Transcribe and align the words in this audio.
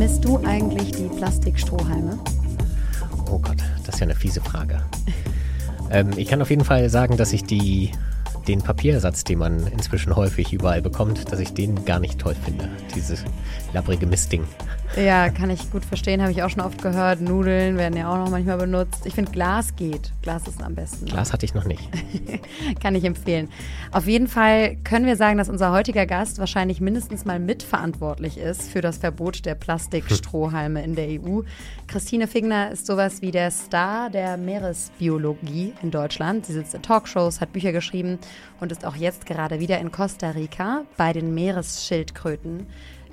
Vermisst 0.00 0.24
du 0.24 0.38
eigentlich 0.46 0.92
die 0.92 1.10
Plastikstrohhalme? 1.14 2.18
Oh 3.30 3.38
Gott, 3.38 3.58
das 3.84 3.96
ist 3.96 4.00
ja 4.00 4.06
eine 4.06 4.14
fiese 4.14 4.40
Frage. 4.40 4.80
ähm, 5.90 6.12
ich 6.16 6.26
kann 6.26 6.40
auf 6.40 6.48
jeden 6.48 6.64
Fall 6.64 6.88
sagen, 6.88 7.18
dass 7.18 7.34
ich 7.34 7.44
die, 7.44 7.90
den 8.48 8.62
Papiersatz, 8.62 9.24
den 9.24 9.40
man 9.40 9.66
inzwischen 9.66 10.16
häufig 10.16 10.54
überall 10.54 10.80
bekommt, 10.80 11.30
dass 11.30 11.38
ich 11.38 11.52
den 11.52 11.84
gar 11.84 12.00
nicht 12.00 12.18
toll 12.18 12.34
finde. 12.34 12.70
Dieses 12.94 13.26
labbrige 13.74 14.06
Mistding. 14.06 14.44
Ja, 14.96 15.28
kann 15.30 15.50
ich 15.50 15.70
gut 15.70 15.84
verstehen, 15.84 16.20
habe 16.20 16.32
ich 16.32 16.42
auch 16.42 16.50
schon 16.50 16.62
oft 16.62 16.82
gehört. 16.82 17.20
Nudeln 17.20 17.78
werden 17.78 17.96
ja 17.96 18.10
auch 18.10 18.16
noch 18.16 18.28
manchmal 18.28 18.58
benutzt. 18.58 19.06
Ich 19.06 19.14
finde, 19.14 19.30
Glas 19.30 19.76
geht. 19.76 20.12
Glas 20.22 20.48
ist 20.48 20.60
am 20.62 20.74
besten. 20.74 21.06
Glas 21.06 21.32
hatte 21.32 21.46
ich 21.46 21.54
noch 21.54 21.64
nicht. 21.64 21.88
kann 22.82 22.96
ich 22.96 23.04
empfehlen. 23.04 23.48
Auf 23.92 24.08
jeden 24.08 24.26
Fall 24.26 24.76
können 24.82 25.06
wir 25.06 25.14
sagen, 25.14 25.38
dass 25.38 25.48
unser 25.48 25.70
heutiger 25.70 26.06
Gast 26.06 26.40
wahrscheinlich 26.40 26.80
mindestens 26.80 27.24
mal 27.24 27.38
mitverantwortlich 27.38 28.36
ist 28.36 28.68
für 28.68 28.80
das 28.80 28.98
Verbot 28.98 29.46
der 29.46 29.54
Plastikstrohhalme 29.54 30.82
in 30.82 30.96
der 30.96 31.06
EU. 31.20 31.42
Christine 31.86 32.26
Figner 32.26 32.72
ist 32.72 32.86
sowas 32.86 33.22
wie 33.22 33.30
der 33.30 33.52
Star 33.52 34.10
der 34.10 34.36
Meeresbiologie 34.36 35.72
in 35.82 35.92
Deutschland. 35.92 36.46
Sie 36.46 36.52
sitzt 36.52 36.74
in 36.74 36.82
Talkshows, 36.82 37.40
hat 37.40 37.52
Bücher 37.52 37.70
geschrieben 37.70 38.18
und 38.58 38.72
ist 38.72 38.84
auch 38.84 38.96
jetzt 38.96 39.24
gerade 39.24 39.60
wieder 39.60 39.78
in 39.78 39.92
Costa 39.92 40.30
Rica 40.30 40.82
bei 40.96 41.12
den 41.12 41.32
Meeresschildkröten 41.32 42.66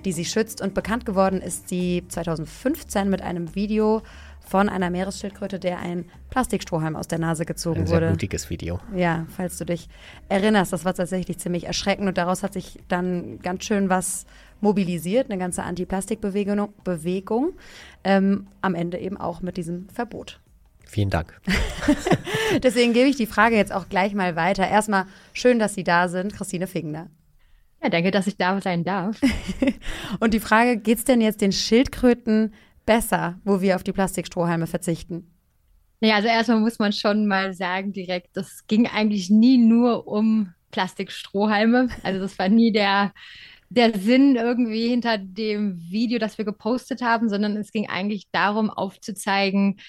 die 0.07 0.13
sie 0.13 0.25
schützt. 0.25 0.61
Und 0.61 0.73
bekannt 0.73 1.05
geworden 1.05 1.41
ist 1.41 1.67
sie 1.67 2.05
2015 2.07 3.09
mit 3.09 3.21
einem 3.21 3.55
Video 3.55 4.03
von 4.39 4.69
einer 4.69 4.89
Meeresschildkröte, 4.89 5.59
der 5.59 5.79
ein 5.79 6.05
Plastikstrohhalm 6.29 6.95
aus 6.95 7.09
der 7.09 7.19
Nase 7.19 7.43
gezogen 7.43 7.81
ein 7.81 7.87
wurde. 7.87 7.95
Ein 7.97 8.01
sehr 8.03 8.09
blutiges 8.11 8.49
Video. 8.49 8.79
Ja, 8.95 9.27
falls 9.35 9.57
du 9.57 9.65
dich 9.65 9.89
erinnerst, 10.29 10.71
das 10.71 10.85
war 10.85 10.93
tatsächlich 10.93 11.39
ziemlich 11.39 11.65
erschreckend 11.65 12.07
und 12.07 12.17
daraus 12.17 12.41
hat 12.41 12.53
sich 12.53 12.79
dann 12.87 13.39
ganz 13.39 13.65
schön 13.65 13.89
was 13.89 14.25
mobilisiert, 14.61 15.29
eine 15.29 15.37
ganze 15.37 15.63
Anti-Plastik-Bewegung, 15.63 16.69
Bewegung, 16.85 17.51
ähm, 18.05 18.47
am 18.61 18.75
Ende 18.75 18.99
eben 18.99 19.17
auch 19.17 19.41
mit 19.41 19.57
diesem 19.57 19.89
Verbot. 19.89 20.39
Vielen 20.85 21.09
Dank. 21.09 21.37
Deswegen 22.63 22.93
gebe 22.93 23.09
ich 23.09 23.17
die 23.17 23.27
Frage 23.27 23.57
jetzt 23.57 23.73
auch 23.73 23.89
gleich 23.89 24.13
mal 24.13 24.37
weiter. 24.37 24.65
Erstmal 24.69 25.05
schön, 25.33 25.59
dass 25.59 25.73
Sie 25.73 25.83
da 25.83 26.07
sind, 26.07 26.33
Christine 26.33 26.65
Fingner. 26.65 27.07
Ja, 27.81 27.89
danke, 27.89 28.11
dass 28.11 28.27
ich 28.27 28.37
da 28.37 28.59
sein 28.59 28.83
darf. 28.83 29.19
Und 30.19 30.33
die 30.33 30.39
Frage, 30.39 30.77
geht 30.77 30.97
es 30.97 31.03
denn 31.03 31.21
jetzt 31.21 31.41
den 31.41 31.51
Schildkröten 31.51 32.53
besser, 32.85 33.39
wo 33.43 33.61
wir 33.61 33.75
auf 33.75 33.83
die 33.83 33.91
Plastikstrohhalme 33.91 34.67
verzichten? 34.67 35.31
Naja, 35.99 36.15
also 36.15 36.27
erstmal 36.27 36.59
muss 36.59 36.79
man 36.79 36.93
schon 36.93 37.27
mal 37.27 37.53
sagen 37.53 37.91
direkt, 37.91 38.35
das 38.35 38.65
ging 38.67 38.87
eigentlich 38.87 39.29
nie 39.29 39.57
nur 39.57 40.07
um 40.07 40.53
Plastikstrohhalme. 40.71 41.89
Also 42.03 42.19
das 42.19 42.37
war 42.37 42.49
nie 42.49 42.71
der, 42.71 43.13
der 43.69 43.97
Sinn 43.97 44.35
irgendwie 44.35 44.87
hinter 44.87 45.17
dem 45.17 45.79
Video, 45.89 46.19
das 46.19 46.37
wir 46.37 46.45
gepostet 46.45 47.01
haben, 47.01 47.29
sondern 47.29 47.57
es 47.57 47.71
ging 47.71 47.89
eigentlich 47.89 48.27
darum 48.31 48.69
aufzuzeigen, 48.69 49.79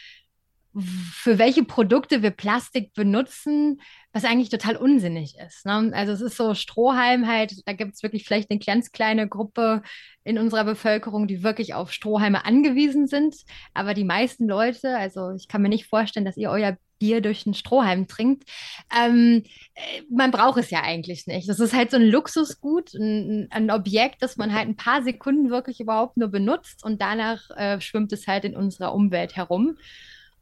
für 0.75 1.39
welche 1.39 1.65
Produkte 1.65 2.23
wir 2.23 2.31
Plastik 2.31 2.93
benutzen, 2.95 3.81
was 4.13 4.25
eigentlich 4.25 4.51
total 4.51 4.77
unsinnig 4.77 5.37
ist. 5.39 5.67
Ne? 5.67 5.91
Also 5.95 6.13
es 6.13 6.21
ist 6.21 6.37
so 6.37 6.55
Strohhalm 6.55 7.27
halt, 7.27 7.67
da 7.67 7.73
gibt 7.73 7.95
es 7.95 8.03
wirklich 8.03 8.25
vielleicht 8.25 8.51
eine 8.51 8.61
ganz 8.61 8.93
kleine 8.93 9.29
Gruppe 9.29 9.83
in 10.25 10.39
unserer 10.39 10.65
Bevölkerung, 10.65 11.27
die 11.27 11.43
wirklich 11.43 11.75
auf 11.75 11.93
Strohhalme 11.93 12.45
angewiesen 12.45 13.07
sind. 13.07 13.35
Aber 13.75 13.95
die 13.95 14.05
meisten 14.05 14.47
Leute, 14.47 14.97
also 14.97 15.33
ich 15.33 15.49
kann 15.49 15.63
mir 15.63 15.69
nicht 15.69 15.87
vorstellen, 15.87 16.27
dass 16.27 16.37
ihr 16.37 16.51
euer 16.51 16.77
Bier 16.99 17.21
durch 17.21 17.47
einen 17.47 17.55
Strohhalm 17.55 18.09
trinkt. 18.09 18.49
Ähm, 18.95 19.45
äh, 19.75 20.03
man 20.11 20.31
braucht 20.31 20.59
es 20.59 20.71
ja 20.71 20.83
eigentlich 20.83 21.27
nicht. 21.27 21.49
Das 21.49 21.61
ist 21.61 21.73
halt 21.73 21.91
so 21.91 21.97
ein 21.97 22.09
Luxusgut, 22.09 22.93
ein, 22.95 23.49
ein, 23.51 23.71
Objekt, 23.71 24.23
das 24.23 24.37
man 24.37 24.53
halt 24.53 24.69
ein 24.69 24.77
paar 24.77 25.03
Sekunden 25.03 25.51
wirklich 25.51 25.81
überhaupt 25.81 26.17
nur 26.17 26.29
benutzt 26.29 26.85
und 26.85 27.01
danach 27.01 27.51
äh, 27.57 27.81
schwimmt 27.81 28.13
es 28.13 28.27
halt 28.27 28.45
in 28.45 28.57
unserer 28.57 28.95
Umwelt 28.95 29.37
herum 29.37 29.77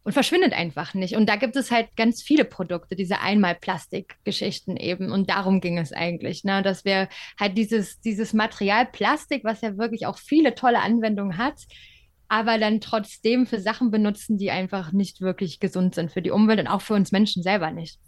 und 0.07 0.13
verschwindet 0.13 0.53
einfach 0.53 0.95
nicht. 0.95 1.17
Und 1.17 1.29
da 1.29 1.35
gibt 1.35 1.57
es 1.57 1.73
halt 1.73 1.89
ganz 1.97 2.23
viele 2.23 2.45
Produkte, 2.45 2.95
diese 2.95 3.19
Einmal-Plastik-Geschichten 3.23 4.77
eben. 4.77 5.11
Und 5.11 5.29
darum 5.29 5.61
ging 5.61 5.79
es 5.79 5.93
eigentlich, 5.93 6.45
ne? 6.45 6.63
dass 6.63 6.85
wir 6.85 7.09
halt 7.41 7.59
dieses, 7.59 8.01
dieses 8.03 8.33
Material 8.33 8.87
Plastik, 8.87 9.43
was 9.43 9.63
ja 9.63 9.77
wirklich 9.79 10.07
auch 10.07 10.19
viele 10.19 10.55
tolle 10.55 10.81
Anwendungen 10.81 11.39
hat, 11.39 11.61
aber 12.29 12.57
dann 12.57 12.81
trotzdem 12.81 13.47
für 13.47 13.59
Sachen 13.59 13.91
benutzen, 13.91 14.39
die 14.39 14.53
einfach 14.53 14.93
nicht 14.93 15.23
wirklich 15.23 15.59
gesund 15.59 15.97
sind 15.97 16.13
für 16.13 16.23
die 16.23 16.31
Umwelt 16.31 16.61
und 16.61 16.69
auch 16.69 16.83
für 16.83 16.95
uns 16.95 17.11
Menschen 17.11 17.43
selber 17.43 17.73
nicht. 17.73 17.99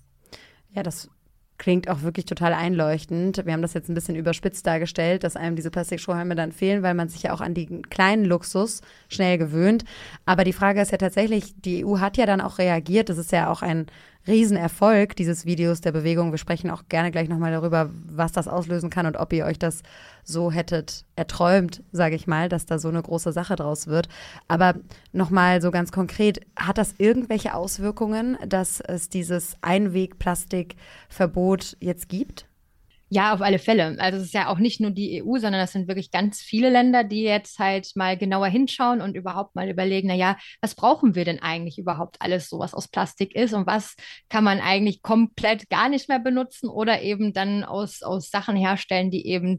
Ja, 0.71 0.85
das 0.85 1.11
klingt 1.59 1.89
auch 1.89 2.03
wirklich 2.03 2.25
total 2.25 2.55
einleuchtend. 2.55 3.45
Wir 3.45 3.53
haben 3.53 3.63
das 3.63 3.75
jetzt 3.75 3.89
ein 3.89 3.95
bisschen 3.95 4.17
überspitzt 4.17 4.67
dargestellt, 4.67 5.25
dass 5.25 5.37
einem 5.37 5.57
diese 5.57 5.71
Plastikstrohhalme 5.71 6.35
dann 6.35 6.53
fehlen, 6.53 6.83
weil 6.83 6.95
man 6.95 7.09
sich 7.09 7.25
ja 7.25 7.33
auch 7.33 7.41
an 7.41 7.55
den 7.55 7.83
kleinen 7.91 8.25
Luxus 8.25 8.81
schnell 9.09 9.39
gewöhnt. 9.39 9.85
Aber 10.25 10.45
die 10.45 10.53
Frage 10.53 10.81
ist 10.81 10.93
ja 10.93 10.99
tatsächlich, 10.99 11.55
die 11.61 11.85
EU 11.85 11.99
hat 11.99 12.17
ja 12.17 12.27
dann 12.27 12.41
auch 12.41 12.59
reagiert. 12.59 13.09
Das 13.09 13.19
ist 13.19 13.33
ja 13.33 13.51
auch 13.51 13.63
ein 13.63 13.87
Riesenerfolg 14.29 15.17
dieses 15.17 15.47
Videos 15.47 15.81
der 15.81 15.93
Bewegung. 15.93 16.31
Wir 16.31 16.39
sprechen 16.39 16.71
auch 16.71 16.83
gerne 16.89 17.11
gleich 17.11 17.31
nochmal 17.31 17.51
darüber, 17.51 17.89
was 18.07 18.31
das 18.33 18.47
auslösen 18.47 18.91
kann 18.91 19.07
und 19.07 19.17
ob 19.17 19.33
ihr 19.33 19.47
euch 19.47 19.59
das 19.59 19.83
so 20.23 20.53
hättet 20.53 21.07
erträumt, 21.17 21.83
sage 21.93 22.15
ich 22.15 22.27
mal, 22.27 22.51
dass 22.51 22.67
da 22.67 22.79
so 22.79 22.89
eine 22.89 23.01
große 23.03 23.33
Sache 23.33 23.57
draus 23.57 23.87
wird. 23.87 24.11
Aber 24.47 24.75
nochmal 25.13 25.63
so 25.63 25.71
ganz 25.71 25.93
konkret, 25.93 26.43
hat 26.57 26.77
das 26.77 26.97
irgendwelche 26.99 27.55
Auswirkungen, 27.55 28.37
dass 28.47 28.81
es 28.81 29.09
dieses 29.09 29.57
Einwegplastikverbot 29.63 31.79
jetzt 31.81 32.11
gibt? 32.11 32.48
Ja, 33.11 33.33
auf 33.33 33.41
alle 33.41 33.59
Fälle. 33.59 33.97
Also 33.99 34.19
es 34.19 34.25
ist 34.25 34.35
ja 34.35 34.49
auch 34.49 34.59
nicht 34.59 34.81
nur 34.81 34.91
die 34.91 35.23
EU, 35.23 35.39
sondern 35.39 35.63
es 35.63 35.73
sind 35.73 35.89
wirklich 35.89 36.11
ganz 36.11 36.43
viele 36.43 36.69
Länder, 36.69 37.05
die 37.05 37.23
jetzt 37.23 37.59
halt 37.59 37.91
mal 37.95 38.19
genauer 38.19 38.49
hinschauen 38.49 39.01
und 39.01 39.17
überhaupt 39.17 39.55
mal 39.55 39.71
überlegen, 39.71 40.09
na 40.09 40.15
ja, 40.15 40.37
was 40.61 40.75
brauchen 40.75 41.15
wir 41.15 41.25
denn 41.25 41.41
eigentlich 41.41 41.79
überhaupt 41.79 42.17
alles 42.21 42.51
so, 42.51 42.59
was 42.59 42.75
aus 42.75 42.89
Plastik 42.89 43.35
ist 43.35 43.55
und 43.55 43.67
was 43.67 43.97
kann 44.29 44.45
man 44.45 44.61
eigentlich 44.61 45.01
komplett 45.01 45.71
gar 45.71 45.89
nicht 45.89 46.11
mehr 46.11 46.19
benutzen 46.19 46.69
oder 46.69 47.01
eben 47.01 47.33
dann 47.33 47.65
aus, 47.65 48.03
aus 48.03 48.29
Sachen 48.31 48.57
herstellen, 48.57 49.11
die 49.11 49.27
eben 49.27 49.57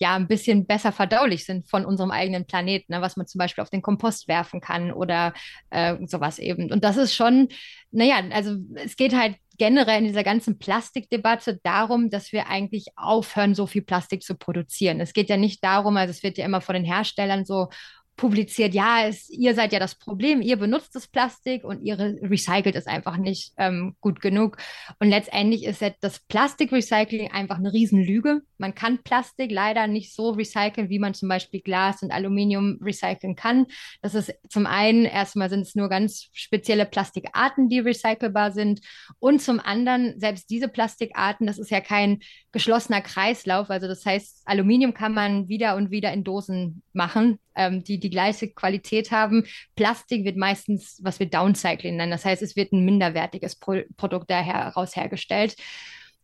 ja 0.00 0.16
ein 0.16 0.26
bisschen 0.26 0.66
besser 0.66 0.90
verdaulich 0.90 1.44
sind 1.44 1.70
von 1.70 1.84
unserem 1.84 2.10
eigenen 2.10 2.46
Planeten, 2.46 2.92
ne, 2.92 3.00
was 3.00 3.16
man 3.16 3.28
zum 3.28 3.38
Beispiel 3.38 3.62
auf 3.62 3.70
den 3.70 3.82
Kompost 3.82 4.26
werfen 4.26 4.60
kann 4.60 4.90
oder 4.92 5.34
äh, 5.70 5.94
sowas 6.06 6.40
eben. 6.40 6.72
Und 6.72 6.82
das 6.82 6.96
ist 6.96 7.14
schon, 7.14 7.48
naja, 7.92 8.20
also 8.32 8.56
es 8.74 8.96
geht 8.96 9.14
halt 9.14 9.36
generell 9.58 9.98
in 9.98 10.06
dieser 10.06 10.24
ganzen 10.24 10.58
Plastikdebatte 10.58 11.60
darum, 11.62 12.10
dass 12.10 12.32
wir 12.32 12.48
eigentlich 12.48 12.86
aufhören, 12.96 13.54
so 13.54 13.66
viel 13.66 13.82
Plastik 13.82 14.22
zu 14.22 14.36
produzieren. 14.36 15.00
Es 15.00 15.12
geht 15.12 15.28
ja 15.28 15.36
nicht 15.36 15.62
darum, 15.62 15.96
also 15.96 16.12
es 16.12 16.22
wird 16.22 16.38
ja 16.38 16.44
immer 16.44 16.60
von 16.60 16.74
den 16.74 16.84
Herstellern 16.84 17.44
so 17.44 17.68
publiziert, 18.18 18.74
ja, 18.74 19.06
es, 19.06 19.30
ihr 19.30 19.54
seid 19.54 19.72
ja 19.72 19.78
das 19.78 19.94
Problem, 19.94 20.42
ihr 20.42 20.56
benutzt 20.56 20.94
das 20.94 21.06
Plastik 21.06 21.64
und 21.64 21.82
ihr 21.82 21.98
recycelt 21.98 22.74
es 22.74 22.86
einfach 22.86 23.16
nicht 23.16 23.54
ähm, 23.56 23.94
gut 24.00 24.20
genug. 24.20 24.58
Und 24.98 25.08
letztendlich 25.08 25.64
ist 25.64 25.82
das 26.00 26.18
Plastikrecycling 26.26 27.30
einfach 27.30 27.56
eine 27.56 27.72
Riesenlüge. 27.72 28.42
Man 28.58 28.74
kann 28.74 28.98
Plastik 29.04 29.52
leider 29.52 29.86
nicht 29.86 30.14
so 30.14 30.30
recyceln, 30.30 30.90
wie 30.90 30.98
man 30.98 31.14
zum 31.14 31.28
Beispiel 31.28 31.60
Glas 31.60 32.02
und 32.02 32.10
Aluminium 32.10 32.78
recyceln 32.82 33.36
kann. 33.36 33.66
Das 34.02 34.14
ist 34.14 34.34
zum 34.48 34.66
einen, 34.66 35.04
erstmal 35.04 35.48
sind 35.48 35.60
es 35.60 35.76
nur 35.76 35.88
ganz 35.88 36.28
spezielle 36.32 36.86
Plastikarten, 36.86 37.68
die 37.68 37.78
recycelbar 37.78 38.50
sind. 38.50 38.80
Und 39.20 39.40
zum 39.40 39.60
anderen, 39.60 40.18
selbst 40.18 40.50
diese 40.50 40.68
Plastikarten, 40.68 41.46
das 41.46 41.58
ist 41.58 41.70
ja 41.70 41.80
kein 41.80 42.18
geschlossener 42.50 43.00
Kreislauf. 43.00 43.70
Also 43.70 43.86
das 43.86 44.04
heißt, 44.04 44.42
Aluminium 44.44 44.92
kann 44.92 45.14
man 45.14 45.48
wieder 45.48 45.76
und 45.76 45.92
wieder 45.92 46.12
in 46.12 46.24
Dosen 46.24 46.82
machen, 46.92 47.38
ähm, 47.58 47.84
die 47.84 48.00
die 48.00 48.10
gleiche 48.10 48.48
Qualität 48.48 49.10
haben. 49.10 49.44
Plastik 49.76 50.24
wird 50.24 50.36
meistens, 50.36 51.00
was 51.02 51.18
wir 51.20 51.28
Downcycling 51.28 51.96
nennen. 51.96 52.12
Das 52.12 52.24
heißt, 52.24 52.42
es 52.42 52.56
wird 52.56 52.72
ein 52.72 52.84
minderwertiges 52.84 53.56
Pro 53.56 53.82
Produkt 53.96 54.30
daraus 54.30 54.96
hergestellt. 54.96 55.56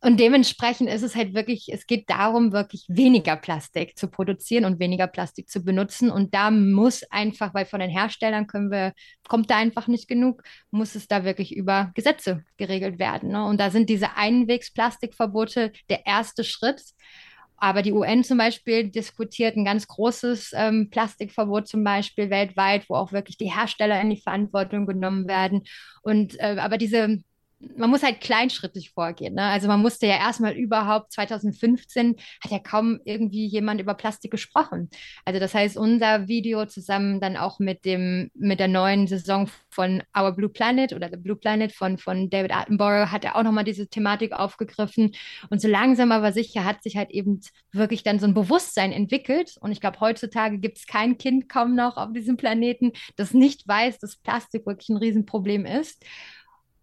Und 0.04 0.20
dementsprechend 0.20 0.90
ist 0.90 1.00
es 1.00 1.16
halt 1.16 1.32
wirklich, 1.32 1.70
es 1.72 1.86
geht 1.86 2.10
darum, 2.10 2.52
wirklich 2.52 2.84
weniger 2.88 3.36
Plastik 3.36 3.96
zu 3.96 4.08
produzieren 4.08 4.66
und 4.66 4.78
weniger 4.78 5.06
Plastik 5.06 5.48
zu 5.48 5.64
benutzen. 5.64 6.10
Und 6.10 6.34
da 6.34 6.50
muss 6.50 7.04
einfach, 7.10 7.54
weil 7.54 7.64
von 7.64 7.80
den 7.80 7.88
Herstellern 7.88 8.46
können 8.46 8.70
wir, 8.70 8.92
kommt 9.26 9.48
da 9.48 9.56
einfach 9.56 9.86
nicht 9.86 10.06
genug, 10.06 10.42
muss 10.70 10.94
es 10.94 11.08
da 11.08 11.24
wirklich 11.24 11.56
über 11.56 11.90
Gesetze 11.94 12.44
geregelt 12.58 12.98
werden. 12.98 13.30
Ne? 13.30 13.46
Und 13.46 13.58
da 13.58 13.70
sind 13.70 13.88
diese 13.88 14.14
Einwegsplastikverbote 14.14 15.72
der 15.88 16.04
erste 16.04 16.44
Schritt. 16.44 16.82
Aber 17.64 17.80
die 17.80 17.94
UN 17.94 18.24
zum 18.24 18.36
Beispiel 18.36 18.90
diskutiert 18.90 19.56
ein 19.56 19.64
ganz 19.64 19.88
großes 19.88 20.52
ähm, 20.54 20.90
Plastikverbot 20.90 21.66
zum 21.66 21.82
Beispiel 21.82 22.28
weltweit, 22.28 22.90
wo 22.90 22.94
auch 22.94 23.10
wirklich 23.10 23.38
die 23.38 23.50
Hersteller 23.50 23.98
in 24.02 24.10
die 24.10 24.20
Verantwortung 24.20 24.84
genommen 24.84 25.26
werden. 25.28 25.62
Und 26.02 26.38
äh, 26.40 26.56
aber 26.58 26.76
diese 26.76 27.22
man 27.76 27.90
muss 27.90 28.02
halt 28.02 28.20
kleinschrittig 28.20 28.90
vorgehen. 28.90 29.34
Ne? 29.34 29.42
Also 29.42 29.68
man 29.68 29.80
musste 29.80 30.06
ja 30.06 30.16
erstmal 30.16 30.52
überhaupt, 30.52 31.12
2015 31.12 32.16
hat 32.42 32.50
ja 32.50 32.58
kaum 32.58 33.00
irgendwie 33.04 33.46
jemand 33.46 33.80
über 33.80 33.94
Plastik 33.94 34.30
gesprochen. 34.30 34.90
Also 35.24 35.40
das 35.40 35.54
heißt, 35.54 35.76
unser 35.76 36.28
Video 36.28 36.66
zusammen 36.66 37.20
dann 37.20 37.36
auch 37.36 37.58
mit 37.58 37.84
dem, 37.84 38.30
mit 38.34 38.60
der 38.60 38.68
neuen 38.68 39.06
Saison 39.06 39.48
von 39.70 40.02
Our 40.16 40.32
Blue 40.32 40.48
Planet 40.48 40.92
oder 40.92 41.08
The 41.10 41.16
Blue 41.16 41.36
Planet 41.36 41.72
von, 41.72 41.98
von 41.98 42.30
David 42.30 42.54
Attenborough 42.54 43.10
hat 43.10 43.24
er 43.24 43.36
auch 43.36 43.42
nochmal 43.42 43.64
diese 43.64 43.88
Thematik 43.88 44.32
aufgegriffen. 44.32 45.12
Und 45.50 45.60
so 45.60 45.68
langsam 45.68 46.12
aber 46.12 46.32
sicher 46.32 46.64
hat 46.64 46.82
sich 46.82 46.96
halt 46.96 47.10
eben 47.10 47.40
wirklich 47.72 48.02
dann 48.02 48.18
so 48.18 48.26
ein 48.26 48.34
Bewusstsein 48.34 48.92
entwickelt. 48.92 49.56
Und 49.60 49.72
ich 49.72 49.80
glaube, 49.80 50.00
heutzutage 50.00 50.58
gibt 50.58 50.78
es 50.78 50.86
kein 50.86 51.18
Kind 51.18 51.48
kaum 51.48 51.74
noch 51.74 51.96
auf 51.96 52.12
diesem 52.12 52.36
Planeten, 52.36 52.92
das 53.16 53.34
nicht 53.34 53.66
weiß, 53.66 53.98
dass 53.98 54.16
Plastik 54.16 54.66
wirklich 54.66 54.88
ein 54.88 54.96
Riesenproblem 54.96 55.66
ist. 55.66 56.04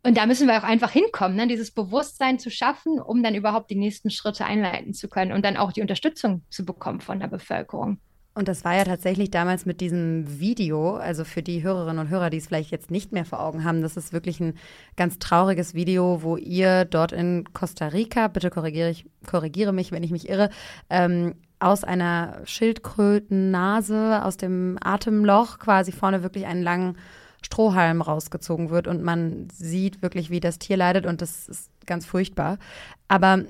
Und 0.03 0.17
da 0.17 0.25
müssen 0.25 0.47
wir 0.47 0.57
auch 0.57 0.63
einfach 0.63 0.91
hinkommen, 0.91 1.37
ne? 1.37 1.47
dieses 1.47 1.71
Bewusstsein 1.71 2.39
zu 2.39 2.49
schaffen, 2.49 2.99
um 2.99 3.21
dann 3.21 3.35
überhaupt 3.35 3.69
die 3.69 3.75
nächsten 3.75 4.09
Schritte 4.09 4.45
einleiten 4.45 4.93
zu 4.93 5.07
können 5.07 5.31
und 5.31 5.45
dann 5.45 5.57
auch 5.57 5.71
die 5.71 5.81
Unterstützung 5.81 6.43
zu 6.49 6.65
bekommen 6.65 7.01
von 7.01 7.19
der 7.19 7.27
Bevölkerung. 7.27 7.99
Und 8.33 8.47
das 8.47 8.63
war 8.63 8.75
ja 8.75 8.85
tatsächlich 8.85 9.29
damals 9.29 9.65
mit 9.65 9.81
diesem 9.81 10.39
Video, 10.39 10.95
also 10.95 11.25
für 11.25 11.43
die 11.43 11.63
Hörerinnen 11.63 11.99
und 11.99 12.09
Hörer, 12.09 12.29
die 12.29 12.37
es 12.37 12.47
vielleicht 12.47 12.71
jetzt 12.71 12.89
nicht 12.89 13.11
mehr 13.11 13.25
vor 13.25 13.41
Augen 13.41 13.65
haben, 13.65 13.81
das 13.81 13.97
ist 13.97 14.13
wirklich 14.13 14.39
ein 14.39 14.53
ganz 14.95 15.19
trauriges 15.19 15.73
Video, 15.73 16.23
wo 16.23 16.37
ihr 16.37 16.85
dort 16.85 17.11
in 17.11 17.43
Costa 17.53 17.87
Rica, 17.87 18.29
bitte 18.29 18.49
korrigiere, 18.49 18.89
ich, 18.89 19.05
korrigiere 19.27 19.73
mich, 19.73 19.91
wenn 19.91 20.03
ich 20.03 20.11
mich 20.11 20.29
irre, 20.29 20.49
ähm, 20.89 21.35
aus 21.59 21.83
einer 21.83 22.39
Schildkrötennase, 22.45 24.23
aus 24.23 24.37
dem 24.37 24.77
Atemloch 24.81 25.59
quasi 25.59 25.91
vorne 25.91 26.23
wirklich 26.23 26.45
einen 26.45 26.63
langen 26.63 26.97
Strohhalm 27.41 28.01
rausgezogen 28.01 28.69
wird 28.69 28.87
und 28.87 29.03
man 29.03 29.47
sieht 29.51 30.01
wirklich, 30.01 30.29
wie 30.29 30.39
das 30.39 30.59
Tier 30.59 30.77
leidet 30.77 31.05
und 31.05 31.21
das 31.21 31.47
ist 31.47 31.69
ganz 31.85 32.05
furchtbar. 32.05 32.59
Aber 33.07 33.45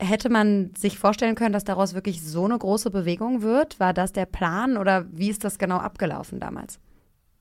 hätte 0.00 0.28
man 0.28 0.70
sich 0.76 0.98
vorstellen 0.98 1.34
können, 1.34 1.52
dass 1.52 1.64
daraus 1.64 1.94
wirklich 1.94 2.22
so 2.22 2.44
eine 2.44 2.58
große 2.58 2.90
Bewegung 2.90 3.42
wird? 3.42 3.78
War 3.80 3.92
das 3.92 4.12
der 4.12 4.26
Plan 4.26 4.76
oder 4.76 5.06
wie 5.12 5.28
ist 5.28 5.44
das 5.44 5.58
genau 5.58 5.78
abgelaufen 5.78 6.40
damals? 6.40 6.80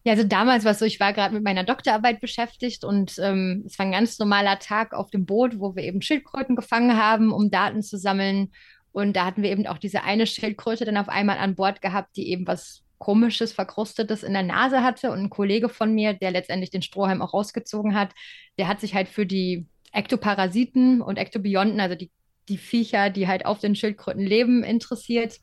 Ja, 0.04 0.14
also 0.14 0.24
damals 0.24 0.64
war 0.64 0.72
es 0.72 0.80
so, 0.80 0.86
ich 0.86 1.00
war 1.00 1.12
gerade 1.12 1.34
mit 1.34 1.44
meiner 1.44 1.66
Doktorarbeit 1.66 2.22
beschäftigt 2.22 2.86
und 2.86 3.20
ähm, 3.20 3.64
es 3.66 3.78
war 3.78 3.86
ein 3.86 3.92
ganz 3.92 4.18
normaler 4.20 4.58
Tag 4.58 4.94
auf 4.94 5.10
dem 5.10 5.26
Boot, 5.26 5.60
wo 5.60 5.76
wir 5.76 5.84
eben 5.84 6.02
Schildkröten 6.02 6.56
gefangen 6.56 6.98
haben, 6.98 7.32
um 7.32 7.52
Daten 7.52 7.82
zu 7.82 7.98
sammeln. 7.98 8.52
Und 8.94 9.16
da 9.18 9.26
hatten 9.26 9.44
wir 9.44 9.52
eben 9.52 9.68
auch 9.68 9.78
diese 9.78 10.04
eine 10.04 10.26
Schildkröte 10.26 10.86
dann 10.86 10.98
auf 10.98 11.10
einmal 11.10 11.38
an 11.38 11.56
Bord 11.56 11.82
gehabt, 11.82 12.16
die 12.16 12.30
eben 12.30 12.48
was 12.48 12.84
komisches, 12.98 13.54
verkrustetes 13.54 14.24
in 14.24 14.34
der 14.34 14.44
Nase 14.44 14.84
hatte. 14.84 15.12
Und 15.12 15.20
ein 15.20 15.30
Kollege 15.30 15.70
von 15.70 15.94
mir, 15.94 16.14
der 16.14 16.32
letztendlich 16.32 16.70
den 16.70 16.82
Strohhalm 16.82 17.22
auch 17.22 17.34
rausgezogen 17.34 17.96
hat, 17.96 18.14
der 18.58 18.68
hat 18.68 18.80
sich 18.80 18.96
halt 18.96 19.08
für 19.08 19.26
die 19.26 19.68
Ektoparasiten 19.92 21.02
und 21.02 21.18
Ektobionten, 21.18 21.80
also 21.80 21.96
die, 21.96 22.12
die 22.50 22.58
Viecher, 22.58 23.10
die 23.10 23.28
halt 23.28 23.46
auf 23.46 23.60
den 23.60 23.76
Schildkröten 23.76 24.26
leben, 24.26 24.64
interessiert. 24.64 25.38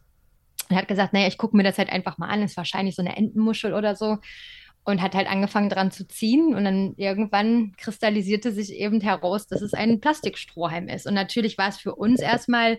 Er 0.68 0.76
hat 0.78 0.88
gesagt, 0.88 1.12
naja, 1.12 1.28
ich 1.28 1.38
gucke 1.38 1.56
mir 1.56 1.62
das 1.62 1.78
halt 1.78 1.90
einfach 1.90 2.18
mal 2.18 2.28
an, 2.28 2.42
ist 2.42 2.56
wahrscheinlich 2.56 2.94
so 2.94 3.02
eine 3.02 3.16
Entenmuschel 3.16 3.74
oder 3.74 3.94
so. 3.94 4.18
Und 4.86 5.00
hat 5.00 5.14
halt 5.14 5.28
angefangen 5.28 5.70
dran 5.70 5.90
zu 5.90 6.06
ziehen. 6.06 6.54
Und 6.54 6.64
dann 6.64 6.94
irgendwann 6.96 7.72
kristallisierte 7.78 8.52
sich 8.52 8.70
eben 8.74 9.00
heraus, 9.00 9.46
dass 9.46 9.62
es 9.62 9.72
ein 9.72 10.00
Plastikstrohhalm 10.00 10.88
ist. 10.88 11.06
Und 11.06 11.14
natürlich 11.14 11.56
war 11.56 11.70
es 11.70 11.78
für 11.78 11.94
uns 11.94 12.20
erstmal 12.20 12.78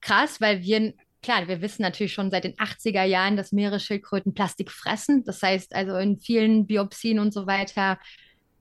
krass, 0.00 0.40
weil 0.40 0.62
wir 0.62 0.94
klar, 1.22 1.48
wir 1.48 1.62
wissen 1.62 1.82
natürlich 1.82 2.12
schon 2.12 2.30
seit 2.30 2.44
den 2.44 2.54
80er 2.54 3.04
Jahren, 3.04 3.36
dass 3.36 3.52
Meeresschildkröten 3.52 4.34
Plastik 4.34 4.70
fressen. 4.70 5.24
Das 5.24 5.42
heißt 5.42 5.74
also 5.74 5.96
in 5.96 6.18
vielen 6.18 6.66
Biopsien 6.66 7.18
und 7.18 7.32
so 7.32 7.46
weiter 7.46 7.98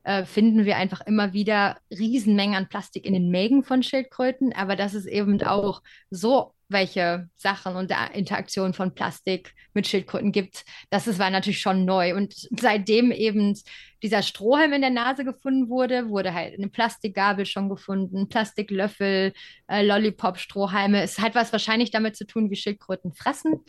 äh, 0.04 0.26
finden 0.26 0.66
wir 0.66 0.78
einfach 0.78 1.02
immer 1.02 1.34
wieder 1.34 1.78
Riesenmengen 1.92 2.56
an 2.56 2.70
Plastik 2.70 3.06
in 3.06 3.14
den 3.14 3.30
Mägen 3.30 3.64
von 3.64 3.84
Schildkröten. 3.84 4.54
Aber 4.54 4.76
das 4.76 4.94
ist 4.94 5.06
eben 5.06 5.42
auch 5.44 5.82
so 6.10 6.54
welche 6.72 7.30
Sachen 7.36 7.76
und 7.76 7.90
der 7.90 8.14
Interaktion 8.14 8.74
von 8.74 8.94
Plastik 8.94 9.54
mit 9.74 9.88
Schildkröten 9.88 10.32
gibt. 10.32 10.66
Das 10.90 11.08
ist, 11.08 11.20
war 11.20 11.30
natürlich 11.30 11.62
schon 11.62 11.86
neu. 11.86 12.16
Und 12.16 12.34
seitdem 12.60 13.12
eben 13.12 13.58
dieser 14.04 14.24
Strohhalm 14.24 14.74
in 14.74 14.82
der 14.82 14.90
Nase 14.90 15.24
gefunden 15.24 15.70
wurde, 15.70 16.10
wurde 16.10 16.34
halt 16.34 16.58
eine 16.58 16.68
Plastikgabel 16.68 17.46
schon 17.46 17.70
gefunden, 17.70 18.28
Plastiklöffel, 18.28 19.34
äh, 19.68 19.86
Lollipop-Strohhalme. 19.86 21.02
Es 21.02 21.20
hat 21.20 21.36
was 21.36 21.52
wahrscheinlich 21.52 21.92
damit 21.92 22.16
zu 22.16 22.26
tun, 22.26 22.50
wie 22.50 22.56
Schildkröten 22.56 23.14
fressen. 23.14 23.60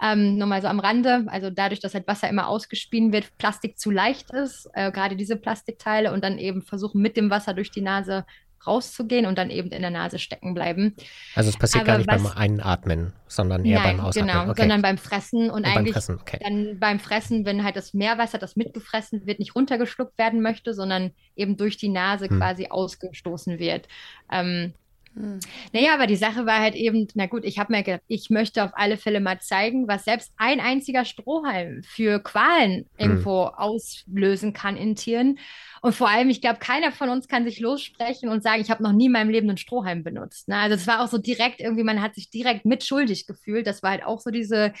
Ähm, 0.00 0.38
nur 0.38 0.46
mal 0.46 0.62
so 0.62 0.68
am 0.68 0.80
Rande. 0.80 1.24
Also 1.26 1.50
dadurch, 1.50 1.80
dass 1.80 1.94
halt 1.94 2.06
Wasser 2.06 2.28
immer 2.28 2.48
ausgespien 2.48 3.12
wird, 3.12 3.36
Plastik 3.38 3.78
zu 3.78 3.90
leicht 3.90 4.30
ist, 4.32 4.68
äh, 4.74 4.92
gerade 4.92 5.16
diese 5.16 5.36
Plastikteile 5.36 6.12
und 6.12 6.22
dann 6.24 6.38
eben 6.38 6.62
versuchen 6.62 7.02
mit 7.02 7.16
dem 7.16 7.30
Wasser 7.30 7.54
durch 7.54 7.70
die 7.70 7.82
Nase 7.82 8.24
rauszugehen 8.66 9.26
und 9.26 9.38
dann 9.38 9.50
eben 9.50 9.70
in 9.70 9.82
der 9.82 9.90
Nase 9.90 10.18
stecken 10.18 10.54
bleiben. 10.54 10.94
Also 11.34 11.50
es 11.50 11.56
passiert 11.56 11.82
Aber 11.82 11.92
gar 11.92 11.98
nicht 11.98 12.08
was, 12.08 12.22
beim 12.22 12.32
Einatmen, 12.36 13.12
sondern 13.26 13.64
eher 13.64 13.80
nein, 13.80 13.96
beim 13.96 14.06
Ausatmen. 14.06 14.32
Genau, 14.32 14.50
okay. 14.50 14.60
sondern 14.62 14.82
beim 14.82 14.98
Fressen 14.98 15.50
und, 15.50 15.50
und 15.50 15.64
eigentlich 15.64 15.94
beim 15.94 16.02
Fressen, 16.02 16.18
okay. 16.20 16.38
dann 16.42 16.78
beim 16.78 17.00
Fressen, 17.00 17.44
wenn 17.46 17.64
halt 17.64 17.76
das 17.76 17.94
Meerwasser, 17.94 18.38
das 18.38 18.56
mitgefressen 18.56 19.26
wird, 19.26 19.38
nicht 19.38 19.54
runtergeschluckt 19.54 20.18
werden 20.18 20.42
möchte, 20.42 20.74
sondern 20.74 21.12
eben 21.36 21.56
durch 21.56 21.76
die 21.76 21.88
Nase 21.88 22.28
hm. 22.28 22.38
quasi 22.38 22.68
ausgestoßen 22.68 23.58
wird. 23.58 23.88
Ähm, 24.30 24.74
hm. 25.14 25.40
Naja, 25.72 25.94
aber 25.94 26.06
die 26.06 26.16
Sache 26.16 26.46
war 26.46 26.60
halt 26.60 26.74
eben, 26.74 27.08
na 27.14 27.26
gut, 27.26 27.44
ich 27.44 27.58
habe 27.58 27.72
mir 27.72 27.82
gedacht, 27.82 28.02
ich 28.06 28.30
möchte 28.30 28.62
auf 28.62 28.70
alle 28.74 28.96
Fälle 28.96 29.20
mal 29.20 29.40
zeigen, 29.40 29.88
was 29.88 30.04
selbst 30.04 30.32
ein 30.36 30.60
einziger 30.60 31.04
Strohhalm 31.04 31.82
für 31.82 32.20
Qualen 32.20 32.72
hm. 32.72 32.86
irgendwo 32.96 33.42
auslösen 33.42 34.52
kann 34.52 34.76
in 34.76 34.94
Tieren. 34.94 35.38
Und 35.82 35.94
vor 35.94 36.08
allem, 36.08 36.30
ich 36.30 36.40
glaube, 36.40 36.60
keiner 36.60 36.92
von 36.92 37.08
uns 37.08 37.26
kann 37.26 37.44
sich 37.44 37.58
lossprechen 37.58 38.28
und 38.28 38.42
sagen, 38.42 38.60
ich 38.60 38.70
habe 38.70 38.82
noch 38.82 38.92
nie 38.92 39.06
in 39.06 39.12
meinem 39.12 39.30
Leben 39.30 39.48
einen 39.48 39.58
Strohhalm 39.58 40.04
benutzt. 40.04 40.46
Ne? 40.48 40.56
Also 40.56 40.76
es 40.76 40.86
war 40.86 41.02
auch 41.02 41.08
so 41.08 41.18
direkt 41.18 41.60
irgendwie, 41.60 41.84
man 41.84 42.02
hat 42.02 42.14
sich 42.14 42.30
direkt 42.30 42.64
mitschuldig 42.64 43.26
gefühlt. 43.26 43.66
Das 43.66 43.82
war 43.82 43.90
halt 43.90 44.04
auch 44.04 44.20
so 44.20 44.30
diese, 44.30 44.74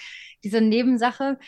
diese 0.44 0.60
Nebensache. 0.60 1.38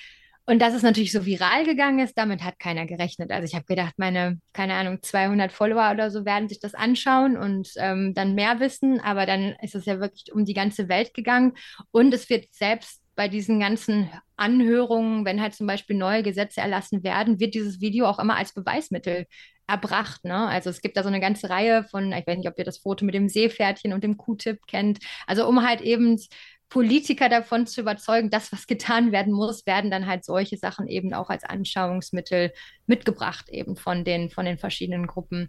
Und 0.45 0.61
dass 0.61 0.75
es 0.75 0.83
natürlich 0.83 1.13
so 1.13 1.25
viral 1.25 1.65
gegangen 1.65 2.01
ist, 2.01 2.19
damit 2.19 2.43
hat 2.43 2.59
keiner 2.59 2.87
gerechnet. 2.87 3.31
Also 3.31 3.47
ich 3.47 3.55
habe 3.55 3.65
gedacht, 3.65 3.95
meine, 3.97 4.41
keine 4.53 4.75
Ahnung, 4.75 4.99
200 5.01 5.53
Follower 5.53 5.93
oder 5.93 6.11
so 6.11 6.25
werden 6.25 6.49
sich 6.49 6.59
das 6.59 6.75
anschauen 6.75 7.37
und 7.37 7.71
ähm, 7.77 8.13
dann 8.15 8.35
mehr 8.35 8.59
wissen. 8.59 9.01
Aber 9.01 9.25
dann 9.25 9.55
ist 9.63 9.75
es 9.75 9.87
ja 9.87 10.01
wirklich 10.01 10.33
um 10.33 10.45
die 10.45 10.55
ganze 10.55 10.89
Welt 10.89 11.15
gegangen. 11.15 11.53
Und 11.93 12.13
es 12.13 12.29
wird 12.29 12.47
selbst 12.53 13.03
bei 13.15 13.29
diesen 13.29 13.61
ganzen 13.61 14.11
Anhörungen, 14.37 15.25
wenn 15.25 15.41
halt 15.41 15.55
zum 15.55 15.67
Beispiel 15.67 15.97
neue 15.97 16.23
Gesetze 16.23 16.61
erlassen 16.61 17.05
werden, 17.05 17.39
wird 17.39 17.55
dieses 17.55 17.81
Video 17.81 18.07
auch 18.07 18.19
immer 18.19 18.37
als 18.37 18.53
Beweismittel 18.53 19.27
erbracht. 19.67 20.25
Ne? 20.25 20.49
Also 20.49 20.71
es 20.71 20.81
gibt 20.81 20.97
da 20.97 21.03
so 21.03 21.09
eine 21.09 21.21
ganze 21.21 21.51
Reihe 21.51 21.85
von, 21.85 22.13
ich 22.13 22.27
weiß 22.27 22.39
nicht, 22.39 22.49
ob 22.49 22.59
ihr 22.59 22.65
das 22.65 22.79
Foto 22.79 23.05
mit 23.05 23.15
dem 23.15 23.29
Seepferdchen 23.29 23.93
und 23.93 24.03
dem 24.03 24.17
Q-Tip 24.17 24.67
kennt. 24.67 24.99
Also 25.27 25.47
um 25.47 25.63
halt 25.67 25.83
eben 25.83 26.19
Politiker 26.73 27.29
davon 27.29 27.67
zu 27.67 27.83
überzeugen, 27.83 28.31
dass 28.31 28.51
was 28.51 28.67
getan 28.67 29.13
werden 29.13 29.35
muss, 29.35 29.67
werden 29.67 29.91
dann 29.91 30.07
halt 30.07 30.25
solche 30.25 30.57
Sachen 30.57 30.89
eben 30.89 31.13
auch 31.13 31.29
als 31.29 31.45
Anschauungsmittel 31.45 32.51
mitgebracht, 32.87 33.51
eben 33.51 33.77
von 33.77 34.05
den, 34.05 34.31
von 34.31 34.47
den 34.47 34.57
verschiedenen 34.57 35.07
Gruppen. 35.07 35.49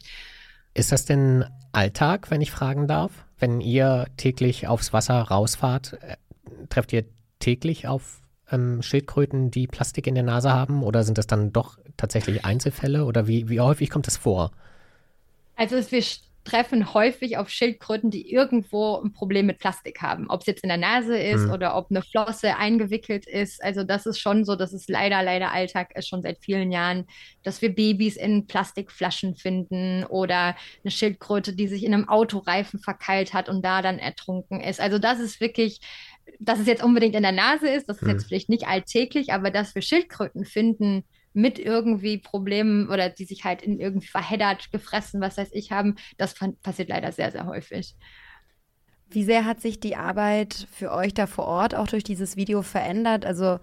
Ist 0.73 0.91
das 0.91 1.05
denn 1.05 1.45
Alltag, 1.71 2.29
wenn 2.29 2.41
ich 2.41 2.51
fragen 2.51 2.89
darf? 2.89 3.25
Wenn 3.39 3.61
ihr 3.61 4.07
täglich 4.17 4.67
aufs 4.67 4.91
Wasser 4.91 5.21
rausfahrt, 5.21 5.93
äh, 6.01 6.17
trefft 6.67 6.91
ihr 6.91 7.05
täglich 7.39 7.87
auf 7.87 8.19
ähm, 8.51 8.81
Schildkröten, 8.81 9.49
die 9.49 9.67
Plastik 9.67 10.07
in 10.07 10.15
der 10.15 10.25
Nase 10.25 10.51
haben? 10.51 10.83
Oder 10.83 11.05
sind 11.05 11.17
das 11.17 11.27
dann 11.27 11.53
doch 11.53 11.77
tatsächlich 11.95 12.43
Einzelfälle? 12.43 13.05
Oder 13.05 13.27
wie, 13.29 13.47
wie 13.47 13.61
häufig 13.61 13.89
kommt 13.89 14.07
das 14.07 14.17
vor? 14.17 14.51
Also 15.55 15.77
wir 15.89 16.03
treffen 16.43 16.93
häufig 16.93 17.37
auf 17.37 17.49
Schildkröten, 17.49 18.11
die 18.11 18.31
irgendwo 18.31 18.97
ein 18.97 19.13
Problem 19.13 19.45
mit 19.45 19.59
Plastik 19.59 20.01
haben. 20.01 20.29
Ob 20.29 20.41
es 20.41 20.47
jetzt 20.47 20.63
in 20.63 20.69
der 20.69 20.77
Nase 20.77 21.17
ist 21.17 21.45
mhm. 21.45 21.51
oder 21.51 21.75
ob 21.77 21.89
eine 21.89 22.01
Flosse 22.01 22.57
eingewickelt 22.57 23.25
ist. 23.25 23.63
Also 23.63 23.83
das 23.83 24.05
ist 24.05 24.19
schon 24.19 24.43
so, 24.43 24.55
dass 24.55 24.73
es 24.73 24.87
leider, 24.87 25.23
leider 25.23 25.51
Alltag 25.51 25.95
ist 25.95 26.07
schon 26.07 26.21
seit 26.21 26.39
vielen 26.39 26.71
Jahren, 26.71 27.05
dass 27.43 27.61
wir 27.61 27.73
Babys 27.73 28.17
in 28.17 28.47
Plastikflaschen 28.47 29.35
finden 29.35 30.03
oder 30.05 30.55
eine 30.83 30.91
Schildkröte, 30.91 31.53
die 31.53 31.67
sich 31.67 31.83
in 31.83 31.93
einem 31.93 32.09
Autoreifen 32.09 32.79
verkeilt 32.79 33.33
hat 33.33 33.49
und 33.49 33.63
da 33.63 33.81
dann 33.81 33.99
ertrunken 33.99 34.59
ist. 34.59 34.81
Also 34.81 34.99
das 34.99 35.19
ist 35.19 35.39
wirklich 35.39 35.79
dass 36.39 36.59
es 36.59 36.67
jetzt 36.67 36.83
unbedingt 36.83 37.15
in 37.15 37.23
der 37.23 37.33
Nase 37.33 37.67
ist, 37.69 37.89
das 37.89 37.97
ist 37.97 38.03
mhm. 38.03 38.11
jetzt 38.11 38.25
vielleicht 38.25 38.49
nicht 38.49 38.67
alltäglich, 38.67 39.33
aber 39.33 39.51
dass 39.51 39.75
wir 39.75 39.81
Schildkröten 39.81 40.45
finden, 40.45 41.03
mit 41.33 41.59
irgendwie 41.59 42.17
Problemen 42.17 42.89
oder 42.89 43.09
die 43.09 43.25
sich 43.25 43.43
halt 43.43 43.61
in 43.61 43.79
irgendwie 43.79 44.07
verheddert, 44.07 44.71
gefressen, 44.71 45.21
was 45.21 45.37
weiß 45.37 45.49
ich, 45.51 45.71
haben, 45.71 45.95
das 46.17 46.35
passiert 46.61 46.89
leider 46.89 47.11
sehr, 47.11 47.31
sehr 47.31 47.45
häufig. 47.45 47.95
Wie 49.09 49.23
sehr 49.23 49.45
hat 49.45 49.61
sich 49.61 49.79
die 49.79 49.95
Arbeit 49.95 50.67
für 50.71 50.91
euch 50.91 51.13
da 51.13 51.27
vor 51.27 51.45
Ort 51.45 51.75
auch 51.75 51.87
durch 51.87 52.03
dieses 52.03 52.35
Video 52.35 52.61
verändert? 52.61 53.25
Also 53.25 53.59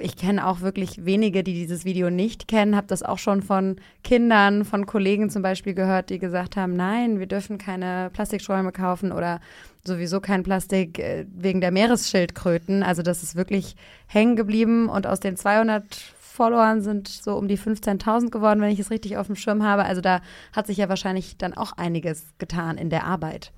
ich 0.00 0.16
kenne 0.16 0.46
auch 0.46 0.60
wirklich 0.60 1.04
wenige, 1.04 1.42
die 1.42 1.54
dieses 1.54 1.84
Video 1.84 2.10
nicht 2.10 2.48
kennen, 2.48 2.76
habe 2.76 2.86
das 2.86 3.02
auch 3.02 3.18
schon 3.18 3.42
von 3.42 3.76
Kindern, 4.02 4.64
von 4.64 4.86
Kollegen 4.86 5.30
zum 5.30 5.42
Beispiel 5.42 5.74
gehört, 5.74 6.10
die 6.10 6.18
gesagt 6.18 6.56
haben, 6.56 6.74
nein, 6.74 7.18
wir 7.18 7.26
dürfen 7.26 7.58
keine 7.58 8.10
Plastikschäume 8.12 8.72
kaufen 8.72 9.12
oder 9.12 9.40
sowieso 9.84 10.20
kein 10.20 10.42
Plastik 10.42 10.98
äh, 10.98 11.26
wegen 11.30 11.60
der 11.60 11.70
Meeresschildkröten. 11.70 12.82
Also 12.82 13.02
das 13.02 13.22
ist 13.22 13.36
wirklich 13.36 13.76
hängen 14.06 14.36
geblieben 14.36 14.88
und 14.88 15.06
aus 15.06 15.20
den 15.20 15.36
200 15.36 16.14
Facebook-Followern 16.40 16.80
sind 16.80 17.08
so 17.08 17.36
um 17.36 17.48
die 17.48 17.58
15.000 17.58 18.30
geworden, 18.30 18.60
wenn 18.60 18.70
ich 18.70 18.78
es 18.78 18.90
richtig 18.90 19.18
auf 19.18 19.26
dem 19.26 19.36
Schirm 19.36 19.62
habe. 19.62 19.84
Also 19.84 20.00
da 20.00 20.22
hat 20.54 20.66
sich 20.66 20.78
ja 20.78 20.88
wahrscheinlich 20.88 21.36
dann 21.36 21.54
auch 21.54 21.72
einiges 21.72 22.32
getan 22.38 22.78
in 22.78 22.88
der 22.88 23.04
Arbeit. 23.04 23.52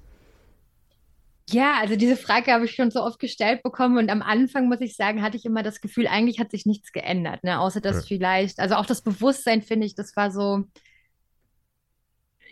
Ja, 1.50 1.74
also 1.80 1.96
diese 1.96 2.16
Frage 2.16 2.52
habe 2.52 2.64
ich 2.64 2.74
schon 2.74 2.90
so 2.90 3.02
oft 3.02 3.18
gestellt 3.18 3.62
bekommen 3.62 3.98
und 3.98 4.10
am 4.10 4.22
Anfang, 4.22 4.68
muss 4.68 4.80
ich 4.80 4.96
sagen, 4.96 5.22
hatte 5.22 5.36
ich 5.36 5.44
immer 5.44 5.62
das 5.62 5.80
Gefühl, 5.80 6.06
eigentlich 6.06 6.38
hat 6.40 6.50
sich 6.50 6.66
nichts 6.66 6.92
geändert, 6.92 7.44
ne? 7.44 7.60
Außer 7.60 7.80
dass 7.80 7.96
ja. 7.96 8.02
vielleicht, 8.02 8.58
also 8.58 8.76
auch 8.76 8.86
das 8.86 9.02
Bewusstsein, 9.02 9.60
finde 9.60 9.86
ich, 9.86 9.94
das 9.94 10.16
war 10.16 10.30
so, 10.30 10.64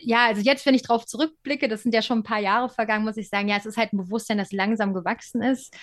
ja, 0.00 0.26
also 0.26 0.42
jetzt, 0.42 0.66
wenn 0.66 0.74
ich 0.74 0.82
drauf 0.82 1.06
zurückblicke, 1.06 1.68
das 1.68 1.82
sind 1.82 1.94
ja 1.94 2.02
schon 2.02 2.18
ein 2.18 2.24
paar 2.24 2.40
Jahre 2.40 2.68
vergangen, 2.68 3.04
muss 3.04 3.16
ich 3.16 3.28
sagen, 3.28 3.48
ja, 3.48 3.56
es 3.56 3.66
ist 3.66 3.76
halt 3.76 3.92
ein 3.92 3.98
Bewusstsein, 3.98 4.38
das 4.38 4.52
langsam 4.52 4.92
gewachsen 4.92 5.42
ist. 5.42 5.74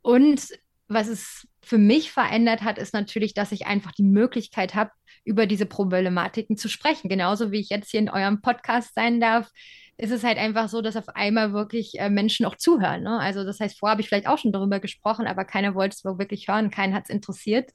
Und 0.00 0.48
was 0.88 1.08
es 1.08 1.46
für 1.62 1.78
mich 1.78 2.10
verändert 2.10 2.62
hat, 2.62 2.78
ist 2.78 2.94
natürlich, 2.94 3.34
dass 3.34 3.52
ich 3.52 3.66
einfach 3.66 3.92
die 3.92 4.04
Möglichkeit 4.04 4.74
habe, 4.74 4.90
über 5.24 5.46
diese 5.46 5.66
Problematiken 5.66 6.56
zu 6.56 6.68
sprechen. 6.68 7.08
Genauso 7.08 7.52
wie 7.52 7.60
ich 7.60 7.68
jetzt 7.68 7.90
hier 7.90 8.00
in 8.00 8.08
eurem 8.08 8.40
Podcast 8.40 8.94
sein 8.94 9.20
darf, 9.20 9.50
ist 9.98 10.12
es 10.12 10.24
halt 10.24 10.38
einfach 10.38 10.68
so, 10.68 10.80
dass 10.80 10.96
auf 10.96 11.08
einmal 11.10 11.52
wirklich 11.52 11.98
äh, 11.98 12.08
Menschen 12.08 12.46
auch 12.46 12.56
zuhören. 12.56 13.02
Ne? 13.02 13.18
Also 13.18 13.44
das 13.44 13.60
heißt, 13.60 13.78
vorher 13.78 13.92
habe 13.92 14.00
ich 14.00 14.08
vielleicht 14.08 14.28
auch 14.28 14.38
schon 14.38 14.52
darüber 14.52 14.80
gesprochen, 14.80 15.26
aber 15.26 15.44
keiner 15.44 15.74
wollte 15.74 15.96
es 15.96 16.04
wirklich 16.04 16.48
hören, 16.48 16.70
keinen 16.70 16.94
hat 16.94 17.04
es 17.04 17.10
interessiert. 17.10 17.70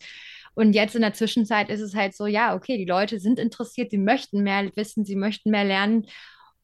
Und 0.55 0.74
jetzt 0.74 0.96
in 0.96 1.01
der 1.01 1.13
Zwischenzeit 1.13 1.70
ist 1.70 1.82
es 1.82 1.96
halt 1.96 2.15
so, 2.15 2.25
ja, 2.25 2.55
okay, 2.55 2.77
die 2.77 2.86
Leute 2.86 3.20
sind 3.20 3.39
interessiert, 3.39 3.91
sie 3.91 3.98
möchten 3.98 4.41
mehr 4.41 4.72
wissen, 4.75 5.03
sie 5.03 5.15
möchten 5.15 5.51
mehr 5.51 5.65
lernen. 5.65 6.08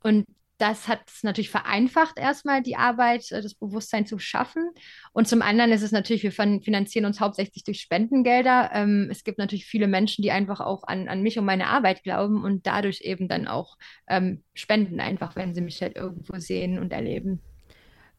Und 0.02 0.26
das 0.60 0.90
hat 0.90 1.00
es 1.08 1.24
natürlich 1.24 1.50
vereinfacht, 1.50 2.20
erstmal 2.20 2.62
die 2.62 2.76
Arbeit, 2.76 3.32
äh, 3.32 3.42
das 3.42 3.56
Bewusstsein 3.56 4.06
zu 4.06 4.20
schaffen. 4.20 4.70
Und 5.14 5.28
zum 5.28 5.42
anderen 5.42 5.72
ist 5.72 5.82
es 5.82 5.92
natürlich, 5.92 6.24
wir 6.24 6.32
finanzieren 6.32 7.06
uns 7.06 7.20
hauptsächlich 7.20 7.64
durch 7.64 7.80
Spendengelder. 7.80 8.70
Ähm, 8.74 9.08
es 9.10 9.24
gibt 9.24 9.38
natürlich 9.38 9.66
viele 9.66 9.88
Menschen, 9.88 10.22
die 10.22 10.32
einfach 10.32 10.60
auch 10.60 10.84
an, 10.84 11.08
an 11.08 11.22
mich 11.22 11.40
und 11.40 11.46
meine 11.46 11.68
Arbeit 11.68 12.04
glauben 12.04 12.44
und 12.44 12.68
dadurch 12.68 13.02
eben 13.02 13.28
dann 13.28 13.48
auch 13.48 13.78
ähm, 14.08 14.44
spenden, 14.54 15.00
einfach 15.00 15.36
wenn 15.36 15.56
sie 15.56 15.62
mich 15.62 15.82
halt 15.82 15.96
irgendwo 15.96 16.38
sehen 16.40 16.78
und 16.78 16.92
erleben. 16.92 17.42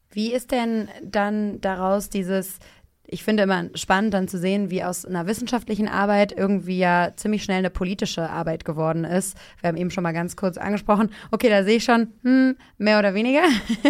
Wie 0.09 0.33
ist 0.33 0.51
denn 0.51 0.89
dann 1.03 1.61
daraus 1.61 2.09
dieses, 2.09 2.59
ich 3.07 3.23
finde 3.23 3.43
immer 3.43 3.69
spannend 3.75 4.13
dann 4.13 4.27
zu 4.27 4.37
sehen, 4.37 4.69
wie 4.69 4.83
aus 4.83 5.05
einer 5.05 5.27
wissenschaftlichen 5.27 5.87
Arbeit 5.87 6.31
irgendwie 6.31 6.77
ja 6.77 7.11
ziemlich 7.15 7.43
schnell 7.43 7.59
eine 7.59 7.69
politische 7.69 8.29
Arbeit 8.29 8.63
geworden 8.63 9.03
ist. 9.03 9.37
Wir 9.59 9.67
haben 9.67 9.77
eben 9.77 9.91
schon 9.91 10.03
mal 10.03 10.13
ganz 10.13 10.35
kurz 10.35 10.57
angesprochen. 10.57 11.09
Okay, 11.31 11.49
da 11.49 11.63
sehe 11.63 11.77
ich 11.77 11.83
schon, 11.83 12.13
hm, 12.23 12.55
mehr 12.77 12.99
oder 12.99 13.13
weniger. 13.13 13.43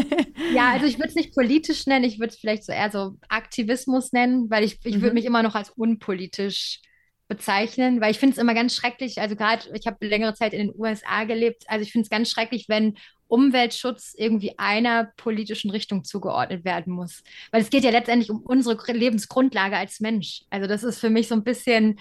ja, 0.56 0.72
also 0.72 0.86
ich 0.86 0.98
würde 0.98 1.10
es 1.10 1.16
nicht 1.16 1.36
politisch 1.36 1.86
nennen, 1.86 2.06
ich 2.06 2.20
würde 2.20 2.34
es 2.34 2.40
vielleicht 2.40 2.66
so 2.66 2.72
eher 2.72 2.90
so 2.90 3.18
Aktivismus 3.30 4.12
nennen, 4.12 4.50
weil 4.50 4.64
ich, 4.64 4.80
ich 4.84 4.98
mhm. 4.98 5.02
würde 5.02 5.14
mich 5.14 5.26
immer 5.26 5.44
noch 5.44 5.56
als 5.56 5.70
unpolitisch 5.70 6.80
bezeichnen, 7.28 8.02
weil 8.02 8.12
ich 8.12 8.20
finde 8.20 8.34
es 8.34 8.42
immer 8.42 8.54
ganz 8.54 8.76
schrecklich, 8.76 9.22
also 9.22 9.38
gerade, 9.38 9.70
ich 9.74 9.88
habe 9.88 10.06
längere 10.06 10.34
Zeit 10.34 10.54
in 10.54 10.68
den 10.68 10.76
USA 10.78 11.24
gelebt, 11.24 11.64
also 11.68 11.82
ich 11.82 11.92
finde 11.92 12.04
es 12.04 12.10
ganz 12.10 12.30
schrecklich, 12.30 12.66
wenn 12.68 12.98
Umweltschutz 13.32 14.14
irgendwie 14.18 14.60
einer 14.60 15.06
politischen 15.16 15.72
Richtung 15.72 16.04
zugeordnet 16.04 16.66
werden 16.66 16.94
muss. 16.94 17.24
Weil 17.52 17.62
es 17.62 17.70
geht 17.70 17.84
ja 17.84 17.90
letztendlich 17.90 18.30
um 18.30 18.42
unsere 18.42 18.78
Lebensgrundlage 18.92 19.78
als 19.78 20.02
Mensch. 20.02 20.44
Also 20.50 20.68
das 20.68 20.84
ist 20.84 21.00
für 21.00 21.10
mich 21.10 21.30
so 21.30 21.36
ein 21.36 21.44
bisschen, 21.44 22.00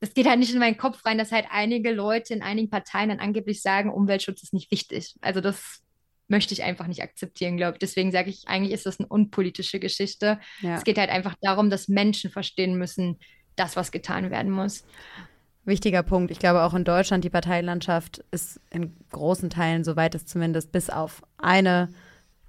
das 0.00 0.12
geht 0.12 0.26
halt 0.26 0.40
nicht 0.40 0.52
in 0.52 0.58
meinen 0.58 0.76
Kopf 0.76 1.04
rein, 1.04 1.18
dass 1.18 1.30
halt 1.30 1.46
einige 1.50 1.92
Leute 1.92 2.34
in 2.34 2.42
einigen 2.42 2.68
Parteien 2.68 3.10
dann 3.10 3.20
angeblich 3.20 3.62
sagen, 3.62 3.92
Umweltschutz 3.92 4.42
ist 4.42 4.52
nicht 4.52 4.72
wichtig. 4.72 5.14
Also 5.20 5.40
das 5.40 5.82
möchte 6.26 6.52
ich 6.52 6.64
einfach 6.64 6.88
nicht 6.88 7.02
akzeptieren, 7.02 7.56
glaube 7.56 7.74
ich. 7.74 7.78
Deswegen 7.78 8.10
sage 8.10 8.30
ich, 8.30 8.48
eigentlich 8.48 8.72
ist 8.72 8.86
das 8.86 8.98
eine 8.98 9.08
unpolitische 9.08 9.78
Geschichte. 9.78 10.40
Ja. 10.62 10.76
Es 10.76 10.82
geht 10.82 10.98
halt 10.98 11.10
einfach 11.10 11.36
darum, 11.40 11.70
dass 11.70 11.86
Menschen 11.86 12.30
verstehen 12.30 12.76
müssen, 12.76 13.20
das, 13.54 13.76
was 13.76 13.92
getan 13.92 14.30
werden 14.30 14.50
muss. 14.50 14.84
Wichtiger 15.64 16.02
Punkt. 16.02 16.30
Ich 16.30 16.38
glaube, 16.38 16.62
auch 16.62 16.74
in 16.74 16.84
Deutschland, 16.84 17.22
die 17.22 17.30
Parteilandschaft 17.30 18.24
ist 18.32 18.60
in 18.70 18.96
großen 19.10 19.48
Teilen, 19.48 19.84
soweit 19.84 20.14
es 20.14 20.26
zumindest 20.26 20.72
bis 20.72 20.90
auf 20.90 21.22
eine 21.38 21.88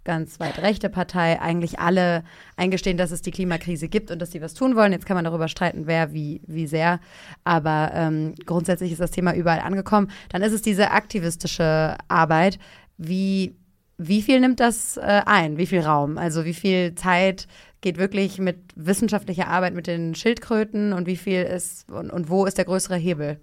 ganz 0.03 0.39
weit 0.39 0.59
rechte 0.59 0.89
Partei, 0.89 1.39
eigentlich 1.39 1.79
alle 1.79 2.23
eingestehen, 2.57 2.97
dass 2.97 3.11
es 3.11 3.21
die 3.21 3.31
Klimakrise 3.31 3.87
gibt 3.87 4.11
und 4.11 4.19
dass 4.19 4.31
sie 4.31 4.41
was 4.41 4.53
tun 4.53 4.75
wollen. 4.75 4.91
Jetzt 4.91 5.05
kann 5.05 5.15
man 5.15 5.23
darüber 5.23 5.47
streiten, 5.47 5.87
wer 5.87 6.11
wie, 6.11 6.41
wie 6.45 6.67
sehr. 6.67 6.99
Aber 7.43 7.91
ähm, 7.93 8.33
grundsätzlich 8.45 8.91
ist 8.91 9.01
das 9.01 9.11
Thema 9.11 9.33
überall 9.33 9.59
angekommen. 9.59 10.09
Dann 10.29 10.41
ist 10.41 10.53
es 10.53 10.61
diese 10.61 10.91
aktivistische 10.91 11.95
Arbeit. 12.07 12.59
Wie, 12.97 13.55
wie 13.97 14.21
viel 14.21 14.39
nimmt 14.39 14.59
das 14.59 14.97
äh, 14.97 15.21
ein? 15.25 15.57
Wie 15.57 15.67
viel 15.67 15.81
Raum? 15.81 16.17
Also 16.17 16.45
wie 16.45 16.53
viel 16.53 16.95
Zeit 16.95 17.47
geht 17.83 17.97
wirklich 17.97 18.39
mit 18.39 18.57
wissenschaftlicher 18.75 19.47
Arbeit 19.47 19.75
mit 19.75 19.85
den 19.85 20.15
Schildkröten 20.15 20.93
und 20.93 21.05
wie 21.05 21.17
viel 21.17 21.43
ist 21.43 21.91
und, 21.91 22.09
und 22.09 22.29
wo 22.29 22.45
ist 22.45 22.57
der 22.57 22.65
größere 22.65 22.95
Hebel? 22.95 23.39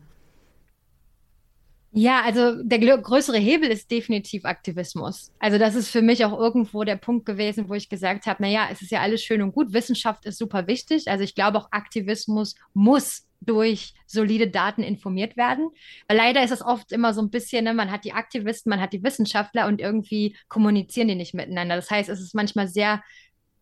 Ja, 1.92 2.22
also 2.24 2.62
der 2.62 2.78
größere 2.78 3.38
Hebel 3.38 3.68
ist 3.68 3.90
definitiv 3.90 4.44
Aktivismus. 4.44 5.32
Also 5.40 5.58
das 5.58 5.74
ist 5.74 5.90
für 5.90 6.02
mich 6.02 6.24
auch 6.24 6.38
irgendwo 6.38 6.84
der 6.84 6.96
Punkt 6.96 7.26
gewesen, 7.26 7.68
wo 7.68 7.74
ich 7.74 7.88
gesagt 7.88 8.26
habe, 8.26 8.42
naja, 8.42 8.68
es 8.70 8.80
ist 8.80 8.92
ja 8.92 9.00
alles 9.00 9.22
schön 9.22 9.42
und 9.42 9.52
gut, 9.52 9.72
Wissenschaft 9.72 10.24
ist 10.24 10.38
super 10.38 10.68
wichtig. 10.68 11.08
Also 11.08 11.24
ich 11.24 11.34
glaube 11.34 11.58
auch 11.58 11.72
Aktivismus 11.72 12.54
muss 12.74 13.26
durch 13.40 13.94
solide 14.06 14.48
Daten 14.48 14.82
informiert 14.82 15.36
werden. 15.36 15.70
Weil 16.06 16.18
leider 16.18 16.44
ist 16.44 16.52
es 16.52 16.62
oft 16.62 16.92
immer 16.92 17.12
so 17.12 17.22
ein 17.22 17.30
bisschen, 17.30 17.64
ne, 17.64 17.74
man 17.74 17.90
hat 17.90 18.04
die 18.04 18.12
Aktivisten, 18.12 18.70
man 18.70 18.80
hat 18.80 18.92
die 18.92 19.02
Wissenschaftler 19.02 19.66
und 19.66 19.80
irgendwie 19.80 20.36
kommunizieren 20.48 21.08
die 21.08 21.14
nicht 21.14 21.34
miteinander. 21.34 21.76
Das 21.76 21.90
heißt, 21.90 22.08
es 22.08 22.20
ist 22.20 22.34
manchmal 22.34 22.68
sehr 22.68 23.02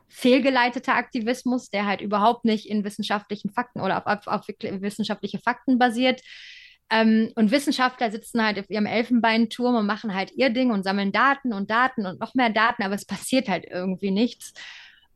fehlgeleiteter 0.08 0.94
Aktivismus, 0.94 1.70
der 1.70 1.86
halt 1.86 2.00
überhaupt 2.00 2.44
nicht 2.44 2.68
in 2.68 2.84
wissenschaftlichen 2.84 3.50
Fakten 3.50 3.80
oder 3.80 3.98
auf, 3.98 4.26
auf, 4.26 4.26
auf 4.26 4.48
wissenschaftliche 4.48 5.38
Fakten 5.38 5.78
basiert. 5.78 6.22
Ähm, 6.90 7.30
und 7.34 7.50
Wissenschaftler 7.50 8.10
sitzen 8.10 8.42
halt 8.42 8.58
auf 8.58 8.70
ihrem 8.70 8.86
Elfenbeinturm 8.86 9.76
und 9.76 9.86
machen 9.86 10.14
halt 10.14 10.32
ihr 10.32 10.50
Ding 10.50 10.70
und 10.70 10.84
sammeln 10.84 11.12
Daten 11.12 11.52
und 11.52 11.70
Daten 11.70 12.06
und 12.06 12.20
noch 12.20 12.34
mehr 12.34 12.50
Daten, 12.50 12.82
aber 12.82 12.94
es 12.94 13.04
passiert 13.04 13.48
halt 13.48 13.66
irgendwie 13.70 14.10
nichts. 14.10 14.54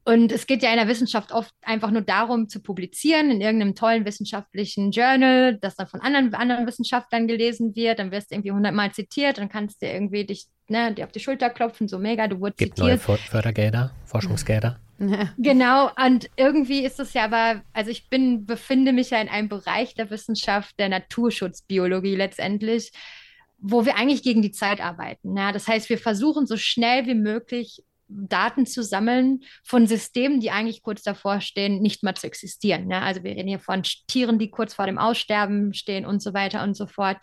Und 0.04 0.32
es 0.32 0.46
geht 0.48 0.64
ja 0.64 0.70
in 0.70 0.78
der 0.78 0.88
Wissenschaft 0.88 1.30
oft 1.30 1.54
einfach 1.62 1.92
nur 1.92 2.02
darum, 2.02 2.48
zu 2.48 2.60
publizieren 2.60 3.30
in 3.30 3.40
irgendeinem 3.40 3.76
tollen 3.76 4.04
wissenschaftlichen 4.04 4.90
Journal, 4.90 5.58
das 5.60 5.76
dann 5.76 5.86
von 5.86 6.00
anderen, 6.00 6.34
anderen 6.34 6.66
Wissenschaftlern 6.66 7.28
gelesen 7.28 7.76
wird. 7.76 8.00
Dann 8.00 8.10
wirst 8.10 8.30
du 8.30 8.34
irgendwie 8.34 8.50
hundertmal 8.50 8.92
zitiert, 8.92 9.38
dann 9.38 9.48
kannst 9.48 9.80
du 9.80 9.86
irgendwie 9.86 10.26
dich 10.26 10.46
ne, 10.68 10.92
dir 10.94 11.04
auf 11.04 11.12
die 11.12 11.20
Schulter 11.20 11.50
klopfen, 11.50 11.88
so 11.88 11.98
mega, 11.98 12.28
du 12.28 12.40
wurdest 12.40 12.58
Gibt 12.58 12.76
zitiert. 12.76 13.08
neue 13.08 13.18
Fördergelder, 13.18 13.92
Forschungsgelder. 14.04 14.78
Genau, 15.36 15.90
und 16.06 16.30
irgendwie 16.36 16.84
ist 16.84 17.00
es 17.00 17.12
ja 17.12 17.24
aber, 17.24 17.62
also 17.72 17.90
ich 17.90 18.08
bin, 18.08 18.46
befinde 18.46 18.92
mich 18.92 19.10
ja 19.10 19.20
in 19.20 19.28
einem 19.28 19.48
Bereich 19.48 19.94
der 19.94 20.10
Wissenschaft, 20.10 20.78
der 20.78 20.88
Naturschutzbiologie 20.88 22.14
letztendlich, 22.14 22.92
wo 23.58 23.84
wir 23.84 23.96
eigentlich 23.96 24.22
gegen 24.22 24.42
die 24.42 24.52
Zeit 24.52 24.80
arbeiten. 24.80 25.36
Ja? 25.36 25.50
Das 25.50 25.66
heißt, 25.66 25.88
wir 25.88 25.98
versuchen 25.98 26.46
so 26.46 26.56
schnell 26.56 27.06
wie 27.06 27.14
möglich 27.14 27.82
Daten 28.08 28.66
zu 28.66 28.82
sammeln 28.82 29.40
von 29.64 29.86
Systemen, 29.86 30.40
die 30.40 30.50
eigentlich 30.50 30.82
kurz 30.82 31.02
davor 31.02 31.40
stehen, 31.40 31.80
nicht 31.80 32.02
mehr 32.02 32.14
zu 32.14 32.26
existieren. 32.26 32.86
Ne? 32.86 33.00
Also 33.00 33.22
wir 33.24 33.30
reden 33.30 33.48
hier 33.48 33.60
von 33.60 33.82
Tieren, 33.82 34.38
die 34.38 34.50
kurz 34.50 34.74
vor 34.74 34.86
dem 34.86 34.98
Aussterben 34.98 35.72
stehen 35.72 36.04
und 36.04 36.20
so 36.20 36.34
weiter 36.34 36.62
und 36.62 36.76
so 36.76 36.86
fort. 36.86 37.16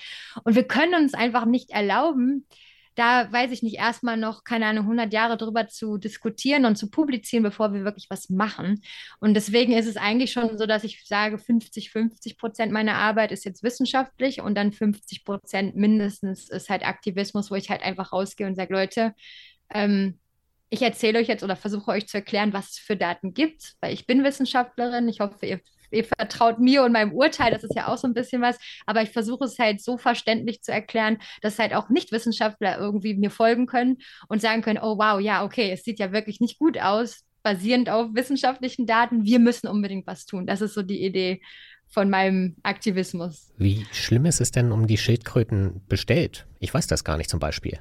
Und 0.43 0.55
wir 0.55 0.63
können 0.63 0.95
uns 0.95 1.13
einfach 1.13 1.45
nicht 1.45 1.69
erlauben, 1.69 2.47
da 2.95 3.31
weiß 3.31 3.51
ich 3.51 3.63
nicht, 3.63 3.77
erstmal 3.77 4.17
noch, 4.17 4.43
keine 4.43 4.65
Ahnung, 4.65 4.83
100 4.83 5.13
Jahre 5.13 5.37
drüber 5.37 5.67
zu 5.67 5.97
diskutieren 5.97 6.65
und 6.65 6.75
zu 6.75 6.89
publizieren, 6.89 7.43
bevor 7.43 7.73
wir 7.73 7.83
wirklich 7.83 8.07
was 8.09 8.29
machen. 8.29 8.81
Und 9.19 9.35
deswegen 9.35 9.73
ist 9.73 9.87
es 9.87 9.97
eigentlich 9.97 10.31
schon 10.31 10.57
so, 10.57 10.65
dass 10.65 10.83
ich 10.83 11.05
sage, 11.05 11.37
50, 11.37 11.91
50 11.91 12.37
Prozent 12.37 12.71
meiner 12.71 12.95
Arbeit 12.95 13.31
ist 13.31 13.45
jetzt 13.45 13.63
wissenschaftlich 13.63 14.41
und 14.41 14.55
dann 14.55 14.71
50 14.73 15.23
Prozent 15.23 15.75
mindestens 15.75 16.49
ist 16.49 16.69
halt 16.69 16.85
Aktivismus, 16.85 17.51
wo 17.51 17.55
ich 17.55 17.69
halt 17.69 17.83
einfach 17.83 18.11
rausgehe 18.11 18.47
und 18.47 18.55
sage, 18.55 18.73
Leute, 18.73 19.13
ähm, 19.73 20.19
ich 20.69 20.81
erzähle 20.81 21.19
euch 21.19 21.27
jetzt 21.27 21.43
oder 21.43 21.55
versuche 21.55 21.91
euch 21.91 22.07
zu 22.07 22.17
erklären, 22.17 22.53
was 22.53 22.71
es 22.71 22.77
für 22.79 22.95
Daten 22.95 23.33
gibt, 23.33 23.75
weil 23.81 23.93
ich 23.93 24.05
bin 24.05 24.23
Wissenschaftlerin. 24.23 25.07
Ich 25.09 25.19
hoffe, 25.19 25.45
ihr, 25.45 25.61
ihr, 25.91 26.05
vertraut 26.05 26.59
mir 26.59 26.83
und 26.83 26.91
meinem 26.91 27.13
Urteil. 27.13 27.51
Das 27.51 27.63
ist 27.63 27.75
ja 27.75 27.87
auch 27.87 27.97
so 27.97 28.07
ein 28.07 28.13
bisschen 28.13 28.41
was. 28.41 28.57
Aber 28.85 29.01
ich 29.01 29.11
versuche 29.11 29.45
es 29.45 29.59
halt 29.59 29.81
so 29.81 29.97
verständlich 29.97 30.61
zu 30.61 30.71
erklären, 30.71 31.17
dass 31.41 31.59
halt 31.59 31.73
auch 31.73 31.89
Nicht-Wissenschaftler 31.89 32.77
irgendwie 32.77 33.15
mir 33.15 33.31
folgen 33.31 33.65
können 33.65 33.97
und 34.27 34.41
sagen 34.41 34.61
können, 34.61 34.79
oh 34.81 34.97
wow, 34.97 35.19
ja, 35.19 35.43
okay, 35.43 35.71
es 35.71 35.83
sieht 35.83 35.99
ja 35.99 36.11
wirklich 36.11 36.39
nicht 36.39 36.59
gut 36.59 36.79
aus, 36.79 37.23
basierend 37.43 37.89
auf 37.89 38.13
wissenschaftlichen 38.13 38.85
Daten. 38.85 39.25
Wir 39.25 39.39
müssen 39.39 39.67
unbedingt 39.67 40.07
was 40.07 40.25
tun. 40.25 40.45
Das 40.45 40.61
ist 40.61 40.73
so 40.73 40.81
die 40.81 41.03
Idee 41.03 41.41
von 41.87 42.09
meinem 42.09 42.55
Aktivismus. 42.63 43.51
Wie 43.57 43.85
schlimm 43.91 44.25
ist 44.25 44.41
es 44.41 44.51
denn 44.51 44.71
um 44.71 44.87
die 44.87 44.97
Schildkröten 44.97 45.81
bestellt? 45.87 46.45
Ich 46.59 46.73
weiß 46.73 46.87
das 46.87 47.03
gar 47.03 47.17
nicht 47.17 47.29
zum 47.29 47.39
Beispiel. 47.39 47.79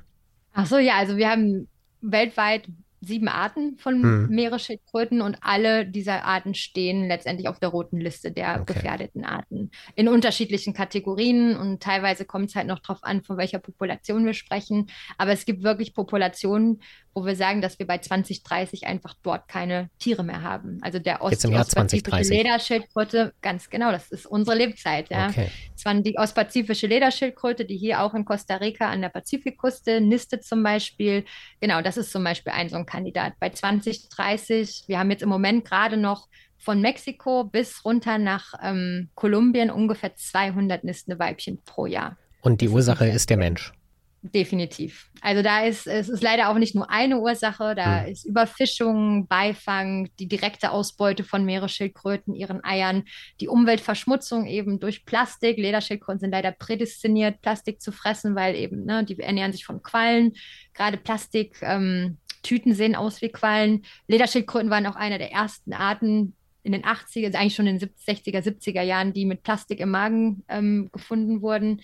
Ach 0.55 0.67
so, 0.67 0.79
ja, 0.79 0.97
also 0.97 1.17
wir 1.17 1.29
haben 1.29 1.69
weltweit 2.01 2.67
sieben 3.01 3.29
Arten 3.29 3.77
von 3.79 4.03
hm. 4.03 4.29
Meeresschildkröten 4.29 5.21
und 5.21 5.39
alle 5.41 5.87
dieser 5.87 6.25
Arten 6.25 6.55
stehen 6.55 7.07
letztendlich 7.07 7.49
auf 7.49 7.59
der 7.61 7.69
roten 7.69 8.01
Liste 8.01 8.33
der 8.33 8.61
okay. 8.61 8.75
gefährdeten 8.75 9.25
Arten 9.25 9.71
in 9.95 10.09
unterschiedlichen 10.09 10.75
Kategorien 10.75 11.57
und 11.57 11.83
teilweise 11.83 12.25
kommt 12.25 12.51
es 12.51 12.57
halt 12.57 12.67
noch 12.67 12.81
darauf 12.81 13.05
an, 13.05 13.23
von 13.23 13.37
welcher 13.37 13.59
Population 13.59 14.27
wir 14.27 14.35
sprechen. 14.35 14.89
Aber 15.17 15.33
es 15.33 15.45
gibt 15.45 15.63
wirklich 15.63 15.95
Populationen, 15.95 16.81
wo 17.19 17.27
wir 17.27 17.35
sagen, 17.35 17.61
dass 17.61 17.79
wir 17.79 17.87
bei 17.87 17.99
2030 17.99 18.87
einfach 18.87 19.15
dort 19.23 19.49
keine 19.49 19.91
Tiere 19.99 20.23
mehr 20.23 20.43
haben. 20.43 20.79
Also 20.83 20.99
der 21.01 21.23
Ost 21.23 21.33
Jetzt 21.33 21.45
im 21.45 21.53
Jahr 21.53 21.67
2030. 21.67 22.37
Lederschildkröte, 22.37 23.33
ganz 23.43 23.69
genau, 23.71 23.91
das 23.91 24.11
ist 24.11 24.27
unsere 24.27 24.57
Lebzeit. 24.57 25.11
Ja. 25.11 25.29
Okay. 25.29 25.51
Es 25.75 25.85
die 26.03 26.19
ostpazifische 26.19 26.87
Lederschildkröte, 26.87 27.65
die 27.65 27.77
hier 27.77 28.03
auch 28.03 28.15
in 28.15 28.25
Costa 28.25 28.57
Rica 28.57 28.89
an 28.89 29.01
der 29.01 29.09
Pazifikküste 29.09 30.01
nistet 30.01 30.45
zum 30.45 30.63
Beispiel. 30.63 31.25
Genau, 31.61 31.83
das 31.83 31.97
ist 31.97 32.13
zum 32.13 32.23
Beispiel 32.23 32.53
ein 32.53 32.69
so 32.69 32.77
ein 32.77 32.87
Kandidat. 32.87 33.35
Bei 33.41 33.51
2030, 33.51 34.85
wir 34.87 34.99
haben 34.99 35.11
jetzt 35.11 35.23
im 35.23 35.29
Moment 35.29 35.65
gerade 35.65 35.97
noch 35.97 36.29
von 36.59 36.81
Mexiko 36.81 37.45
bis 37.45 37.85
runter 37.85 38.19
nach 38.19 38.53
ähm, 38.63 39.09
Kolumbien 39.15 39.71
ungefähr 39.71 40.15
200 40.15 40.85
nistende 40.85 41.19
Weibchen 41.19 41.63
pro 41.65 41.87
Jahr. 41.87 42.17
Und 42.43 42.61
die 42.61 42.69
Ursache 42.69 43.07
ist 43.07 43.31
der 43.31 43.37
Mensch. 43.37 43.73
Definitiv. 44.21 45.11
Also 45.21 45.43
da 45.43 45.65
ist 45.65 45.87
es 45.87 46.09
ist 46.09 46.23
leider 46.25 46.49
auch 46.49 46.59
nicht 46.59 46.75
nur 46.75 46.91
eine 46.91 47.21
Ursache, 47.21 47.77
da 47.77 48.03
hm. 48.03 48.13
ist 48.13 48.25
Überfischung, 48.25 49.29
Beifang, 49.29 50.11
die 50.19 50.27
direkte 50.27 50.73
Ausbeute 50.73 51.23
von 51.23 51.45
Meeresschildkröten, 51.45 52.35
ihren 52.35 52.65
Eiern, 52.65 53.05
die 53.41 53.47
Umweltverschmutzung 53.47 54.47
eben 54.47 54.81
durch 54.81 55.05
Plastik. 55.05 55.57
Lederschildkröten 55.57 56.19
sind 56.19 56.33
leider 56.33 56.51
prädestiniert, 56.51 57.41
Plastik 57.43 57.81
zu 57.81 57.93
fressen, 57.93 58.35
weil 58.35 58.57
eben, 58.57 58.85
ne, 58.85 59.05
die 59.05 59.19
ernähren 59.21 59.53
sich 59.53 59.65
von 59.65 59.83
Quallen. 59.85 60.33
Gerade 60.75 60.97
Plastik, 60.97 61.57
ähm, 61.63 62.19
sehen 62.45 62.97
aus 62.97 63.21
wie 63.23 63.29
Quallen. 63.29 63.85
Lederschildkröten 64.09 64.71
waren 64.71 64.87
auch 64.87 64.97
einer 64.97 65.19
der 65.19 65.33
ersten 65.33 65.73
Arten 65.75 66.35
in 66.63 66.73
den 66.73 66.83
80er, 66.83 67.27
also 67.27 67.39
eigentlich 67.39 67.55
schon 67.55 67.67
in 67.67 67.79
den 67.79 67.91
60er, 67.91 68.43
70er 68.43 68.83
Jahren, 68.83 69.13
die 69.13 69.27
mit 69.27 69.43
Plastik 69.43 69.81
im 69.81 69.91
Magen 69.91 70.45
ähm, 70.49 70.89
gefunden 70.93 71.43
wurden. 71.43 71.83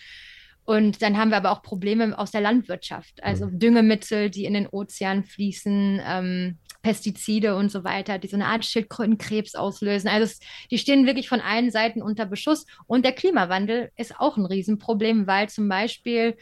Und 0.65 1.03
dann 1.03 1.19
haben 1.19 1.31
wir 1.31 1.37
aber 1.37 1.51
auch 1.51 1.63
Probleme 1.63 2.17
aus 2.19 2.31
der 2.31 2.41
Landwirtschaft, 2.41 3.23
also 3.23 3.47
mhm. 3.47 3.59
Düngemittel, 3.59 4.31
die 4.31 4.47
in 4.47 4.55
den 4.55 4.67
Ozean 4.67 5.25
fließen, 5.25 6.01
ähm, 6.05 6.59
Pestizide 6.83 7.57
und 7.57 7.71
so 7.71 7.85
weiter, 7.85 8.19
die 8.19 8.29
so 8.29 8.37
eine 8.37 8.47
Art 8.47 8.65
Schildkrötenkrebs 8.65 9.55
auslösen. 9.55 10.09
Also 10.09 10.25
es, 10.25 10.41
die 10.71 10.79
stehen 10.79 11.07
wirklich 11.07 11.29
von 11.29 11.41
allen 11.41 11.71
Seiten 11.71 12.03
unter 12.03 12.27
Beschuss. 12.27 12.67
Und 12.87 13.05
der 13.05 13.13
Klimawandel 13.13 13.91
ist 13.97 14.19
auch 14.21 14.37
ein 14.37 14.47
Riesenproblem, 14.47 15.27
weil 15.27 15.49
zum 15.49 15.69
Beispiel 15.69 16.37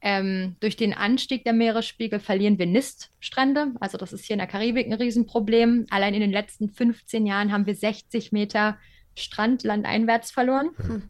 ähm, 0.00 0.56
durch 0.60 0.76
den 0.76 0.94
Anstieg 0.94 1.44
der 1.44 1.52
Meeresspiegel 1.52 2.20
verlieren 2.20 2.58
wir 2.58 2.66
Niststrände. 2.66 3.72
Also 3.80 3.98
das 3.98 4.12
ist 4.12 4.24
hier 4.24 4.34
in 4.34 4.38
der 4.38 4.46
Karibik 4.46 4.86
ein 4.86 4.92
Riesenproblem. 4.92 5.86
Allein 5.90 6.14
in 6.14 6.20
den 6.20 6.32
letzten 6.32 6.68
15 6.68 7.26
Jahren 7.26 7.52
haben 7.52 7.66
wir 7.66 7.74
60 7.74 8.32
Meter 8.32 8.78
Strand 9.16 9.64
landeinwärts 9.64 10.30
verloren. 10.30 10.70
Mhm. 10.78 11.02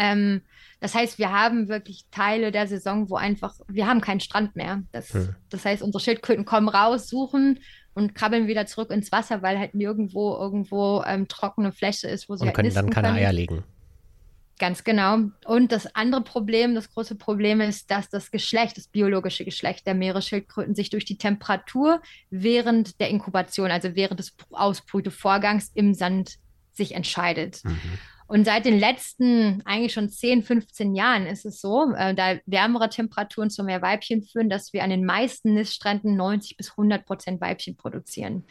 Ähm, 0.00 0.40
das 0.80 0.94
heißt, 0.94 1.18
wir 1.18 1.30
haben 1.30 1.68
wirklich 1.68 2.06
Teile 2.10 2.50
der 2.52 2.66
Saison, 2.66 3.10
wo 3.10 3.16
einfach, 3.16 3.60
wir 3.68 3.86
haben 3.86 4.00
keinen 4.00 4.20
Strand 4.20 4.56
mehr. 4.56 4.82
Das, 4.92 5.12
hm. 5.12 5.34
das 5.50 5.64
heißt, 5.64 5.82
unsere 5.82 6.02
Schildkröten 6.02 6.46
kommen 6.46 6.70
raus, 6.70 7.08
suchen 7.08 7.60
und 7.92 8.14
krabbeln 8.14 8.48
wieder 8.48 8.64
zurück 8.64 8.90
ins 8.90 9.12
Wasser, 9.12 9.42
weil 9.42 9.58
halt 9.58 9.74
nirgendwo 9.74 10.34
irgendwo 10.36 11.04
ähm, 11.06 11.28
trockene 11.28 11.72
Fläche 11.72 12.08
ist, 12.08 12.28
wo 12.28 12.36
sie 12.36 12.42
und 12.42 12.48
halt 12.48 12.56
können 12.56 12.72
dann 12.72 12.88
keine 12.88 13.08
können. 13.08 13.18
Eier 13.18 13.32
legen. 13.32 13.62
Ganz 14.58 14.84
genau. 14.84 15.18
Und 15.46 15.72
das 15.72 15.94
andere 15.94 16.22
Problem, 16.22 16.74
das 16.74 16.92
große 16.92 17.14
Problem 17.14 17.60
ist, 17.60 17.90
dass 17.90 18.08
das 18.10 18.30
Geschlecht, 18.30 18.76
das 18.76 18.88
biologische 18.88 19.44
Geschlecht 19.44 19.86
der 19.86 19.94
Meeresschildkröten 19.94 20.74
sich 20.74 20.90
durch 20.90 21.04
die 21.04 21.16
Temperatur 21.16 22.00
während 22.30 23.00
der 23.00 23.08
Inkubation, 23.08 23.70
also 23.70 23.94
während 23.94 24.20
des 24.20 24.34
Ausbrütevorgangs 24.50 25.70
im 25.74 25.94
Sand 25.94 26.36
sich 26.72 26.94
entscheidet. 26.94 27.64
Mhm. 27.64 27.80
Und 28.30 28.44
seit 28.44 28.64
den 28.64 28.78
letzten 28.78 29.60
eigentlich 29.64 29.92
schon 29.92 30.08
10, 30.08 30.44
15 30.44 30.94
Jahren 30.94 31.26
ist 31.26 31.44
es 31.44 31.60
so, 31.60 31.92
äh, 31.96 32.14
da 32.14 32.38
wärmere 32.46 32.88
Temperaturen 32.88 33.50
zu 33.50 33.64
mehr 33.64 33.82
Weibchen 33.82 34.22
führen, 34.22 34.48
dass 34.48 34.72
wir 34.72 34.84
an 34.84 34.90
den 34.90 35.04
meisten 35.04 35.52
Niststränden 35.52 36.14
90 36.14 36.56
bis 36.56 36.70
100 36.70 37.04
Prozent 37.04 37.40
Weibchen 37.40 37.76
produzieren. 37.76 38.44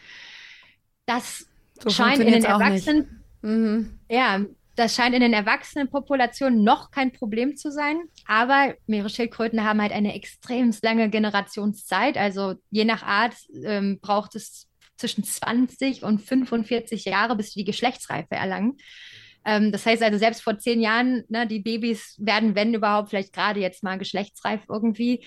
Das 1.05 1.47
so 1.81 1.89
scheint 1.89 2.19
in 2.19 2.33
den 2.33 2.43
Erwachsenen, 2.43 3.23
mhm. 3.41 4.01
ja, 4.11 4.41
das 4.75 4.95
scheint 4.95 5.15
in 5.15 5.21
den 5.21 5.31
Erwachsenenpopulationen 5.31 6.61
noch 6.61 6.91
kein 6.91 7.13
Problem 7.13 7.55
zu 7.55 7.71
sein, 7.71 8.01
aber 8.25 8.75
Meeresschildkröten 8.85 9.63
haben 9.63 9.81
halt 9.81 9.93
eine 9.93 10.13
extrem 10.13 10.75
lange 10.81 11.09
Generationszeit. 11.09 12.17
Also 12.17 12.55
je 12.69 12.83
nach 12.83 13.03
Art 13.03 13.35
ähm, 13.63 13.99
braucht 14.01 14.35
es 14.35 14.67
zwischen 14.97 15.23
20 15.23 16.03
und 16.03 16.19
45 16.19 17.05
Jahre, 17.05 17.37
bis 17.37 17.53
sie 17.53 17.61
die 17.61 17.65
Geschlechtsreife 17.65 18.35
erlangen. 18.35 18.75
Ähm, 19.45 19.71
das 19.71 19.85
heißt 19.85 20.03
also, 20.03 20.17
selbst 20.17 20.43
vor 20.43 20.57
zehn 20.57 20.81
Jahren, 20.81 21.23
ne, 21.29 21.47
die 21.47 21.59
Babys 21.59 22.15
werden, 22.19 22.55
wenn 22.55 22.73
überhaupt, 22.73 23.09
vielleicht 23.09 23.33
gerade 23.33 23.59
jetzt 23.59 23.83
mal 23.83 23.97
geschlechtsreif 23.97 24.61
irgendwie. 24.69 25.25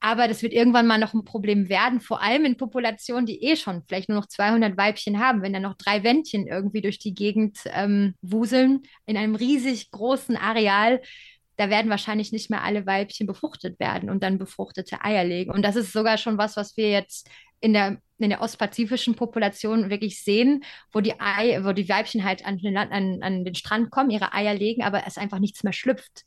Aber 0.00 0.28
das 0.28 0.42
wird 0.42 0.52
irgendwann 0.52 0.86
mal 0.86 0.98
noch 0.98 1.12
ein 1.12 1.24
Problem 1.24 1.68
werden, 1.68 2.00
vor 2.00 2.22
allem 2.22 2.44
in 2.44 2.56
Populationen, 2.56 3.26
die 3.26 3.42
eh 3.42 3.56
schon 3.56 3.82
vielleicht 3.88 4.08
nur 4.08 4.18
noch 4.18 4.26
200 4.28 4.76
Weibchen 4.76 5.18
haben. 5.18 5.42
Wenn 5.42 5.52
dann 5.52 5.62
noch 5.62 5.74
drei 5.74 6.04
Wändchen 6.04 6.46
irgendwie 6.46 6.82
durch 6.82 7.00
die 7.00 7.14
Gegend 7.14 7.58
ähm, 7.72 8.14
wuseln, 8.22 8.82
in 9.06 9.16
einem 9.16 9.34
riesig 9.34 9.90
großen 9.90 10.36
Areal, 10.36 11.00
da 11.56 11.68
werden 11.68 11.90
wahrscheinlich 11.90 12.30
nicht 12.30 12.50
mehr 12.50 12.62
alle 12.62 12.86
Weibchen 12.86 13.26
befruchtet 13.26 13.80
werden 13.80 14.10
und 14.10 14.22
dann 14.22 14.38
befruchtete 14.38 15.02
Eier 15.02 15.24
legen. 15.24 15.50
Und 15.50 15.62
das 15.62 15.74
ist 15.74 15.92
sogar 15.92 16.16
schon 16.16 16.38
was, 16.38 16.56
was 16.56 16.76
wir 16.76 16.90
jetzt 16.90 17.28
in 17.60 17.72
der, 17.72 17.98
in 18.18 18.30
der 18.30 18.40
ostpazifischen 18.40 19.14
Population 19.14 19.90
wirklich 19.90 20.22
sehen, 20.22 20.64
wo 20.92 21.00
die, 21.00 21.20
Ei, 21.20 21.60
wo 21.64 21.72
die 21.72 21.88
Weibchen 21.88 22.24
halt 22.24 22.44
an 22.46 22.58
den, 22.58 22.76
an, 22.76 23.22
an 23.22 23.44
den 23.44 23.54
Strand 23.54 23.90
kommen, 23.90 24.10
ihre 24.10 24.32
Eier 24.32 24.54
legen, 24.54 24.82
aber 24.82 25.06
es 25.06 25.18
einfach 25.18 25.38
nichts 25.38 25.62
mehr 25.64 25.72
schlüpft. 25.72 26.24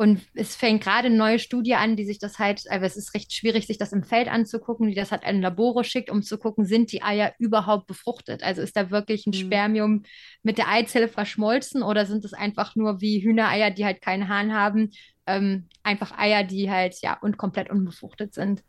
Und 0.00 0.22
es 0.32 0.56
fängt 0.56 0.82
gerade 0.82 1.08
eine 1.08 1.16
neue 1.16 1.38
Studie 1.38 1.74
an, 1.74 1.94
die 1.94 2.06
sich 2.06 2.18
das 2.18 2.38
halt, 2.38 2.62
also 2.70 2.86
es 2.86 2.96
ist 2.96 3.12
recht 3.12 3.34
schwierig, 3.34 3.66
sich 3.66 3.76
das 3.76 3.92
im 3.92 4.02
Feld 4.02 4.28
anzugucken, 4.28 4.88
die 4.88 4.94
das 4.94 5.12
halt 5.12 5.26
an 5.26 5.42
Labore 5.42 5.84
schickt, 5.84 6.08
um 6.08 6.22
zu 6.22 6.38
gucken, 6.38 6.64
sind 6.64 6.90
die 6.90 7.02
Eier 7.02 7.34
überhaupt 7.38 7.86
befruchtet? 7.86 8.42
Also 8.42 8.62
ist 8.62 8.78
da 8.78 8.90
wirklich 8.90 9.26
ein 9.26 9.32
mhm. 9.32 9.34
Spermium 9.34 10.02
mit 10.42 10.56
der 10.56 10.70
Eizelle 10.70 11.06
verschmolzen 11.06 11.82
oder 11.82 12.06
sind 12.06 12.24
es 12.24 12.32
einfach 12.32 12.76
nur 12.76 13.02
wie 13.02 13.22
Hühnereier, 13.22 13.70
die 13.70 13.84
halt 13.84 14.00
keinen 14.00 14.28
Hahn 14.28 14.54
haben, 14.54 14.88
ähm, 15.26 15.68
einfach 15.82 16.16
Eier, 16.16 16.44
die 16.44 16.70
halt 16.70 16.96
ja 17.02 17.18
und 17.20 17.36
komplett 17.36 17.68
unbefruchtet 17.68 18.32
sind? 18.32 18.62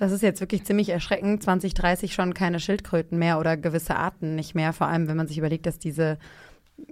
Das 0.00 0.12
ist 0.12 0.22
jetzt 0.22 0.40
wirklich 0.40 0.64
ziemlich 0.64 0.88
erschreckend. 0.88 1.42
2030 1.42 2.14
schon 2.14 2.32
keine 2.32 2.58
Schildkröten 2.58 3.18
mehr 3.18 3.38
oder 3.38 3.58
gewisse 3.58 3.96
Arten 3.96 4.34
nicht 4.34 4.54
mehr. 4.54 4.72
Vor 4.72 4.86
allem, 4.86 5.08
wenn 5.08 5.16
man 5.18 5.28
sich 5.28 5.36
überlegt, 5.36 5.66
dass 5.66 5.78
diese 5.78 6.16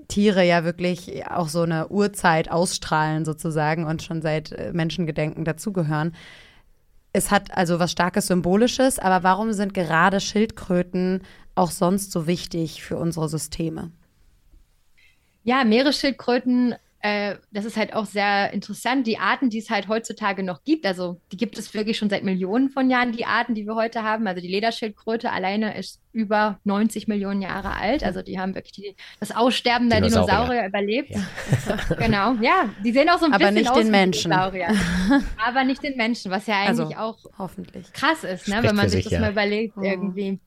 Tiere 0.08 0.44
ja 0.44 0.62
wirklich 0.62 1.26
auch 1.26 1.48
so 1.48 1.62
eine 1.62 1.88
Urzeit 1.88 2.50
ausstrahlen 2.50 3.24
sozusagen 3.24 3.84
und 3.86 4.02
schon 4.02 4.20
seit 4.20 4.52
äh, 4.52 4.74
Menschengedenken 4.74 5.46
dazugehören. 5.46 6.14
Es 7.14 7.30
hat 7.30 7.56
also 7.56 7.78
was 7.78 7.92
starkes 7.92 8.26
Symbolisches, 8.26 8.98
aber 8.98 9.22
warum 9.22 9.54
sind 9.54 9.72
gerade 9.72 10.20
Schildkröten 10.20 11.22
auch 11.54 11.70
sonst 11.70 12.12
so 12.12 12.26
wichtig 12.26 12.82
für 12.82 12.98
unsere 12.98 13.30
Systeme? 13.30 13.90
Ja, 15.44 15.64
Meeresschildkröten 15.64 16.74
äh, 17.00 17.36
das 17.52 17.64
ist 17.64 17.76
halt 17.76 17.94
auch 17.94 18.06
sehr 18.06 18.52
interessant. 18.52 19.06
Die 19.06 19.18
Arten, 19.18 19.50
die 19.50 19.58
es 19.58 19.70
halt 19.70 19.86
heutzutage 19.86 20.42
noch 20.42 20.64
gibt, 20.64 20.84
also 20.84 21.20
die 21.30 21.36
gibt 21.36 21.56
es 21.56 21.72
wirklich 21.72 21.96
schon 21.96 22.10
seit 22.10 22.24
Millionen 22.24 22.70
von 22.70 22.90
Jahren, 22.90 23.12
die 23.12 23.24
Arten, 23.24 23.54
die 23.54 23.66
wir 23.66 23.76
heute 23.76 24.02
haben. 24.02 24.26
Also 24.26 24.40
die 24.40 24.48
Lederschildkröte 24.48 25.30
alleine 25.30 25.78
ist 25.78 26.00
über 26.12 26.58
90 26.64 27.06
Millionen 27.06 27.40
Jahre 27.40 27.76
alt. 27.76 28.02
Also 28.02 28.22
die 28.22 28.40
haben 28.40 28.56
wirklich 28.56 28.72
die, 28.72 28.96
das 29.20 29.30
Aussterben 29.30 29.88
der 29.88 30.00
Dinosaurier, 30.00 30.26
Dinosaurier 30.26 30.66
überlebt. 30.66 31.10
Ja. 31.10 31.94
genau, 31.98 32.32
ja. 32.40 32.68
Die 32.84 32.90
sehen 32.90 33.08
auch 33.10 33.18
so 33.18 33.26
ein 33.26 33.32
Aber 33.32 33.44
bisschen 33.44 33.54
nicht 33.54 33.70
aus 33.70 33.78
den 33.78 33.90
Menschen. 33.92 34.32
Aber 34.32 35.64
nicht 35.64 35.84
den 35.84 35.96
Menschen, 35.96 36.32
was 36.32 36.48
ja 36.48 36.62
eigentlich 36.62 36.96
also, 36.96 36.96
auch 36.96 37.18
hoffentlich 37.38 37.92
krass 37.92 38.24
ist, 38.24 38.48
ne, 38.48 38.60
wenn 38.62 38.74
man 38.74 38.88
sich, 38.88 39.04
sich 39.04 39.04
das 39.04 39.12
ja. 39.12 39.20
mal 39.20 39.30
überlegt 39.30 39.74
oh. 39.76 39.82
irgendwie. 39.82 40.40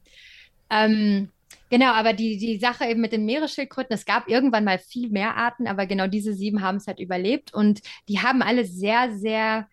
Ähm, 0.69 1.29
Genau, 1.69 1.93
aber 1.93 2.13
die, 2.13 2.37
die 2.37 2.57
Sache 2.59 2.85
eben 2.85 3.01
mit 3.01 3.13
den 3.13 3.25
Meeresschildkröten, 3.25 3.93
es 3.93 4.05
gab 4.05 4.27
irgendwann 4.27 4.63
mal 4.63 4.79
viel 4.79 5.09
mehr 5.09 5.35
Arten, 5.35 5.67
aber 5.67 5.85
genau 5.85 6.07
diese 6.07 6.33
sieben 6.33 6.61
haben 6.61 6.77
es 6.77 6.87
halt 6.87 6.99
überlebt 6.99 7.53
und 7.53 7.81
die 8.09 8.19
haben 8.19 8.41
alle 8.41 8.65
sehr, 8.65 9.11
sehr 9.17 9.67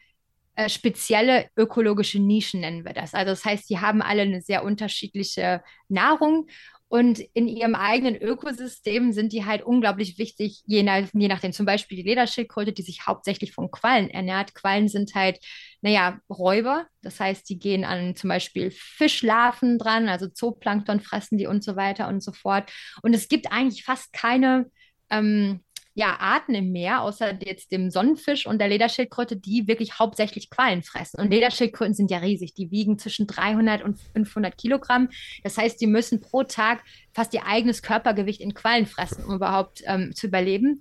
äh, 0.54 0.68
spezielle 0.68 1.48
ökologische 1.56 2.18
Nischen, 2.20 2.60
nennen 2.60 2.84
wir 2.84 2.92
das. 2.92 3.14
Also 3.14 3.30
das 3.30 3.44
heißt, 3.44 3.70
die 3.70 3.78
haben 3.78 4.02
alle 4.02 4.22
eine 4.22 4.42
sehr 4.42 4.64
unterschiedliche 4.64 5.62
Nahrung 5.88 6.48
und 6.88 7.20
in 7.35 7.48
ihrem 7.48 7.74
eigenen 7.74 8.16
Ökosystem 8.16 9.12
sind 9.12 9.35
die 9.35 9.44
halt 9.44 9.62
unglaublich 9.62 10.18
wichtig, 10.18 10.62
je, 10.64 10.83
nach, 10.83 11.03
je 11.12 11.29
nachdem. 11.29 11.53
Zum 11.53 11.66
Beispiel 11.66 11.96
die 11.96 12.09
Lederschildkröte, 12.09 12.72
die 12.72 12.83
sich 12.83 13.07
hauptsächlich 13.07 13.53
von 13.53 13.70
Quallen 13.70 14.09
ernährt. 14.09 14.55
Quallen 14.55 14.88
sind 14.88 15.14
halt, 15.14 15.38
naja, 15.83 16.18
Räuber. 16.31 16.87
Das 17.03 17.20
heißt, 17.20 17.48
die 17.51 17.59
gehen 17.59 17.85
an 17.85 18.16
zum 18.16 18.29
Beispiel 18.29 18.70
Fischlarven 18.70 19.79
dran, 19.79 20.09
also 20.09 20.29
Zooplankton 20.29 21.01
fressen 21.01 21.37
die 21.37 21.46
und 21.46 21.62
so 21.62 21.77
weiter 21.77 22.09
und 22.09 22.22
so 22.22 22.33
fort. 22.33 22.72
Und 23.03 23.12
es 23.12 23.29
gibt 23.29 23.53
eigentlich 23.53 23.85
fast 23.85 24.14
keine 24.14 24.70
ähm, 25.11 25.61
ja, 25.98 26.16
Arten 26.20 26.54
im 26.54 26.70
Meer, 26.70 27.02
außer 27.02 27.44
jetzt 27.44 27.72
dem 27.72 27.90
Sonnenfisch 27.90 28.46
und 28.46 28.61
der 28.61 28.68
Lederschildkröte, 28.68 29.37
die 29.37 29.66
wirklich 29.66 29.98
hauptsächlich 29.98 30.48
Quallen 30.48 30.84
fressen. 30.84 31.20
Und 31.20 31.30
Lederschildkröten 31.30 31.92
sind 31.92 32.12
ja 32.12 32.18
riesig. 32.18 32.54
Die 32.54 32.70
wiegen 32.70 33.00
zwischen 33.00 33.26
300 33.26 33.82
und 33.82 33.98
500 34.12 34.56
Kilogramm. 34.56 35.08
Das 35.42 35.58
heißt, 35.58 35.80
die 35.80 35.88
müssen 35.88 36.20
pro 36.20 36.44
Tag 36.44 36.84
fast 37.12 37.34
ihr 37.34 37.44
eigenes 37.46 37.82
Körpergewicht 37.82 38.40
in 38.40 38.54
Quallen 38.54 38.87
fressen, 38.87 39.24
um 39.24 39.34
überhaupt 39.34 39.82
ähm, 39.87 40.14
zu 40.14 40.28
überleben. 40.28 40.78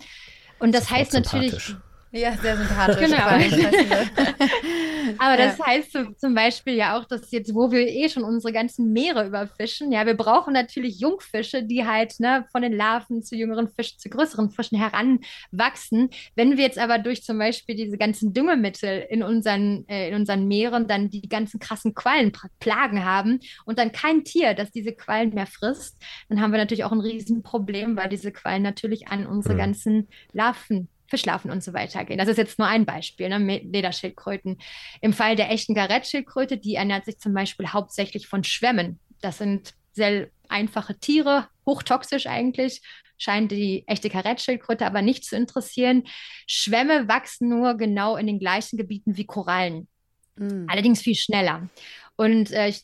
Und 0.60 0.76
das, 0.76 0.84
das 0.84 0.92
heißt 0.92 1.14
natürlich. 1.14 1.76
Ja, 2.12 2.38
sehr 2.38 2.56
sympathisch. 2.56 3.00
Genau. 3.00 3.18
Aber 5.18 5.38
das 5.38 5.58
ja. 5.58 5.66
heißt 5.66 5.92
so, 5.92 6.04
zum 6.18 6.34
Beispiel 6.34 6.76
ja 6.76 6.98
auch, 6.98 7.06
dass 7.06 7.32
jetzt, 7.32 7.54
wo 7.54 7.72
wir 7.72 7.88
eh 7.88 8.10
schon 8.10 8.24
unsere 8.24 8.54
ganzen 8.54 8.94
Meere 8.94 9.28
überfischen, 9.28 9.92
ja, 9.92 10.06
wir 10.06 10.16
brauchen 10.16 10.54
natürlich 10.54 11.00
Jungfische, 11.00 11.64
die 11.64 11.86
halt 11.86 12.20
ne, 12.20 12.46
von 12.52 12.62
den 12.62 12.74
Larven 12.74 13.24
zu 13.24 13.36
jüngeren 13.36 13.68
Fischen, 13.68 14.00
zu 14.00 14.10
größeren 14.10 14.52
Fischen 14.52 14.78
heranwachsen. 14.78 16.10
Wenn 16.36 16.58
wir 16.58 16.64
jetzt 16.64 16.80
aber 16.80 17.00
durch 17.00 17.24
zum 17.24 17.40
Beispiel 17.40 17.76
diese 17.76 17.98
ganzen 17.98 18.34
Düngemittel 18.34 19.06
in 19.10 19.24
unseren, 19.24 19.88
äh, 19.88 20.10
in 20.10 20.16
unseren 20.16 20.48
Meeren 20.48 20.88
dann 20.88 21.10
die 21.10 21.28
ganzen 21.28 21.60
krassen 21.60 21.94
Quallenplagen 21.94 23.04
haben 23.04 23.40
und 23.66 23.80
dann 23.80 23.92
kein 23.92 24.24
Tier, 24.24 24.54
das 24.54 24.72
diese 24.72 24.94
Quallen 24.94 25.34
mehr 25.34 25.48
frisst, 25.48 25.98
dann 26.30 26.42
haben 26.42 26.52
wir 26.52 26.60
natürlich 26.60 26.86
auch 26.86 26.92
ein 26.92 27.02
Riesenproblem, 27.02 27.98
weil 27.98 28.10
diese 28.10 28.32
Quallen 28.32 28.64
natürlich 28.64 29.10
an 29.10 29.28
unsere 29.28 29.56
mhm. 29.56 29.60
ganzen 29.60 30.08
Larven 30.32 30.88
Fischlarven 31.08 31.52
und 31.52 31.64
so 31.64 31.74
weiter 31.74 32.06
gehen. 32.06 32.18
Das 32.18 32.28
ist 32.28 32.38
jetzt 32.38 32.60
nur 32.60 32.68
ein 32.68 32.86
Beispiel, 32.86 33.30
ne? 33.30 33.60
Lederschildkröten. 33.60 34.58
Im 35.02 35.14
Fall 35.14 35.36
der 35.36 35.52
echten 35.52 35.74
Garettschildkröte, 35.74 36.58
die 36.58 36.76
ernährt 36.76 37.06
sich 37.06 37.20
zum 37.20 37.34
Beispiel 37.34 37.68
hauptsächlich 37.70 38.28
von 38.28 38.44
Schwämmen. 38.44 39.00
Das 39.22 39.38
sind 39.38 39.74
sehr 39.94 40.28
einfache 40.50 41.00
Tiere, 41.00 41.48
hochtoxisch 41.66 42.28
eigentlich, 42.28 42.82
scheint 43.18 43.52
die 43.52 43.84
echte 43.88 44.10
Karettschildkröte 44.10 44.86
aber 44.86 45.02
nicht 45.02 45.26
zu 45.26 45.36
interessieren. 45.36 46.04
Schwämme 46.46 47.08
wachsen 47.08 47.50
nur 47.50 47.76
genau 47.76 48.16
in 48.16 48.28
den 48.28 48.40
gleichen 48.40 48.78
Gebieten 48.78 49.18
wie 49.18 49.26
Korallen, 49.26 49.88
mm. 50.36 50.66
allerdings 50.68 51.02
viel 51.02 51.16
schneller. 51.16 51.70
Und 52.16 52.52
äh, 52.52 52.70
ich 52.70 52.84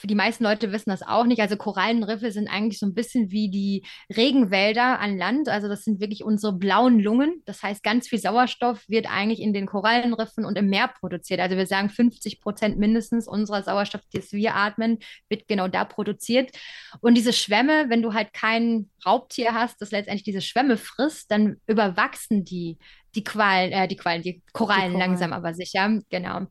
für 0.00 0.06
die 0.06 0.14
meisten 0.14 0.44
Leute 0.44 0.72
wissen 0.72 0.88
das 0.88 1.02
auch 1.02 1.26
nicht. 1.26 1.42
Also 1.42 1.56
Korallenriffe 1.56 2.32
sind 2.32 2.48
eigentlich 2.48 2.78
so 2.78 2.86
ein 2.86 2.94
bisschen 2.94 3.30
wie 3.30 3.50
die 3.50 3.84
Regenwälder 4.16 4.98
an 4.98 5.18
Land. 5.18 5.50
Also 5.50 5.68
das 5.68 5.84
sind 5.84 6.00
wirklich 6.00 6.24
unsere 6.24 6.54
blauen 6.54 7.00
Lungen. 7.00 7.42
Das 7.44 7.62
heißt, 7.62 7.82
ganz 7.82 8.08
viel 8.08 8.18
Sauerstoff 8.18 8.82
wird 8.88 9.10
eigentlich 9.10 9.40
in 9.40 9.52
den 9.52 9.66
Korallenriffen 9.66 10.46
und 10.46 10.56
im 10.56 10.70
Meer 10.70 10.88
produziert. 10.88 11.38
Also 11.38 11.58
wir 11.58 11.66
sagen 11.66 11.90
50 11.90 12.40
Prozent 12.40 12.78
mindestens 12.78 13.28
unserer 13.28 13.62
Sauerstoff, 13.62 14.00
das 14.14 14.32
wir 14.32 14.56
atmen, 14.56 15.00
wird 15.28 15.46
genau 15.48 15.68
da 15.68 15.84
produziert. 15.84 16.50
Und 17.02 17.14
diese 17.18 17.34
Schwämme, 17.34 17.90
wenn 17.90 18.00
du 18.00 18.14
halt 18.14 18.32
kein 18.32 18.88
Raubtier 19.04 19.52
hast, 19.52 19.82
das 19.82 19.90
letztendlich 19.90 20.24
diese 20.24 20.40
Schwämme 20.40 20.78
frisst, 20.78 21.30
dann 21.30 21.58
überwachsen 21.66 22.46
die 22.46 22.78
die 23.14 23.24
Qualen, 23.24 23.72
äh, 23.72 23.88
die 23.88 23.96
Qualen, 23.96 24.22
die 24.22 24.42
Korallen, 24.52 24.82
die 24.82 24.92
Korallen, 24.92 24.98
langsam 24.98 25.32
aber 25.32 25.54
sicher, 25.54 25.98
genau. 26.10 26.46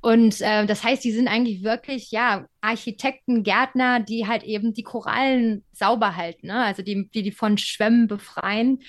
Und 0.00 0.40
äh, 0.40 0.66
das 0.66 0.84
heißt, 0.84 1.02
die 1.04 1.12
sind 1.12 1.28
eigentlich 1.28 1.62
wirklich, 1.62 2.10
ja, 2.10 2.46
Architekten, 2.60 3.42
Gärtner, 3.42 4.00
die 4.00 4.26
halt 4.26 4.42
eben 4.42 4.74
die 4.74 4.82
Korallen 4.82 5.64
sauber 5.72 6.16
halten, 6.16 6.48
ne? 6.48 6.64
also 6.64 6.82
die, 6.82 7.08
die 7.10 7.22
die 7.22 7.32
von 7.32 7.58
Schwämmen 7.58 8.06
befreien 8.06 8.80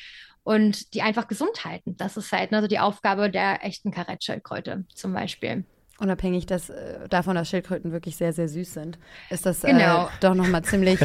und 0.43 0.93
die 0.93 1.01
einfach 1.01 1.27
gesund 1.27 1.65
halten. 1.65 1.95
Das 1.97 2.17
ist 2.17 2.31
halt 2.31 2.51
ne, 2.51 2.57
also 2.57 2.67
die 2.67 2.79
Aufgabe 2.79 3.29
der 3.29 3.63
echten 3.63 3.91
Karettschildkröte 3.91 4.85
zum 4.93 5.13
Beispiel. 5.13 5.65
Unabhängig 6.03 6.45
dass, 6.45 6.69
äh, 6.69 7.07
davon, 7.07 7.35
dass 7.35 7.49
Schildkröten 7.49 7.93
wirklich 7.93 8.17
sehr, 8.17 8.33
sehr 8.33 8.49
süß 8.49 8.73
sind, 8.73 8.99
ist 9.29 9.45
das 9.45 9.63
äh, 9.63 9.71
genau. 9.71 10.07
äh, 10.07 10.09
doch 10.19 10.35
nochmal 10.35 10.61
ziemlich. 10.65 10.99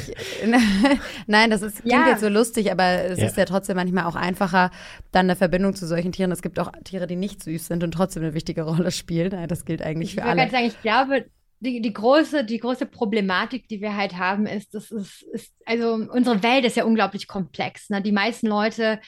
Nein, 1.29 1.51
das 1.51 1.63
ist, 1.63 1.83
klingt 1.83 1.93
ja. 1.93 2.09
jetzt 2.09 2.21
so 2.21 2.29
lustig, 2.29 2.73
aber 2.73 3.05
es 3.05 3.21
ja. 3.21 3.27
ist 3.27 3.37
ja 3.37 3.45
trotzdem 3.45 3.77
manchmal 3.77 4.07
auch 4.07 4.17
einfacher, 4.17 4.73
dann 5.13 5.27
eine 5.27 5.37
Verbindung 5.37 5.77
zu 5.77 5.87
solchen 5.87 6.11
Tieren. 6.11 6.33
Es 6.33 6.43
gibt 6.43 6.59
auch 6.59 6.73
Tiere, 6.83 7.07
die 7.07 7.15
nicht 7.15 7.45
süß 7.45 7.69
sind 7.69 7.85
und 7.85 7.93
trotzdem 7.93 8.25
eine 8.25 8.35
wichtige 8.35 8.63
Rolle 8.63 8.91
spielen. 8.91 9.47
Das 9.47 9.65
gilt 9.65 9.83
eigentlich 9.83 10.17
ich 10.17 10.21
für 10.21 10.25
alle. 10.25 10.51
Sagen, 10.51 10.67
ich 10.67 10.83
glaube, 10.83 11.27
die, 11.61 11.81
die, 11.81 11.93
große, 11.93 12.45
die 12.45 12.59
große 12.59 12.87
Problematik, 12.87 13.69
die 13.69 13.81
wir 13.81 13.97
halt 13.97 14.17
haben, 14.17 14.47
ist, 14.47 14.75
das 14.75 14.91
ist, 14.91 15.23
ist, 15.33 15.55
also 15.65 15.95
unsere 15.95 16.43
Welt 16.43 16.65
ist 16.65 16.77
ja 16.77 16.85
unglaublich 16.85 17.29
komplex. 17.29 17.89
Ne? 17.89 18.03
Die 18.03 18.11
meisten 18.11 18.49
Leute 18.49 18.99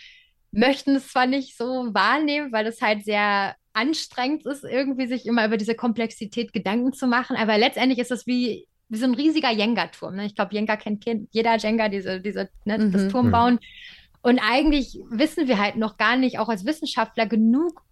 möchten 0.53 0.95
es 0.95 1.09
zwar 1.09 1.27
nicht 1.27 1.57
so 1.57 1.65
wahrnehmen, 1.65 2.53
weil 2.53 2.67
es 2.69 2.81
halt 2.81 3.05
sehr 3.05 3.57
anstrengend 3.73 4.47
ist, 4.47 4.65
irgendwie 4.65 5.07
sich 5.07 5.27
immer 5.27 5.47
über 5.47 5.57
diese 5.57 5.75
Komplexität 5.75 6.53
Gedanken 6.53 6.93
zu 6.93 7.07
machen. 7.07 7.37
Aber 7.37 7.59
letztendlich 7.59 7.99
ist 7.99 8.11
es 8.11 8.27
wie, 8.27 8.67
wie 8.89 8.99
so 8.99 9.07
ein 9.07 9.15
riesiger 9.15 9.51
Jenga-Turm. 9.51 10.17
Ne? 10.17 10.27
Ich 10.27 10.35
glaube, 10.35 10.55
Jenga 10.55 10.77
kennt 10.77 11.05
jeder 11.31 11.57
Jenga, 11.57 11.89
diese, 11.89 12.21
diese, 12.21 12.49
ne, 12.65 12.79
mhm. 12.79 12.93
das 12.93 13.09
Turmbauen. 13.09 13.61
Und 14.23 14.39
eigentlich 14.39 14.99
wissen 15.09 15.49
wir 15.49 15.59
halt 15.59 15.77
noch 15.77 15.97
gar 15.97 16.17
nicht, 16.17 16.39
auch 16.39 16.49
als 16.49 16.67
Wissenschaftler, 16.67 17.27
genug, 17.27 17.83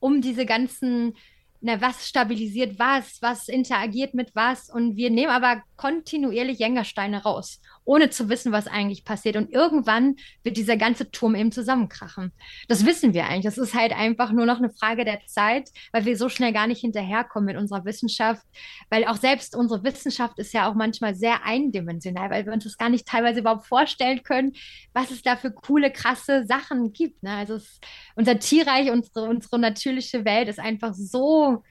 um 0.00 0.20
diese 0.20 0.44
ganzen 0.44 1.14
na, 1.60 1.80
was 1.80 2.08
stabilisiert 2.08 2.78
was, 2.78 3.20
was 3.20 3.48
interagiert 3.48 4.14
mit 4.14 4.34
was. 4.34 4.70
Und 4.70 4.96
wir 4.96 5.10
nehmen 5.10 5.30
aber 5.30 5.62
kontinuierlich 5.76 6.58
Jengersteine 6.58 7.22
raus, 7.22 7.60
ohne 7.88 8.10
zu 8.10 8.28
wissen, 8.28 8.52
was 8.52 8.66
eigentlich 8.66 9.04
passiert. 9.06 9.34
Und 9.36 9.50
irgendwann 9.50 10.16
wird 10.42 10.58
dieser 10.58 10.76
ganze 10.76 11.10
Turm 11.10 11.34
eben 11.34 11.52
zusammenkrachen. 11.52 12.32
Das 12.68 12.84
wissen 12.84 13.14
wir 13.14 13.26
eigentlich. 13.26 13.44
Das 13.44 13.56
ist 13.56 13.74
halt 13.74 13.92
einfach 13.92 14.30
nur 14.30 14.44
noch 14.44 14.58
eine 14.58 14.68
Frage 14.68 15.06
der 15.06 15.20
Zeit, 15.26 15.70
weil 15.90 16.04
wir 16.04 16.18
so 16.18 16.28
schnell 16.28 16.52
gar 16.52 16.66
nicht 16.66 16.82
hinterherkommen 16.82 17.46
mit 17.46 17.56
unserer 17.56 17.86
Wissenschaft. 17.86 18.44
Weil 18.90 19.06
auch 19.06 19.16
selbst 19.16 19.56
unsere 19.56 19.82
Wissenschaft 19.84 20.38
ist 20.38 20.52
ja 20.52 20.68
auch 20.68 20.74
manchmal 20.74 21.14
sehr 21.14 21.46
eindimensional, 21.46 22.28
weil 22.28 22.44
wir 22.44 22.52
uns 22.52 22.64
das 22.64 22.76
gar 22.76 22.90
nicht 22.90 23.08
teilweise 23.08 23.40
überhaupt 23.40 23.66
vorstellen 23.66 24.22
können, 24.22 24.52
was 24.92 25.10
es 25.10 25.22
da 25.22 25.36
für 25.36 25.50
coole, 25.50 25.90
krasse 25.90 26.44
Sachen 26.44 26.92
gibt. 26.92 27.22
Ne? 27.22 27.32
Also 27.32 27.54
es, 27.54 27.80
unser 28.16 28.38
Tierreich, 28.38 28.90
unsere, 28.90 29.30
unsere 29.30 29.58
natürliche 29.58 30.26
Welt 30.26 30.48
ist 30.48 30.60
einfach 30.60 30.92
so 30.92 31.62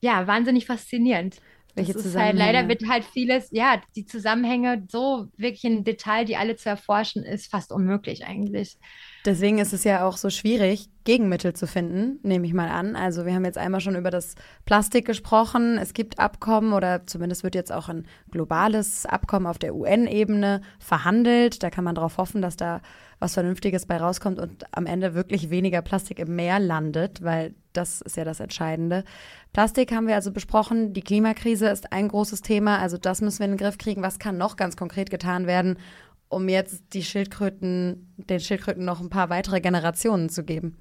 ja, 0.00 0.28
wahnsinnig 0.28 0.66
faszinierend. 0.66 1.40
Welche 1.76 1.92
das 1.92 2.06
ist 2.06 2.16
halt, 2.16 2.36
leider 2.36 2.68
wird 2.68 2.88
halt 2.88 3.04
vieles, 3.04 3.50
ja, 3.52 3.82
die 3.94 4.06
Zusammenhänge 4.06 4.86
so 4.88 5.28
wirklich 5.36 5.62
in 5.64 5.84
Detail, 5.84 6.24
die 6.24 6.36
alle 6.36 6.56
zu 6.56 6.70
erforschen, 6.70 7.22
ist 7.22 7.50
fast 7.50 7.70
unmöglich 7.70 8.24
eigentlich. 8.24 8.78
Deswegen 9.26 9.58
ist 9.58 9.72
es 9.72 9.82
ja 9.82 10.06
auch 10.06 10.16
so 10.16 10.30
schwierig, 10.30 10.88
Gegenmittel 11.02 11.52
zu 11.52 11.66
finden, 11.66 12.20
nehme 12.22 12.46
ich 12.46 12.54
mal 12.54 12.68
an. 12.68 12.94
Also 12.94 13.26
wir 13.26 13.34
haben 13.34 13.44
jetzt 13.44 13.58
einmal 13.58 13.80
schon 13.80 13.96
über 13.96 14.10
das 14.12 14.36
Plastik 14.66 15.04
gesprochen. 15.04 15.78
Es 15.78 15.94
gibt 15.94 16.20
Abkommen 16.20 16.72
oder 16.72 17.06
zumindest 17.06 17.42
wird 17.42 17.56
jetzt 17.56 17.72
auch 17.72 17.88
ein 17.88 18.06
globales 18.30 19.04
Abkommen 19.04 19.46
auf 19.46 19.58
der 19.58 19.74
UN-Ebene 19.74 20.62
verhandelt. 20.78 21.64
Da 21.64 21.70
kann 21.70 21.82
man 21.82 21.96
darauf 21.96 22.18
hoffen, 22.18 22.40
dass 22.40 22.56
da 22.56 22.80
was 23.18 23.34
Vernünftiges 23.34 23.86
bei 23.86 23.96
rauskommt 23.96 24.38
und 24.38 24.64
am 24.72 24.86
Ende 24.86 25.14
wirklich 25.14 25.50
weniger 25.50 25.82
Plastik 25.82 26.20
im 26.20 26.36
Meer 26.36 26.60
landet, 26.60 27.24
weil 27.24 27.54
das 27.72 28.00
ist 28.02 28.16
ja 28.16 28.24
das 28.24 28.40
Entscheidende. 28.40 29.04
Plastik 29.52 29.92
haben 29.92 30.06
wir 30.06 30.14
also 30.14 30.32
besprochen. 30.32 30.92
Die 30.92 31.02
Klimakrise 31.02 31.68
ist 31.68 31.92
ein 31.92 32.08
großes 32.08 32.42
Thema. 32.42 32.78
Also 32.78 32.96
das 32.98 33.20
müssen 33.20 33.40
wir 33.40 33.46
in 33.46 33.52
den 33.52 33.58
Griff 33.58 33.78
kriegen. 33.78 34.02
Was 34.02 34.18
kann 34.18 34.38
noch 34.38 34.56
ganz 34.56 34.76
konkret 34.76 35.10
getan 35.10 35.46
werden, 35.46 35.78
um 36.28 36.48
jetzt 36.48 36.82
die 36.92 37.02
Schildkröten, 37.02 38.12
den 38.16 38.40
Schildkröten 38.40 38.84
noch 38.84 39.00
ein 39.00 39.10
paar 39.10 39.30
weitere 39.30 39.60
Generationen 39.60 40.28
zu 40.28 40.44
geben? 40.44 40.76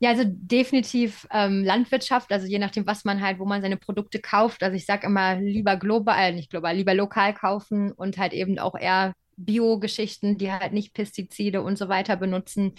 Ja, 0.00 0.10
also 0.10 0.22
definitiv 0.24 1.26
ähm, 1.32 1.64
Landwirtschaft, 1.64 2.30
also 2.30 2.46
je 2.46 2.60
nachdem, 2.60 2.86
was 2.86 3.04
man 3.04 3.20
halt, 3.20 3.40
wo 3.40 3.44
man 3.44 3.62
seine 3.62 3.76
Produkte 3.76 4.20
kauft. 4.20 4.62
Also 4.62 4.76
ich 4.76 4.86
sage 4.86 5.06
immer 5.08 5.36
lieber 5.36 5.76
global, 5.76 6.16
äh, 6.16 6.32
nicht 6.32 6.50
global, 6.50 6.76
lieber 6.76 6.94
lokal 6.94 7.34
kaufen 7.34 7.90
und 7.92 8.16
halt 8.16 8.32
eben 8.32 8.60
auch 8.60 8.76
eher 8.78 9.12
Bio-Geschichten, 9.36 10.38
die 10.38 10.52
halt 10.52 10.72
nicht 10.72 10.94
Pestizide 10.94 11.62
und 11.62 11.78
so 11.78 11.88
weiter 11.88 12.16
benutzen. 12.16 12.74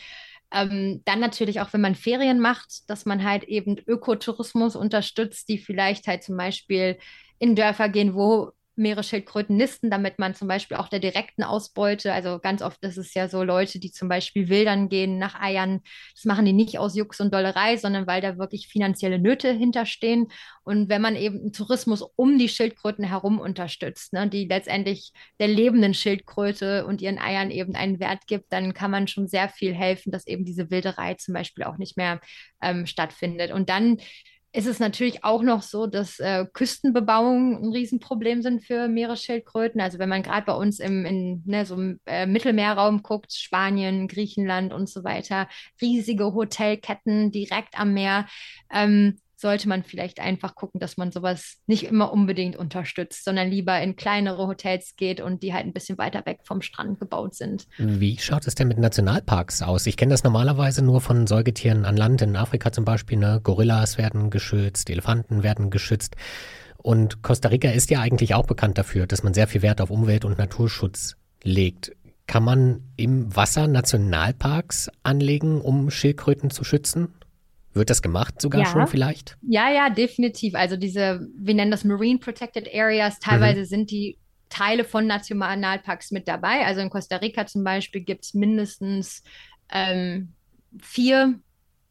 Ähm, 0.52 1.02
dann 1.06 1.20
natürlich 1.20 1.60
auch, 1.60 1.74
wenn 1.74 1.82
man 1.82 1.96
Ferien 1.96 2.40
macht, 2.40 2.90
dass 2.90 3.06
man 3.06 3.24
halt 3.24 3.44
eben 3.44 3.78
Ökotourismus 3.86 4.78
unterstützt, 4.78 5.50
die 5.50 5.58
vielleicht 5.58 6.08
halt 6.08 6.24
zum 6.24 6.38
Beispiel 6.38 6.98
in 7.38 7.56
Dörfer 7.56 7.90
gehen, 7.90 8.14
wo 8.14 8.52
Meeresschildkröten 8.80 9.56
nisten, 9.56 9.92
damit 9.92 10.18
man 10.18 10.34
zum 10.34 10.48
Beispiel 10.48 10.78
auch 10.78 10.88
der 10.88 11.00
direkten 11.00 11.44
Ausbeute, 11.44 12.14
also 12.14 12.40
ganz 12.40 12.62
oft 12.62 12.82
ist 12.84 12.98
es 12.98 13.14
ja 13.14 13.28
so 13.28 13.44
Leute, 13.44 13.80
die 13.80 13.92
zum 13.92 14.10
Beispiel 14.10 14.50
wildern 14.50 14.90
gehen 14.90 15.20
nach 15.20 15.40
Eiern, 15.40 15.82
das 16.16 16.26
machen 16.26 16.46
die 16.46 16.54
nicht 16.54 16.80
aus 16.80 16.96
Jux 16.96 17.20
und 17.20 17.34
Dollerei, 17.34 17.78
sondern 17.78 18.08
weil 18.08 18.22
da 18.22 18.38
wirklich 18.38 18.68
finanzielle 18.68 19.20
Nöte 19.20 19.52
hinterstehen. 19.52 20.28
Und 20.64 20.90
wenn 20.90 21.02
man 21.02 21.16
eben 21.16 21.52
Tourismus 21.52 22.02
um 22.16 22.38
die 22.40 22.50
Schildkröten 22.50 23.04
herum 23.04 23.40
unterstützt, 23.40 24.14
ne, 24.14 24.28
die 24.28 24.46
letztendlich 24.46 25.12
der 25.40 25.48
lebenden 25.48 25.94
Schildkröte 25.94 26.86
und 26.86 27.02
ihren 27.02 27.20
Eiern 27.20 27.52
eben 27.52 27.76
einen 27.76 28.00
Wert 28.00 28.28
gibt, 28.28 28.52
dann 28.54 28.74
kann 28.74 28.92
man 28.92 29.08
schon 29.08 29.28
sehr 29.28 29.50
viel 29.50 29.74
helfen, 29.74 30.12
dass 30.12 30.26
eben 30.26 30.46
diese 30.46 30.72
Wilderei 30.72 31.16
zum 31.16 31.34
Beispiel 31.34 31.66
auch 31.66 31.78
nicht 31.78 31.98
mehr 31.98 32.20
ähm, 32.62 32.86
stattfindet. 32.86 33.52
Und 33.52 33.70
dann 33.70 33.98
ist 34.52 34.66
es 34.66 34.80
natürlich 34.80 35.24
auch 35.24 35.44
noch 35.44 35.62
so, 35.62 35.86
dass 35.86 36.20
äh, 36.20 36.46
Küstenbebauung 36.52 37.64
ein 37.64 37.72
Riesenproblem 37.72 38.42
sind 38.42 38.64
für 38.64 38.88
Meeresschildkröten. 38.88 39.80
Also 39.80 40.00
wenn 40.00 40.10
man 40.10 40.24
gerade 40.24 40.46
bei 40.46 40.54
uns 40.54 40.80
im, 40.80 41.06
in, 41.06 41.44
ne, 41.46 41.66
so 41.66 41.78
äh, 42.06 42.26
Mittelmeerraum 42.26 43.04
guckt, 43.04 43.32
Spanien, 43.32 44.08
Griechenland 44.08 44.74
und 44.74 44.90
so 44.90 45.04
weiter, 45.04 45.48
riesige 45.82 46.34
Hotelketten 46.34 47.32
direkt 47.32 47.80
am 47.80 47.94
Meer. 47.94 48.28
Ähm, 48.72 49.20
sollte 49.40 49.70
man 49.70 49.84
vielleicht 49.84 50.20
einfach 50.20 50.54
gucken, 50.54 50.80
dass 50.80 50.98
man 50.98 51.12
sowas 51.12 51.58
nicht 51.66 51.84
immer 51.84 52.12
unbedingt 52.12 52.58
unterstützt, 52.58 53.24
sondern 53.24 53.50
lieber 53.50 53.80
in 53.82 53.96
kleinere 53.96 54.48
Hotels 54.48 54.96
geht 54.98 55.22
und 55.22 55.44
die 55.44 55.54
halt 55.54 55.66
ein 55.66 55.74
bisschen 55.74 55.98
weiter 55.98 56.26
weg 56.26 56.40
vom 56.44 56.62
Strand 56.62 57.00
gebaut 57.00 57.36
sind. 57.36 57.66
Wie 57.78 58.18
schaut 58.18 58.46
es 58.48 58.56
denn 58.56 58.68
mit 58.68 58.80
Nationalparks 58.80 59.62
aus? 59.62 59.88
Ich 59.88 59.96
kenne 59.96 60.12
das 60.12 60.24
normalerweise 60.24 60.84
nur 60.84 61.00
von 61.00 61.26
Säugetieren 61.26 61.86
an 61.86 61.96
Land, 61.96 62.22
in 62.22 62.36
Afrika 62.36 62.72
zum 62.72 62.84
Beispiel. 62.84 63.18
Ne? 63.18 63.40
Gorillas 63.42 63.98
werden 63.98 64.30
geschützt, 64.30 64.90
Elefanten 64.90 65.42
werden 65.42 65.70
geschützt. 65.70 66.18
Und 66.78 67.22
Costa 67.22 67.50
Rica 67.50 67.70
ist 67.70 67.90
ja 67.90 68.02
eigentlich 68.02 68.36
auch 68.36 68.46
bekannt 68.46 68.78
dafür, 68.78 69.08
dass 69.08 69.24
man 69.24 69.34
sehr 69.34 69.48
viel 69.48 69.62
Wert 69.62 69.80
auf 69.80 69.90
Umwelt- 69.90 70.26
und 70.26 70.38
Naturschutz 70.38 71.16
legt. 71.44 71.94
Kann 72.28 72.44
man 72.44 72.84
im 72.96 73.36
Wasser 73.36 73.68
Nationalparks 73.68 74.92
anlegen, 75.02 75.62
um 75.62 75.90
Schildkröten 75.90 76.50
zu 76.50 76.64
schützen? 76.64 77.14
Wird 77.74 77.90
das 77.90 78.02
gemacht 78.02 78.42
sogar 78.42 78.62
ja. 78.62 78.68
schon 78.68 78.88
vielleicht? 78.88 79.38
Ja, 79.42 79.70
ja, 79.72 79.90
definitiv. 79.90 80.56
Also 80.56 80.76
diese, 80.76 81.28
wir 81.36 81.54
nennen 81.54 81.72
das 81.72 81.84
Marine 81.84 82.20
Protected 82.20 82.68
Areas. 82.74 83.20
Teilweise 83.20 83.62
mhm. 83.62 83.66
sind 83.66 83.92
die 83.92 84.18
Teile 84.50 84.84
von 84.84 85.06
Nationalparks 85.06 86.12
mit 86.12 86.28
dabei. 86.28 86.66
Also 86.66 86.82
in 86.82 86.90
Costa 86.90 87.18
Rica 87.18 87.46
zum 87.46 87.64
Beispiel 87.64 88.02
gibt 88.02 88.26
es 88.26 88.34
mindestens 88.34 89.24
ähm, 89.72 90.34
vier, 90.82 91.40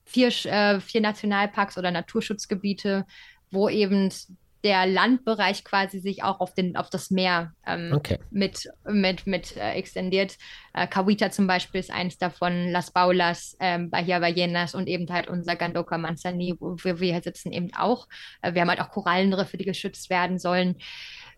vier, 0.04 0.28
äh, 0.46 0.80
vier 0.80 1.00
Nationalparks 1.00 1.78
oder 1.78 1.90
Naturschutzgebiete, 1.90 3.06
wo 3.50 3.68
eben 3.68 4.10
der 4.64 4.86
Landbereich 4.86 5.64
quasi 5.64 6.00
sich 6.00 6.22
auch 6.24 6.40
auf, 6.40 6.52
den, 6.54 6.76
auf 6.76 6.90
das 6.90 7.10
Meer 7.10 7.52
ähm, 7.66 7.92
okay. 7.94 8.18
mit, 8.30 8.68
mit, 8.84 9.26
mit 9.26 9.56
äh, 9.56 9.72
extendiert. 9.72 10.36
Äh, 10.74 10.86
Kawita 10.86 11.30
zum 11.30 11.46
Beispiel 11.46 11.80
ist 11.80 11.90
eins 11.90 12.18
davon, 12.18 12.70
Las 12.70 12.90
Baulas, 12.90 13.56
ähm, 13.60 13.90
Bahia 13.90 14.18
Ballenas 14.18 14.74
und 14.74 14.88
eben 14.88 15.08
halt 15.10 15.28
unser 15.28 15.54
Gandoka 15.54 15.96
Manzani, 15.96 16.56
wo 16.58 16.76
wir, 16.82 17.00
wir 17.00 17.20
sitzen 17.22 17.52
eben 17.52 17.70
auch. 17.74 18.08
Äh, 18.42 18.54
wir 18.54 18.62
haben 18.62 18.68
halt 18.68 18.80
auch 18.80 18.90
Korallenriffe, 18.90 19.56
die 19.56 19.64
geschützt 19.64 20.10
werden 20.10 20.38
sollen. 20.38 20.76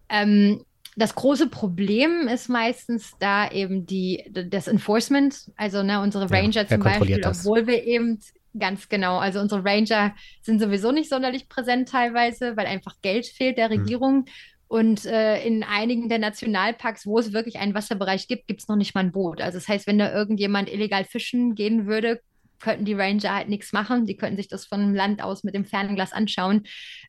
Ähm, 0.09 0.65
das 0.97 1.15
große 1.15 1.49
Problem 1.49 2.27
ist 2.29 2.49
meistens 2.49 3.13
da 3.21 3.51
eben 3.51 3.87
die, 3.87 4.25
das 4.31 4.67
Enforcement. 4.67 5.51
Also 5.57 5.83
ne, 5.83 6.01
unsere 6.01 6.31
Ranger 6.31 6.63
ja, 6.63 6.67
zum 6.67 6.81
Beispiel, 6.81 7.21
das? 7.21 7.41
obwohl 7.41 7.67
wir 7.67 7.85
eben 7.85 8.19
Ganz 8.59 8.89
genau. 8.89 9.19
Also 9.19 9.41
unsere 9.41 9.65
Ranger 9.65 10.15
sind 10.43 10.61
sowieso 10.61 10.91
nicht 10.91 11.09
sonderlich 11.09 11.49
präsent 11.49 11.89
teilweise, 11.89 12.57
weil 12.57 12.67
einfach 12.67 12.97
Geld 13.01 13.27
fehlt 13.27 13.59
der 13.59 13.69
mhm. 13.71 13.81
Regierung. 13.81 14.17
Mhm. 14.17 14.25
Und 14.67 15.05
äh, 15.05 15.45
in 15.45 15.65
einigen 15.65 16.09
der 16.09 16.21
Nationalparks, 16.21 17.05
wo 17.05 17.19
es 17.19 17.33
wirklich 17.33 17.59
einen 17.59 17.75
Wasserbereich 17.75 18.29
gibt, 18.29 18.47
gibt 18.47 18.61
es 18.61 18.69
noch 18.69 18.77
nicht 18.77 18.95
mal 18.95 19.01
ein 19.01 19.13
Boot. 19.13 19.41
Also 19.41 19.59
das 19.59 19.67
heißt, 19.67 19.87
wenn 19.87 19.99
da 19.99 20.13
irgendjemand 20.13 20.73
illegal 20.73 21.05
fischen 21.05 21.57
gehen 21.57 21.87
würde, 21.87 22.21
könnten 22.61 22.85
die 22.85 22.95
Ranger 22.95 23.35
halt 23.35 23.49
nichts 23.49 23.73
machen. 23.73 24.07
Die 24.07 24.17
könnten 24.17 24.37
sich 24.37 24.49
das 24.49 24.67
von 24.67 24.95
Land 24.95 25.23
aus 25.23 25.43
mit 25.43 25.55
dem 25.55 25.65
Fernglas 25.65 26.13
anschauen. 26.13 26.63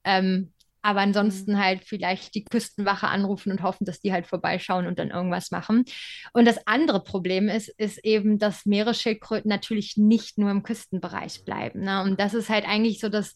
Ähm, 0.04 0.54
aber 0.82 1.02
ansonsten 1.02 1.54
mhm. 1.54 1.60
halt 1.60 1.84
vielleicht 1.86 2.36
die 2.36 2.44
Küstenwache 2.44 3.08
anrufen 3.08 3.52
und 3.52 3.62
hoffen, 3.62 3.86
dass 3.86 4.00
die 4.00 4.12
halt 4.12 4.28
vorbeischauen 4.28 4.88
und 4.88 5.00
dann 5.00 5.12
irgendwas 5.12 5.52
machen. 5.52 5.86
Und 6.34 6.46
das 6.46 6.66
andere 6.68 7.04
Problem 7.04 7.48
ist, 7.50 7.70
ist 7.78 8.04
eben, 8.04 8.40
dass 8.40 8.66
Meeresschildkröten 8.66 9.50
natürlich 9.50 9.98
nicht 9.98 10.38
nur 10.38 10.52
im 10.52 10.64
Küstenbereich 10.64 11.44
bleiben. 11.46 11.82
Ne? 11.82 12.04
Und 12.04 12.20
das 12.20 12.34
ist 12.34 12.50
halt 12.50 12.68
eigentlich 12.68 13.00
so 13.00 13.10
das 13.10 13.34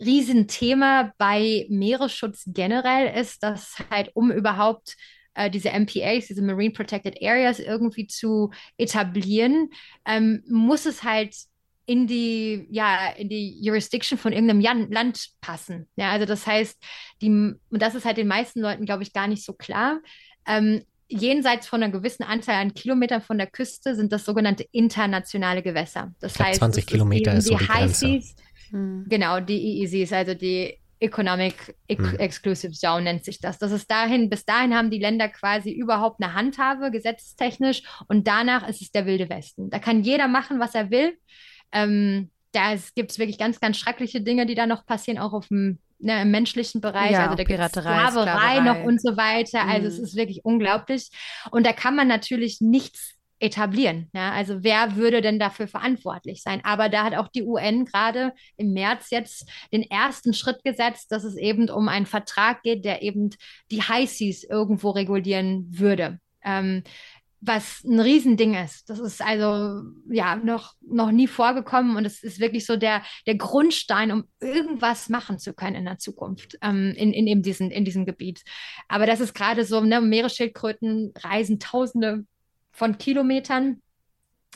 Riesenthema 0.00 1.12
bei 1.18 1.66
Meeresschutz 1.68 2.44
generell 2.46 3.18
ist, 3.20 3.42
dass 3.42 3.76
halt 3.90 4.10
um 4.14 4.30
überhaupt 4.30 4.96
äh, 5.34 5.50
diese 5.50 5.70
MPAs, 5.70 6.26
diese 6.28 6.42
Marine 6.42 6.72
Protected 6.72 7.22
Areas 7.22 7.58
irgendwie 7.58 8.06
zu 8.06 8.50
etablieren, 8.78 9.70
ähm, 10.06 10.42
muss 10.48 10.86
es 10.86 11.02
halt 11.02 11.34
in 11.86 12.06
die, 12.06 12.66
ja, 12.70 13.10
in 13.16 13.28
die 13.28 13.58
Jurisdiction 13.62 14.18
von 14.18 14.32
irgendeinem 14.32 14.60
Jan 14.60 14.90
Land 14.90 15.30
passen. 15.40 15.88
Ja, 15.96 16.10
also 16.10 16.26
das 16.26 16.46
heißt, 16.46 16.76
die, 17.20 17.28
und 17.28 17.60
das 17.70 17.94
ist 17.94 18.04
halt 18.04 18.16
den 18.16 18.28
meisten 18.28 18.60
Leuten, 18.60 18.84
glaube 18.84 19.02
ich, 19.02 19.12
gar 19.12 19.26
nicht 19.26 19.44
so 19.44 19.52
klar. 19.52 20.00
Ähm, 20.46 20.82
jenseits 21.08 21.66
von 21.66 21.82
einer 21.82 21.92
gewissen 21.92 22.22
Anzahl 22.22 22.56
an 22.56 22.74
Kilometern 22.74 23.20
von 23.20 23.38
der 23.38 23.46
Küste 23.46 23.94
sind 23.94 24.12
das 24.12 24.24
sogenannte 24.24 24.66
internationale 24.72 25.62
Gewässer. 25.62 26.12
Das 26.20 26.38
heißt, 26.38 26.58
20 26.58 26.86
Kilometer 26.86 27.34
ist, 27.34 27.46
so 27.46 27.56
die, 27.56 27.64
die 27.64 27.66
Grenze. 27.66 28.20
Hm. 28.70 29.06
Genau, 29.08 29.40
die 29.40 29.82
EEZs, 29.82 30.12
also 30.12 30.34
die 30.34 30.78
Economic 31.00 31.74
hm. 31.90 32.16
Exclusive 32.16 32.72
Zone 32.72 33.02
nennt 33.02 33.24
sich 33.24 33.40
das. 33.40 33.58
Das 33.58 33.72
ist 33.72 33.90
dahin, 33.90 34.30
bis 34.30 34.44
dahin 34.44 34.74
haben 34.74 34.90
die 34.90 35.00
Länder 35.00 35.28
quasi 35.28 35.70
überhaupt 35.70 36.22
eine 36.22 36.32
Handhabe, 36.32 36.90
gesetzestechnisch, 36.90 37.82
und 38.08 38.26
danach 38.26 38.66
ist 38.68 38.80
es 38.80 38.92
der 38.92 39.04
wilde 39.04 39.28
Westen. 39.28 39.68
Da 39.68 39.78
kann 39.78 40.02
jeder 40.02 40.28
machen, 40.28 40.60
was 40.60 40.74
er 40.74 40.90
will. 40.90 41.18
Ähm, 41.72 42.30
da 42.52 42.74
gibt 42.94 43.10
es 43.10 43.18
wirklich 43.18 43.38
ganz, 43.38 43.60
ganz 43.60 43.78
schreckliche 43.78 44.20
Dinge, 44.20 44.46
die 44.46 44.54
da 44.54 44.66
noch 44.66 44.84
passieren, 44.84 45.18
auch 45.18 45.32
auf 45.32 45.48
dem 45.48 45.78
ne, 45.98 46.22
im 46.22 46.30
menschlichen 46.30 46.80
Bereich. 46.80 47.12
Ja, 47.12 47.30
also 47.30 47.42
da 47.42 47.42
es 47.42 47.70
Sklaverei, 47.70 48.10
Sklaverei 48.10 48.60
noch 48.60 48.84
und 48.84 49.00
so 49.00 49.16
weiter. 49.16 49.64
Mhm. 49.64 49.70
Also 49.70 49.88
es 49.88 49.98
mhm. 49.98 50.04
ist 50.04 50.16
wirklich 50.16 50.44
unglaublich. 50.44 51.10
Und 51.50 51.66
da 51.66 51.72
kann 51.72 51.96
man 51.96 52.08
natürlich 52.08 52.60
nichts 52.60 53.14
etablieren. 53.42 54.08
Ja? 54.14 54.32
Also 54.32 54.62
wer 54.62 54.96
würde 54.96 55.20
denn 55.20 55.38
dafür 55.38 55.66
verantwortlich 55.66 56.42
sein? 56.42 56.60
Aber 56.64 56.88
da 56.88 57.04
hat 57.04 57.14
auch 57.14 57.28
die 57.28 57.42
UN 57.42 57.84
gerade 57.84 58.32
im 58.56 58.72
März 58.72 59.10
jetzt 59.10 59.48
den 59.72 59.82
ersten 59.82 60.32
Schritt 60.32 60.62
gesetzt, 60.64 61.10
dass 61.10 61.24
es 61.24 61.36
eben 61.36 61.68
um 61.68 61.88
einen 61.88 62.06
Vertrag 62.06 62.62
geht, 62.62 62.84
der 62.84 63.02
eben 63.02 63.30
die 63.70 63.82
High 63.82 64.08
Seas 64.08 64.44
irgendwo 64.44 64.90
regulieren 64.90 65.66
würde. 65.70 66.20
Ähm, 66.44 66.82
was 67.44 67.82
ein 67.84 67.98
Riesending 67.98 68.54
ist. 68.54 68.88
Das 68.88 69.00
ist 69.00 69.20
also 69.20 69.82
ja 70.08 70.36
noch, 70.36 70.74
noch 70.80 71.10
nie 71.10 71.26
vorgekommen 71.26 71.96
und 71.96 72.04
es 72.04 72.22
ist 72.22 72.38
wirklich 72.38 72.64
so 72.64 72.76
der, 72.76 73.02
der 73.26 73.34
Grundstein, 73.34 74.12
um 74.12 74.24
irgendwas 74.40 75.08
machen 75.08 75.38
zu 75.40 75.52
können 75.52 75.74
in 75.74 75.84
der 75.84 75.98
Zukunft 75.98 76.56
ähm, 76.62 76.94
in, 76.96 77.12
in, 77.12 77.26
eben 77.26 77.42
diesen, 77.42 77.72
in 77.72 77.84
diesem 77.84 78.06
Gebiet. 78.06 78.42
Aber 78.88 79.06
das 79.06 79.20
ist 79.20 79.34
gerade 79.34 79.64
so, 79.64 79.80
ne, 79.80 80.00
Meeresschildkröten 80.00 81.12
reisen 81.18 81.58
tausende 81.58 82.24
von 82.70 82.96
Kilometern 82.96 83.82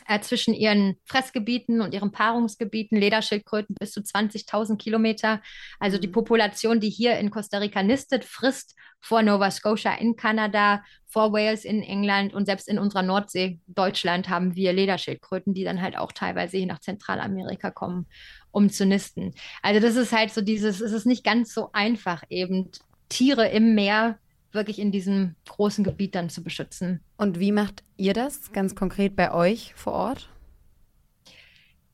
äh, 0.08 0.20
zwischen 0.20 0.54
ihren 0.54 0.96
Fressgebieten 1.04 1.80
und 1.80 1.94
ihren 1.94 2.12
Paarungsgebieten, 2.12 2.98
Lederschildkröten 2.98 3.74
bis 3.78 3.92
zu 3.92 4.00
20.000 4.00 4.76
Kilometer. 4.76 5.40
Also 5.78 5.98
die 5.98 6.08
mhm. 6.08 6.12
Population, 6.12 6.80
die 6.80 6.90
hier 6.90 7.18
in 7.18 7.30
Costa 7.30 7.58
Rica 7.58 7.82
nistet, 7.82 8.24
frisst 8.24 8.74
vor 9.00 9.22
Nova 9.22 9.50
Scotia 9.50 9.94
in 9.94 10.16
Kanada, 10.16 10.82
vor 11.06 11.32
Wales 11.32 11.64
in 11.64 11.82
England 11.82 12.34
und 12.34 12.46
selbst 12.46 12.68
in 12.68 12.78
unserer 12.78 13.02
Nordsee, 13.02 13.60
Deutschland, 13.66 14.28
haben 14.28 14.54
wir 14.54 14.72
Lederschildkröten, 14.72 15.54
die 15.54 15.64
dann 15.64 15.80
halt 15.80 15.96
auch 15.96 16.12
teilweise 16.12 16.56
hier 16.56 16.66
nach 16.66 16.80
Zentralamerika 16.80 17.70
kommen, 17.70 18.06
um 18.50 18.70
zu 18.70 18.84
nisten. 18.84 19.32
Also 19.62 19.80
das 19.80 19.96
ist 19.96 20.12
halt 20.12 20.32
so 20.32 20.40
dieses, 20.40 20.80
es 20.80 20.92
ist 20.92 21.06
nicht 21.06 21.24
ganz 21.24 21.54
so 21.54 21.70
einfach, 21.72 22.22
eben 22.28 22.70
Tiere 23.08 23.48
im 23.48 23.74
Meer 23.74 24.18
wirklich 24.56 24.80
in 24.80 24.90
diesem 24.90 25.36
großen 25.48 25.84
Gebiet 25.84 26.16
dann 26.16 26.28
zu 26.28 26.42
beschützen. 26.42 27.00
Und 27.16 27.38
wie 27.38 27.52
macht 27.52 27.84
ihr 27.96 28.12
das 28.12 28.50
ganz 28.52 28.74
konkret 28.74 29.14
bei 29.14 29.32
euch 29.32 29.72
vor 29.76 29.92
Ort? 29.92 30.28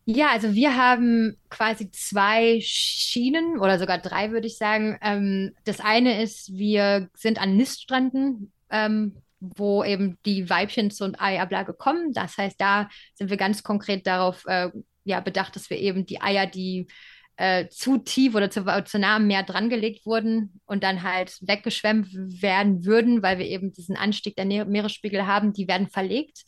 Ja, 0.05 0.31
also 0.31 0.55
wir 0.55 0.77
haben 0.77 1.37
quasi 1.49 1.91
zwei 1.93 2.59
Schienen 2.61 3.59
oder 3.59 3.79
sogar 3.79 3.99
drei, 3.99 4.33
würde 4.33 4.49
ich 4.49 4.57
sagen. 4.57 4.99
Ähm, 5.01 5.55
das 5.65 5.79
eine 5.79 6.23
ist, 6.23 6.53
wir 6.57 7.09
sind 7.15 7.41
an 7.41 7.57
Niststränden, 7.57 8.53
ähm, 8.71 9.17
wo 9.39 9.85
eben 9.85 10.19
die 10.27 10.51
Weibchen 10.51 10.91
zur 10.91 11.13
Eiablage 11.21 11.73
kommen. 11.73 12.13
Das 12.13 12.37
heißt, 12.37 12.61
da 12.61 12.89
sind 13.15 13.31
wir 13.31 13.37
ganz 13.37 13.63
konkret 13.63 14.07
darauf 14.07 14.45
äh, 14.47 14.71
ja, 15.05 15.21
bedacht, 15.21 15.55
dass 15.55 15.71
wir 15.71 15.79
eben 15.79 16.05
die 16.05 16.21
Eier, 16.21 16.47
die 16.47 16.89
äh, 17.37 17.69
zu 17.69 17.99
tief 17.99 18.35
oder 18.35 18.51
zu, 18.51 18.65
zu 18.85 18.99
nah 18.99 19.17
am 19.17 19.27
Meer 19.27 19.43
drangelegt 19.43 20.07
wurden 20.07 20.61
und 20.67 20.83
dann 20.83 21.03
halt 21.03 21.37
weggeschwemmt 21.41 22.09
werden 22.13 22.85
würden, 22.85 23.23
weil 23.23 23.39
wir 23.39 23.47
eben 23.47 23.73
diesen 23.73 23.97
Anstieg 23.97 24.37
der 24.37 24.45
Meeresspiegel 24.45 25.27
haben, 25.27 25.53
die 25.53 25.69
werden 25.69 25.89
verlegt 25.89 26.45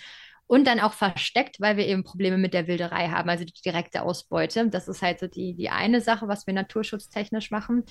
und 0.46 0.66
dann 0.66 0.80
auch 0.80 0.92
versteckt, 0.92 1.60
weil 1.60 1.76
wir 1.76 1.86
eben 1.86 2.04
Probleme 2.04 2.36
mit 2.36 2.52
der 2.52 2.66
Wilderei 2.66 3.08
haben, 3.08 3.30
also 3.30 3.44
die 3.44 3.52
direkte 3.64 4.02
Ausbeute. 4.02 4.68
Das 4.68 4.88
ist 4.88 5.00
halt 5.00 5.18
so 5.18 5.26
die, 5.26 5.54
die 5.54 5.70
eine 5.70 6.00
Sache, 6.00 6.28
was 6.28 6.46
wir 6.46 6.52
naturschutztechnisch 6.52 7.50
machen. 7.50 7.84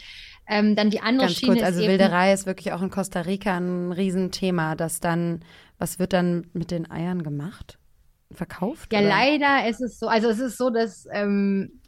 Ähm, 0.47 0.75
dann 0.75 0.89
die 0.89 1.01
andere 1.01 1.27
Ganz 1.27 1.39
Schiene 1.39 1.53
kurz, 1.53 1.63
also 1.63 1.81
Wilderei 1.81 2.31
ist 2.31 2.45
wirklich 2.45 2.71
auch 2.73 2.81
in 2.81 2.91
Costa 2.91 3.21
Rica 3.21 3.57
ein 3.57 3.91
Riesenthema, 3.91 4.75
dass 4.75 4.99
dann, 4.99 5.43
was 5.79 5.97
wird 5.97 6.13
dann 6.13 6.47
mit 6.53 6.69
den 6.69 6.89
Eiern 6.89 7.23
gemacht? 7.23 7.79
Verkauft? 8.31 8.93
Ja, 8.93 8.99
oder? 8.99 9.09
leider 9.09 9.67
ist 9.67 9.81
es 9.81 9.97
so, 9.97 10.07
also 10.07 10.29
es 10.29 10.39
ist 10.39 10.57
so, 10.57 10.69
dass 10.69 11.07
ähm, 11.11 11.81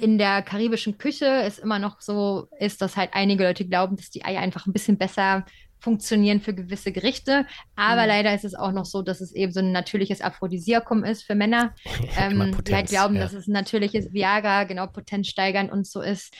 in 0.00 0.18
der 0.18 0.42
karibischen 0.42 0.98
Küche 0.98 1.26
es 1.26 1.58
immer 1.58 1.78
noch 1.78 2.00
so 2.00 2.48
ist, 2.58 2.82
dass 2.82 2.96
halt 2.96 3.10
einige 3.12 3.44
Leute 3.44 3.66
glauben, 3.66 3.96
dass 3.96 4.10
die 4.10 4.24
Eier 4.24 4.40
einfach 4.40 4.66
ein 4.66 4.72
bisschen 4.72 4.98
besser 4.98 5.44
funktionieren 5.78 6.40
für 6.40 6.54
gewisse 6.54 6.90
Gerichte. 6.90 7.46
Aber 7.76 8.02
mhm. 8.02 8.08
leider 8.08 8.34
ist 8.34 8.44
es 8.44 8.54
auch 8.54 8.72
noch 8.72 8.84
so, 8.86 9.02
dass 9.02 9.20
es 9.20 9.32
eben 9.32 9.52
so 9.52 9.60
ein 9.60 9.72
natürliches 9.72 10.20
Aphrodisiakum 10.20 11.04
ist 11.04 11.22
für 11.22 11.34
Männer. 11.34 11.74
ähm, 12.18 12.56
die 12.66 12.74
halt 12.74 12.88
glauben, 12.88 13.16
ja. 13.16 13.22
dass 13.22 13.32
es 13.32 13.46
ein 13.46 13.52
natürliches 13.52 14.12
Viagra, 14.12 14.64
genau, 14.64 14.86
Potenz 14.86 15.28
steigern 15.28 15.70
und 15.70 15.86
so 15.86 16.00
ist. 16.00 16.34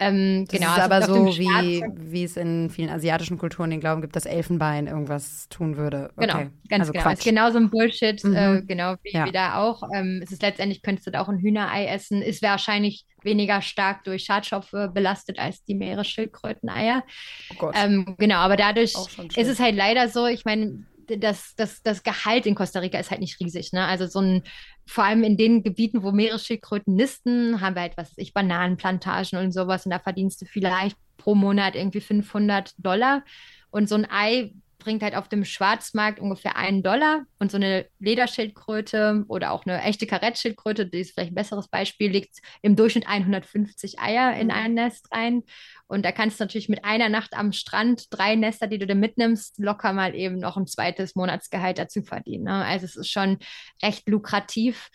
Ähm, 0.00 0.44
das 0.46 0.58
genau, 0.58 0.74
ist 0.74 0.80
aber 0.80 1.02
so, 1.02 1.26
wie, 1.26 1.84
wie 1.94 2.24
es 2.24 2.36
in 2.36 2.68
vielen 2.68 2.90
asiatischen 2.90 3.38
Kulturen 3.38 3.70
den 3.70 3.78
Glauben 3.78 4.00
gibt, 4.00 4.16
dass 4.16 4.26
Elfenbein 4.26 4.88
irgendwas 4.88 5.48
tun 5.48 5.76
würde. 5.76 6.10
Genau, 6.16 6.34
okay. 6.34 6.42
Genau, 6.42 6.50
ganz 6.68 6.80
also 6.80 6.92
genau. 6.92 7.04
Quatsch. 7.04 7.18
Ist 7.18 7.24
genauso 7.24 7.58
ein 7.58 7.70
Bullshit, 7.70 8.24
mhm. 8.24 8.34
äh, 8.34 8.62
genau 8.62 8.96
wie, 9.02 9.12
ja. 9.12 9.26
wie 9.26 9.32
da 9.32 9.62
auch. 9.62 9.84
Ähm, 9.94 10.20
es 10.22 10.32
ist 10.32 10.42
letztendlich, 10.42 10.82
könntest 10.82 11.06
du 11.06 11.12
da 11.12 11.20
auch 11.20 11.28
ein 11.28 11.38
Hühnerei 11.38 11.86
essen, 11.86 12.22
ist 12.22 12.42
wahrscheinlich 12.42 13.06
weniger 13.22 13.62
stark 13.62 14.04
durch 14.04 14.24
Schadstoffe 14.24 14.74
belastet 14.92 15.38
als 15.38 15.64
die 15.64 15.74
Meeresschildkröteneier. 15.74 17.04
Oh 17.52 17.54
Gott. 17.58 17.74
Ähm, 17.78 18.16
genau, 18.18 18.38
aber 18.38 18.56
dadurch 18.56 18.94
ist 19.36 19.48
es 19.48 19.60
halt 19.60 19.76
leider 19.76 20.08
so, 20.08 20.26
ich 20.26 20.44
meine, 20.44 20.84
das, 21.06 21.54
das, 21.56 21.82
das 21.82 22.02
Gehalt 22.02 22.46
in 22.46 22.54
Costa 22.54 22.80
Rica 22.80 22.98
ist 22.98 23.10
halt 23.10 23.20
nicht 23.20 23.40
riesig. 23.40 23.72
Ne? 23.72 23.84
Also 23.84 24.06
so 24.06 24.20
ein, 24.20 24.42
vor 24.86 25.04
allem 25.04 25.22
in 25.24 25.36
den 25.36 25.62
Gebieten, 25.62 26.02
wo 26.02 26.12
Meeresschildkröten 26.12 26.94
nisten, 26.94 27.60
haben 27.60 27.74
wir 27.74 27.82
halt, 27.82 27.96
was 27.96 28.12
ich, 28.16 28.34
Bananenplantagen 28.34 29.38
und 29.38 29.52
sowas 29.52 29.86
und 29.86 29.90
da 29.90 29.98
verdienst 29.98 30.42
du 30.42 30.46
vielleicht 30.46 30.96
pro 31.16 31.34
Monat 31.34 31.74
irgendwie 31.74 32.00
500 32.00 32.74
Dollar 32.78 33.24
und 33.70 33.88
so 33.88 33.94
ein 33.94 34.06
Ei 34.10 34.52
bringt 34.84 35.02
halt 35.02 35.16
auf 35.16 35.28
dem 35.28 35.44
Schwarzmarkt 35.46 36.20
ungefähr 36.20 36.56
einen 36.56 36.82
Dollar 36.82 37.24
und 37.38 37.50
so 37.50 37.56
eine 37.56 37.86
Lederschildkröte 37.98 39.24
oder 39.28 39.52
auch 39.52 39.64
eine 39.64 39.82
echte 39.82 40.06
Karettschildkröte, 40.06 40.86
die 40.86 41.00
ist 41.00 41.14
vielleicht 41.14 41.32
ein 41.32 41.34
besseres 41.34 41.68
Beispiel, 41.68 42.10
legt 42.10 42.40
im 42.60 42.76
Durchschnitt 42.76 43.08
150 43.08 43.98
Eier 43.98 44.34
in 44.36 44.48
mhm. 44.48 44.52
ein 44.52 44.74
Nest 44.74 45.08
rein. 45.10 45.42
Und 45.86 46.04
da 46.04 46.12
kannst 46.12 46.38
du 46.38 46.44
natürlich 46.44 46.68
mit 46.68 46.84
einer 46.84 47.08
Nacht 47.08 47.32
am 47.32 47.52
Strand 47.52 48.06
drei 48.10 48.36
Nester, 48.36 48.66
die 48.66 48.78
du 48.78 48.86
da 48.86 48.94
mitnimmst, 48.94 49.58
locker 49.58 49.94
mal 49.94 50.14
eben 50.14 50.36
noch 50.36 50.58
ein 50.58 50.66
zweites 50.66 51.14
Monatsgehalt 51.14 51.78
dazu 51.78 52.02
verdienen. 52.02 52.44
Ne? 52.44 52.64
Also 52.64 52.84
es 52.84 52.96
ist 52.96 53.10
schon 53.10 53.38
recht 53.82 54.06
lukrativ. 54.06 54.90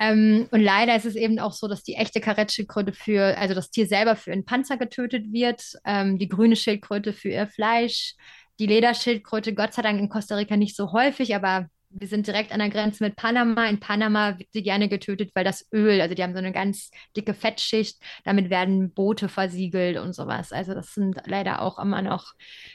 Ähm, 0.00 0.46
und 0.52 0.60
leider 0.60 0.94
ist 0.94 1.06
es 1.06 1.16
eben 1.16 1.38
auch 1.40 1.52
so, 1.52 1.66
dass 1.66 1.82
die 1.82 1.94
echte 1.94 2.20
Karettschildkröte 2.20 2.92
für, 2.92 3.36
also 3.36 3.54
das 3.54 3.70
Tier 3.70 3.86
selber 3.86 4.14
für 4.16 4.32
einen 4.32 4.44
Panzer 4.44 4.76
getötet 4.76 5.32
wird, 5.32 5.62
ähm, 5.84 6.18
die 6.18 6.28
grüne 6.28 6.56
Schildkröte 6.56 7.12
für 7.12 7.30
ihr 7.30 7.48
Fleisch, 7.48 8.14
die 8.58 8.66
Lederschildkröte 8.66 9.54
Gott 9.54 9.74
sei 9.74 9.82
Dank 9.82 10.00
in 10.00 10.08
Costa 10.08 10.36
Rica 10.36 10.56
nicht 10.56 10.76
so 10.76 10.92
häufig, 10.92 11.34
aber 11.34 11.68
wir 11.90 12.06
sind 12.06 12.26
direkt 12.26 12.52
an 12.52 12.58
der 12.58 12.68
Grenze 12.68 13.02
mit 13.02 13.16
Panama. 13.16 13.66
In 13.66 13.80
Panama 13.80 14.38
wird 14.38 14.48
sie 14.52 14.62
gerne 14.62 14.88
getötet, 14.88 15.30
weil 15.34 15.44
das 15.44 15.66
Öl, 15.72 16.00
also 16.00 16.14
die 16.14 16.22
haben 16.22 16.32
so 16.32 16.38
eine 16.38 16.52
ganz 16.52 16.90
dicke 17.16 17.34
Fettschicht, 17.34 17.98
damit 18.24 18.50
werden 18.50 18.92
Boote 18.92 19.28
versiegelt 19.28 19.96
und 19.96 20.12
sowas. 20.12 20.52
Also 20.52 20.74
das 20.74 20.92
sind 20.92 21.16
leider 21.26 21.62
auch 21.62 21.78
immer 21.78 22.02
noch, 22.02 22.34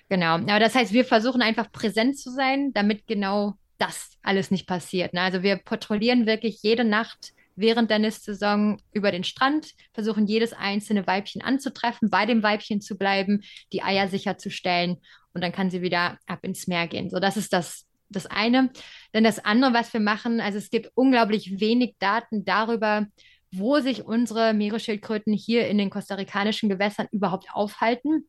genau. 0.09 0.35
Aber 0.35 0.59
das 0.59 0.75
heißt, 0.75 0.93
wir 0.93 1.05
versuchen 1.05 1.41
einfach 1.41 1.71
präsent 1.71 2.17
zu 2.17 2.31
sein, 2.31 2.73
damit 2.73 3.05
genau 3.05 3.53
das 3.77 4.17
alles 4.23 4.49
nicht 4.49 4.67
passiert. 4.67 5.13
Ne? 5.13 5.21
Also 5.21 5.43
wir 5.43 5.57
patrouillieren 5.57 6.25
wirklich 6.25 6.63
jede 6.63 6.83
Nacht 6.83 7.33
während 7.55 7.91
der 7.91 7.99
Nistsaison 7.99 8.81
über 8.93 9.11
den 9.11 9.23
Strand, 9.23 9.73
versuchen 9.93 10.25
jedes 10.25 10.53
einzelne 10.53 11.05
Weibchen 11.05 11.43
anzutreffen, 11.43 12.09
bei 12.09 12.25
dem 12.25 12.41
Weibchen 12.41 12.81
zu 12.81 12.97
bleiben, 12.97 13.43
die 13.71 13.83
Eier 13.83 14.07
sicherzustellen 14.07 14.97
und 15.33 15.41
dann 15.41 15.51
kann 15.51 15.69
sie 15.69 15.81
wieder 15.81 16.17
ab 16.27 16.39
ins 16.43 16.67
Meer 16.67 16.87
gehen. 16.87 17.09
So, 17.09 17.19
das 17.19 17.37
ist 17.37 17.53
das, 17.53 17.85
das 18.09 18.25
eine. 18.25 18.69
Denn 19.13 19.23
das 19.23 19.43
andere, 19.43 19.73
was 19.73 19.93
wir 19.93 19.99
machen, 19.99 20.39
also 20.39 20.57
es 20.57 20.69
gibt 20.69 20.91
unglaublich 20.95 21.59
wenig 21.59 21.95
Daten 21.99 22.45
darüber, 22.45 23.07
wo 23.51 23.79
sich 23.79 24.03
unsere 24.05 24.53
Meeresschildkröten 24.53 25.33
hier 25.33 25.67
in 25.67 25.77
den 25.77 25.89
kostarikanischen 25.89 26.69
Gewässern 26.69 27.07
überhaupt 27.11 27.47
aufhalten. 27.53 28.27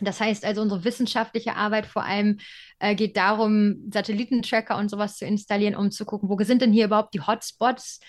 Das 0.00 0.20
heißt 0.20 0.44
also, 0.44 0.62
unsere 0.62 0.84
wissenschaftliche 0.84 1.54
Arbeit 1.54 1.86
vor 1.86 2.04
allem 2.04 2.38
äh, 2.78 2.94
geht 2.94 3.16
darum, 3.16 3.88
Satellitentracker 3.92 4.76
und 4.76 4.90
sowas 4.90 5.16
zu 5.16 5.26
installieren, 5.26 5.76
um 5.76 5.90
zu 5.90 6.04
gucken, 6.04 6.28
wo 6.28 6.36
sind 6.42 6.62
denn 6.62 6.72
hier 6.72 6.86
überhaupt 6.86 7.14
die 7.14 7.20
Hotspots? 7.20 8.00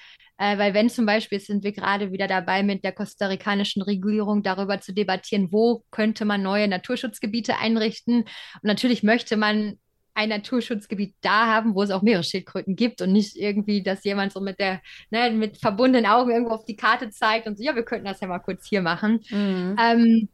Äh, 0.43 0.57
weil 0.57 0.73
wenn 0.73 0.89
zum 0.89 1.05
Beispiel 1.05 1.39
sind 1.39 1.63
wir 1.63 1.71
gerade 1.71 2.11
wieder 2.11 2.27
dabei, 2.27 2.63
mit 2.63 2.83
der 2.83 2.91
kostarikanischen 2.91 3.81
Regulierung 3.81 4.43
darüber 4.43 4.81
zu 4.81 4.93
debattieren, 4.93 5.53
wo 5.53 5.85
könnte 5.89 6.25
man 6.25 6.43
neue 6.43 6.67
Naturschutzgebiete 6.67 7.57
einrichten. 7.59 8.23
Und 8.23 8.63
natürlich 8.63 9.03
möchte 9.03 9.37
man 9.37 9.79
ein 10.15 10.29
Naturschutzgebiet 10.29 11.15
da 11.21 11.47
haben, 11.47 11.75
wo 11.75 11.81
es 11.81 11.91
auch 11.91 12.01
Meeresschildkröten 12.01 12.75
gibt 12.75 13.01
und 13.01 13.13
nicht 13.13 13.37
irgendwie, 13.37 13.83
dass 13.83 14.03
jemand 14.03 14.33
so 14.33 14.41
mit 14.41 14.59
der, 14.59 14.81
ne, 15.11 15.31
mit 15.31 15.59
verbundenen 15.59 16.05
Augen 16.05 16.31
irgendwo 16.31 16.55
auf 16.55 16.65
die 16.65 16.75
Karte 16.75 17.09
zeigt 17.09 17.47
und 17.47 17.57
so, 17.57 17.63
ja, 17.63 17.73
wir 17.73 17.83
könnten 17.83 18.05
das 18.05 18.19
ja 18.19 18.27
mal 18.27 18.39
kurz 18.39 18.67
hier 18.67 18.81
machen. 18.81 19.21
Mhm. 19.29 19.77
Ähm, 19.79 20.29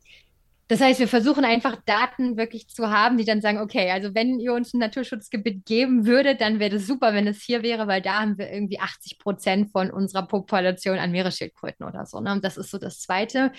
das 0.70 0.82
heißt, 0.82 1.00
wir 1.00 1.08
versuchen 1.08 1.46
einfach 1.46 1.78
Daten 1.88 2.38
wirklich 2.38 2.70
zu 2.70 2.92
haben, 2.92 3.18
die 3.18 3.26
dann 3.26 3.42
sagen, 3.42 3.58
okay, 3.58 3.90
also 3.90 4.14
wenn 4.14 4.40
ihr 4.40 4.54
uns 4.54 4.72
ein 4.72 4.80
Naturschutzgebiet 4.80 5.66
geben 5.66 6.06
würdet, 6.06 6.42
dann 6.42 6.60
wäre 6.60 6.70
das 6.70 6.86
super, 6.86 7.16
wenn 7.16 7.26
es 7.26 7.42
hier 7.42 7.64
wäre, 7.64 7.88
weil 7.88 8.04
da 8.04 8.22
haben 8.22 8.38
wir 8.38 8.52
irgendwie 8.52 8.80
80 8.80 9.18
Prozent 9.18 9.72
von 9.72 9.90
unserer 9.90 10.28
Population 10.28 11.00
an 11.00 11.10
Meeresschildkröten 11.10 11.88
oder 11.88 12.06
so. 12.06 12.20
Ne? 12.22 12.34
Und 12.34 12.46
das 12.46 12.56
ist 12.56 12.70
so 12.70 12.78
das 12.78 13.00
Zweite. 13.00 13.52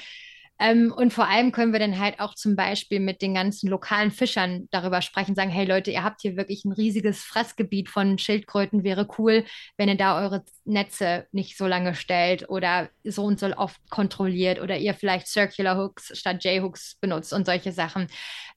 Ähm, 0.60 0.92
und 0.94 1.14
vor 1.14 1.26
allem 1.26 1.52
können 1.52 1.72
wir 1.72 1.80
dann 1.80 1.98
halt 1.98 2.20
auch 2.20 2.34
zum 2.34 2.54
Beispiel 2.54 3.00
mit 3.00 3.22
den 3.22 3.32
ganzen 3.32 3.70
lokalen 3.70 4.10
Fischern 4.10 4.68
darüber 4.70 5.00
sprechen, 5.00 5.34
sagen, 5.34 5.50
hey 5.50 5.64
Leute, 5.64 5.90
ihr 5.90 6.04
habt 6.04 6.20
hier 6.20 6.36
wirklich 6.36 6.66
ein 6.66 6.72
riesiges 6.72 7.22
Fressgebiet 7.24 7.88
von 7.88 8.18
Schildkröten, 8.18 8.84
wäre 8.84 9.08
cool, 9.18 9.44
wenn 9.78 9.88
ihr 9.88 9.96
da 9.96 10.20
eure 10.22 10.44
Netze 10.66 11.26
nicht 11.32 11.56
so 11.56 11.66
lange 11.66 11.94
stellt 11.94 12.50
oder 12.50 12.90
so 13.04 13.24
und 13.24 13.40
so 13.40 13.46
oft 13.56 13.80
kontrolliert 13.88 14.60
oder 14.60 14.76
ihr 14.76 14.92
vielleicht 14.92 15.28
Circular 15.28 15.78
Hooks 15.78 16.16
statt 16.18 16.44
J-Hooks 16.44 16.98
benutzt 17.00 17.32
und 17.32 17.46
solche 17.46 17.72
Sachen. 17.72 18.08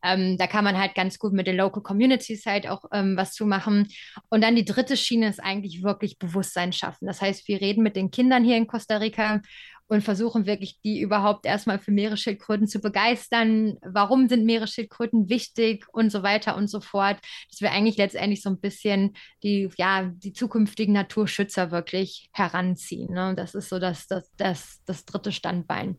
Ähm, 0.04 0.38
da 0.38 0.48
kann 0.48 0.66
man 0.66 0.78
halt 0.78 0.96
ganz 0.96 1.18
gut 1.18 1.32
mit 1.32 1.48
den 1.48 1.56
Local 1.56 1.82
Communities 1.82 2.46
halt 2.46 2.68
auch 2.68 2.84
ähm, 2.92 3.16
was 3.16 3.32
zu 3.34 3.46
machen. 3.46 3.88
Und 4.30 4.42
dann 4.42 4.58
die 4.58 4.66
dritte 4.66 4.98
Schiene 4.98 5.30
ist 5.30 5.42
eigentlich 5.42 5.84
wirklich 5.84 6.20
Bewusstsein 6.20 6.74
schaffen. 6.74 7.08
Das 7.08 7.22
heißt, 7.22 7.48
wir 7.48 7.62
reden 7.62 7.82
mit 7.82 7.96
den 7.96 8.12
Kindern 8.12 8.44
hier 8.44 8.58
in 8.58 8.68
Costa 8.68 8.98
Rica 8.98 9.42
und 9.88 10.02
versuchen 10.02 10.46
wirklich, 10.46 10.80
die 10.82 11.02
überhaupt 11.02 11.46
erstmal 11.46 11.78
für 11.78 11.92
Meeresschildkröten 11.92 12.68
zu 12.68 12.80
begeistern. 12.80 13.78
Warum 13.82 14.28
sind 14.30 14.46
Meeresschildkröten 14.46 15.30
wichtig 15.30 15.86
und 15.92 16.12
so 16.12 16.24
weiter 16.24 16.56
und 16.56 16.68
so 16.68 16.82
fort. 16.82 17.18
Dass 17.50 17.62
wir 17.62 17.72
eigentlich 17.72 17.98
letztendlich 17.98 18.42
so 18.42 18.50
ein 18.50 18.60
bisschen 18.60 19.14
die, 19.44 19.70
ja, 19.78 20.10
die 20.16 20.34
zukünftigen 20.34 20.94
Naturschützer 20.94 21.72
wirklich 21.72 22.30
heranziehen. 22.32 23.14
Ne? 23.14 23.34
Das 23.36 23.56
ist 23.56 23.70
so 23.70 23.80
das, 23.80 24.08
das, 24.08 24.32
das, 24.38 24.82
das 24.86 25.06
dritte 25.06 25.32
Standbein. 25.32 25.98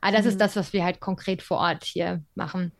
Aber 0.00 0.12
das 0.12 0.24
mhm. 0.24 0.30
ist 0.30 0.40
das, 0.40 0.56
was 0.56 0.72
wir 0.72 0.84
halt 0.84 1.00
konkret 1.00 1.42
vor 1.42 1.58
Ort 1.58 1.84
hier 1.84 2.22
machen. 2.34 2.72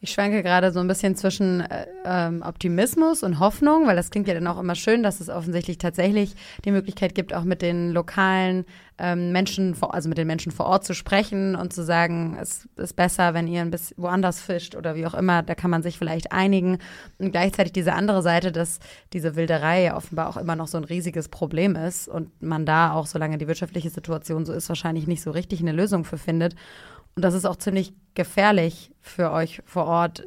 Ich 0.00 0.10
schwanke 0.10 0.42
gerade 0.42 0.72
so 0.72 0.80
ein 0.80 0.88
bisschen 0.88 1.16
zwischen 1.16 1.62
äh, 1.62 1.86
ähm, 2.04 2.42
Optimismus 2.42 3.22
und 3.22 3.40
Hoffnung, 3.40 3.86
weil 3.86 3.96
das 3.96 4.10
klingt 4.10 4.28
ja 4.28 4.34
dann 4.34 4.46
auch 4.46 4.60
immer 4.60 4.74
schön, 4.74 5.02
dass 5.02 5.20
es 5.20 5.30
offensichtlich 5.30 5.78
tatsächlich 5.78 6.34
die 6.66 6.70
Möglichkeit 6.70 7.14
gibt, 7.14 7.32
auch 7.32 7.44
mit 7.44 7.62
den 7.62 7.92
lokalen 7.92 8.66
ähm, 8.98 9.32
Menschen, 9.32 9.74
vor, 9.74 9.94
also 9.94 10.10
mit 10.10 10.18
den 10.18 10.26
Menschen 10.26 10.52
vor 10.52 10.66
Ort 10.66 10.84
zu 10.84 10.94
sprechen 10.94 11.56
und 11.56 11.72
zu 11.72 11.82
sagen, 11.82 12.36
es 12.40 12.68
ist 12.76 12.94
besser, 12.94 13.32
wenn 13.32 13.48
ihr 13.48 13.62
ein 13.62 13.70
bisschen 13.70 13.96
woanders 13.96 14.40
fischt 14.40 14.74
oder 14.74 14.96
wie 14.96 15.06
auch 15.06 15.14
immer, 15.14 15.42
da 15.42 15.54
kann 15.54 15.70
man 15.70 15.82
sich 15.82 15.98
vielleicht 15.98 16.30
einigen. 16.30 16.76
Und 17.18 17.32
gleichzeitig 17.32 17.72
diese 17.72 17.94
andere 17.94 18.20
Seite, 18.20 18.52
dass 18.52 18.80
diese 19.14 19.34
Wilderei 19.34 19.84
ja 19.84 19.96
offenbar 19.96 20.28
auch 20.28 20.36
immer 20.36 20.56
noch 20.56 20.68
so 20.68 20.76
ein 20.76 20.84
riesiges 20.84 21.28
Problem 21.28 21.74
ist 21.74 22.06
und 22.06 22.42
man 22.42 22.66
da 22.66 22.92
auch, 22.92 23.06
solange 23.06 23.38
die 23.38 23.48
wirtschaftliche 23.48 23.88
Situation 23.88 24.44
so 24.44 24.52
ist, 24.52 24.68
wahrscheinlich 24.68 25.06
nicht 25.06 25.22
so 25.22 25.30
richtig 25.30 25.60
eine 25.60 25.72
Lösung 25.72 26.04
für 26.04 26.18
findet. 26.18 26.54
Und 27.16 27.22
das 27.22 27.32
ist 27.32 27.46
auch 27.46 27.56
ziemlich 27.56 27.94
gefährlich 28.14 28.92
für 29.00 29.32
euch 29.32 29.62
vor 29.64 29.86
Ort. 29.86 30.22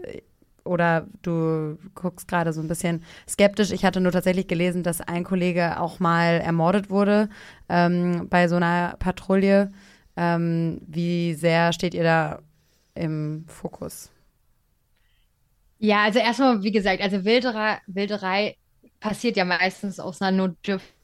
Oder 0.63 1.07
du 1.21 1.77
guckst 1.93 2.27
gerade 2.27 2.51
so 2.51 2.61
ein 2.61 2.67
bisschen 2.67 3.03
skeptisch. 3.27 3.71
Ich 3.71 3.85
hatte 3.85 4.01
nur 4.01 4.11
tatsächlich 4.11 4.47
gelesen, 4.47 4.81
dass 4.81 4.99
ein 4.99 5.23
Kollege 5.23 5.79
auch 5.79 5.99
mal 5.99 6.41
ermordet 6.41 6.89
wurde 6.89 7.29
ähm, 7.69 8.27
bei 8.29 8.47
so 8.47 8.55
einer 8.55 8.95
Patrouille. 8.97 9.71
Ähm, 10.17 10.81
wie 10.87 11.35
sehr 11.35 11.73
steht 11.73 11.93
ihr 11.93 12.03
da 12.03 12.39
im 12.95 13.45
Fokus? 13.47 14.11
Ja, 15.77 16.03
also 16.03 16.19
erstmal, 16.19 16.63
wie 16.63 16.71
gesagt, 16.71 17.01
also 17.01 17.23
Wilderei, 17.23 17.77
Wilderei 17.85 18.57
passiert 18.99 19.37
ja 19.37 19.45
meistens 19.45 19.99
aus 19.99 20.21
einer 20.21 20.35
Notdürftigkeit 20.35 20.98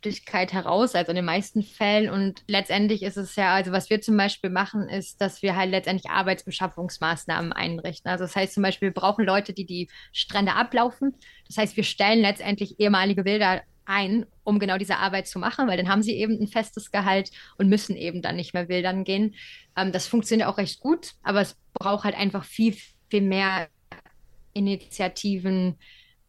Bedürftigkeit 0.00 0.52
heraus, 0.52 0.94
also 0.94 1.10
in 1.10 1.16
den 1.16 1.24
meisten 1.24 1.62
Fällen. 1.62 2.10
Und 2.10 2.42
letztendlich 2.46 3.02
ist 3.02 3.16
es 3.16 3.36
ja, 3.36 3.54
also 3.54 3.72
was 3.72 3.90
wir 3.90 4.00
zum 4.00 4.16
Beispiel 4.16 4.50
machen, 4.50 4.88
ist, 4.88 5.20
dass 5.20 5.42
wir 5.42 5.56
halt 5.56 5.70
letztendlich 5.70 6.10
Arbeitsbeschaffungsmaßnahmen 6.10 7.52
einrichten. 7.52 8.10
Also 8.10 8.24
das 8.24 8.34
heißt 8.34 8.54
zum 8.54 8.62
Beispiel, 8.62 8.88
wir 8.88 8.94
brauchen 8.94 9.24
Leute, 9.24 9.52
die 9.52 9.66
die 9.66 9.88
Strände 10.12 10.54
ablaufen. 10.54 11.14
Das 11.46 11.58
heißt, 11.58 11.76
wir 11.76 11.84
stellen 11.84 12.20
letztendlich 12.20 12.80
ehemalige 12.80 13.24
Bilder 13.24 13.62
ein, 13.84 14.26
um 14.44 14.58
genau 14.58 14.78
diese 14.78 14.96
Arbeit 14.96 15.26
zu 15.26 15.38
machen, 15.38 15.68
weil 15.68 15.76
dann 15.76 15.88
haben 15.88 16.02
sie 16.02 16.14
eben 16.14 16.40
ein 16.40 16.48
festes 16.48 16.90
Gehalt 16.90 17.30
und 17.58 17.68
müssen 17.68 17.96
eben 17.96 18.22
dann 18.22 18.36
nicht 18.36 18.54
mehr 18.54 18.68
wildern 18.68 19.04
gehen. 19.04 19.34
Ähm, 19.76 19.92
das 19.92 20.06
funktioniert 20.06 20.48
auch 20.48 20.58
recht 20.58 20.80
gut, 20.80 21.12
aber 21.22 21.42
es 21.42 21.56
braucht 21.74 22.04
halt 22.04 22.16
einfach 22.16 22.44
viel, 22.44 22.76
viel 23.08 23.22
mehr 23.22 23.68
Initiativen, 24.52 25.76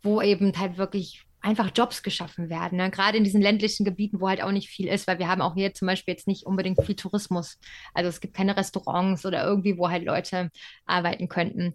wo 0.02 0.22
eben 0.22 0.58
halt 0.58 0.78
wirklich 0.78 1.24
einfach 1.42 1.72
Jobs 1.74 2.04
geschaffen 2.04 2.50
werden. 2.50 2.78
Ne? 2.78 2.92
Gerade 2.92 3.18
in 3.18 3.24
diesen 3.24 3.42
ländlichen 3.42 3.84
Gebieten, 3.84 4.22
wo 4.22 4.30
halt 4.30 4.42
auch 4.42 4.52
nicht 4.52 4.70
viel 4.70 4.88
ist, 4.88 5.08
weil 5.08 5.20
wir 5.20 5.28
haben 5.28 5.42
auch 5.42 5.56
hier 5.56 5.74
zum 5.74 5.88
Beispiel 5.88 6.14
jetzt 6.14 6.28
nicht 6.28 6.46
unbedingt 6.46 6.84
viel 6.86 6.96
Tourismus. 6.96 7.60
Also 7.94 8.10
es 8.10 8.22
gibt 8.22 8.36
keine 8.36 8.56
Restaurants 8.56 9.26
oder 9.26 9.44
irgendwie, 9.44 9.78
wo 9.78 9.90
halt 9.90 10.06
Leute 10.06 10.52
arbeiten 10.86 11.28
könnten. 11.28 11.74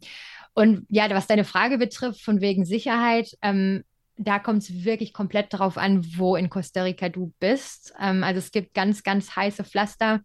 Und 0.54 0.86
ja, 0.88 1.10
was 1.10 1.26
deine 1.26 1.44
Frage 1.44 1.78
betrifft, 1.78 2.22
von 2.22 2.40
wegen 2.40 2.64
Sicherheit, 2.64 3.36
ähm, 3.42 3.84
da 4.16 4.38
kommt 4.38 4.62
es 4.62 4.84
wirklich 4.84 5.12
komplett 5.12 5.52
darauf 5.52 5.76
an, 5.76 6.06
wo 6.16 6.36
in 6.36 6.48
Costa 6.48 6.82
Rica 6.82 7.08
du 7.08 7.32
bist. 7.38 7.92
Ähm, 8.00 8.24
also 8.24 8.38
es 8.38 8.50
gibt 8.50 8.72
ganz, 8.72 9.02
ganz 9.02 9.36
heiße 9.36 9.64
Pflaster 9.64 10.22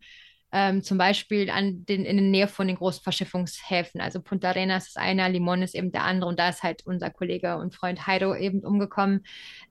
ähm, 0.51 0.83
zum 0.83 0.97
Beispiel 0.97 1.49
an 1.49 1.85
den, 1.85 2.03
in 2.05 2.17
der 2.17 2.25
Nähe 2.25 2.47
von 2.47 2.67
den 2.67 2.75
großen 2.75 3.03
Verschiffungshäfen. 3.03 4.01
Also 4.01 4.21
Punta 4.21 4.49
Arenas 4.49 4.87
ist 4.87 4.97
einer, 4.97 5.29
Limon 5.29 5.61
ist 5.61 5.75
eben 5.75 5.91
der 5.91 6.03
andere 6.03 6.29
und 6.29 6.39
da 6.39 6.49
ist 6.49 6.63
halt 6.63 6.85
unser 6.85 7.09
Kollege 7.09 7.57
und 7.57 7.73
Freund 7.73 8.05
Heido 8.05 8.35
eben 8.35 8.59
umgekommen, 8.61 9.23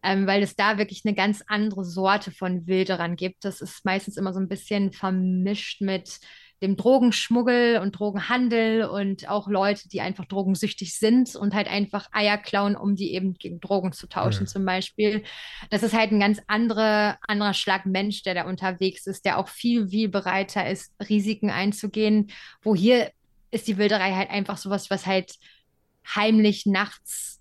ähm, 0.03 0.27
weil 0.27 0.43
es 0.43 0.57
da 0.57 0.79
wirklich 0.79 1.03
eine 1.05 1.15
ganz 1.15 1.43
andere 1.47 1.85
Sorte 1.85 2.31
von 2.31 2.67
Wilderern 2.67 3.17
gibt. 3.17 3.45
Das 3.45 3.61
ist 3.61 3.85
meistens 3.85 4.17
immer 4.17 4.33
so 4.33 4.41
ein 4.41 4.49
bisschen 4.49 4.93
vermischt 4.93 5.83
mit 5.83 6.21
dem 6.63 6.77
Drogenschmuggel 6.77 7.79
und 7.79 7.93
Drogenhandel 7.99 8.85
und 8.85 9.29
auch 9.29 9.49
Leute, 9.49 9.89
die 9.89 10.01
einfach 10.01 10.27
drogensüchtig 10.27 10.99
sind 10.99 11.35
und 11.35 11.55
halt 11.55 11.69
einfach 11.69 12.09
Eier 12.13 12.37
klauen, 12.37 12.77
um 12.77 12.97
die 12.97 13.15
eben 13.15 13.35
gegen 13.35 13.61
Drogen 13.61 13.93
zu 13.93 14.09
tauschen, 14.09 14.43
mhm. 14.43 14.49
zum 14.49 14.65
Beispiel. 14.65 15.23
Das 15.71 15.83
ist 15.83 15.95
halt 15.95 16.13
ein 16.13 16.21
ganz 16.21 16.41
andere, 16.49 17.17
anderer 17.27 17.55
Schlag 17.55 17.87
Mensch, 17.87 18.23
der 18.23 18.35
da 18.35 18.45
unterwegs 18.45 19.07
ist, 19.07 19.25
der 19.25 19.39
auch 19.39 19.49
viel, 19.49 19.89
viel 19.89 20.09
bereiter 20.09 20.69
ist, 20.69 20.93
Risiken 21.09 21.51
einzugehen, 21.51 22.31
wo 22.63 22.75
hier 22.75 23.11
ist 23.51 23.67
die 23.67 23.79
Wilderei 23.79 24.13
halt 24.13 24.31
einfach 24.31 24.59
sowas, 24.59 24.91
was 24.91 25.07
halt 25.07 25.35
heimlich 26.15 26.67
nachts 26.67 27.40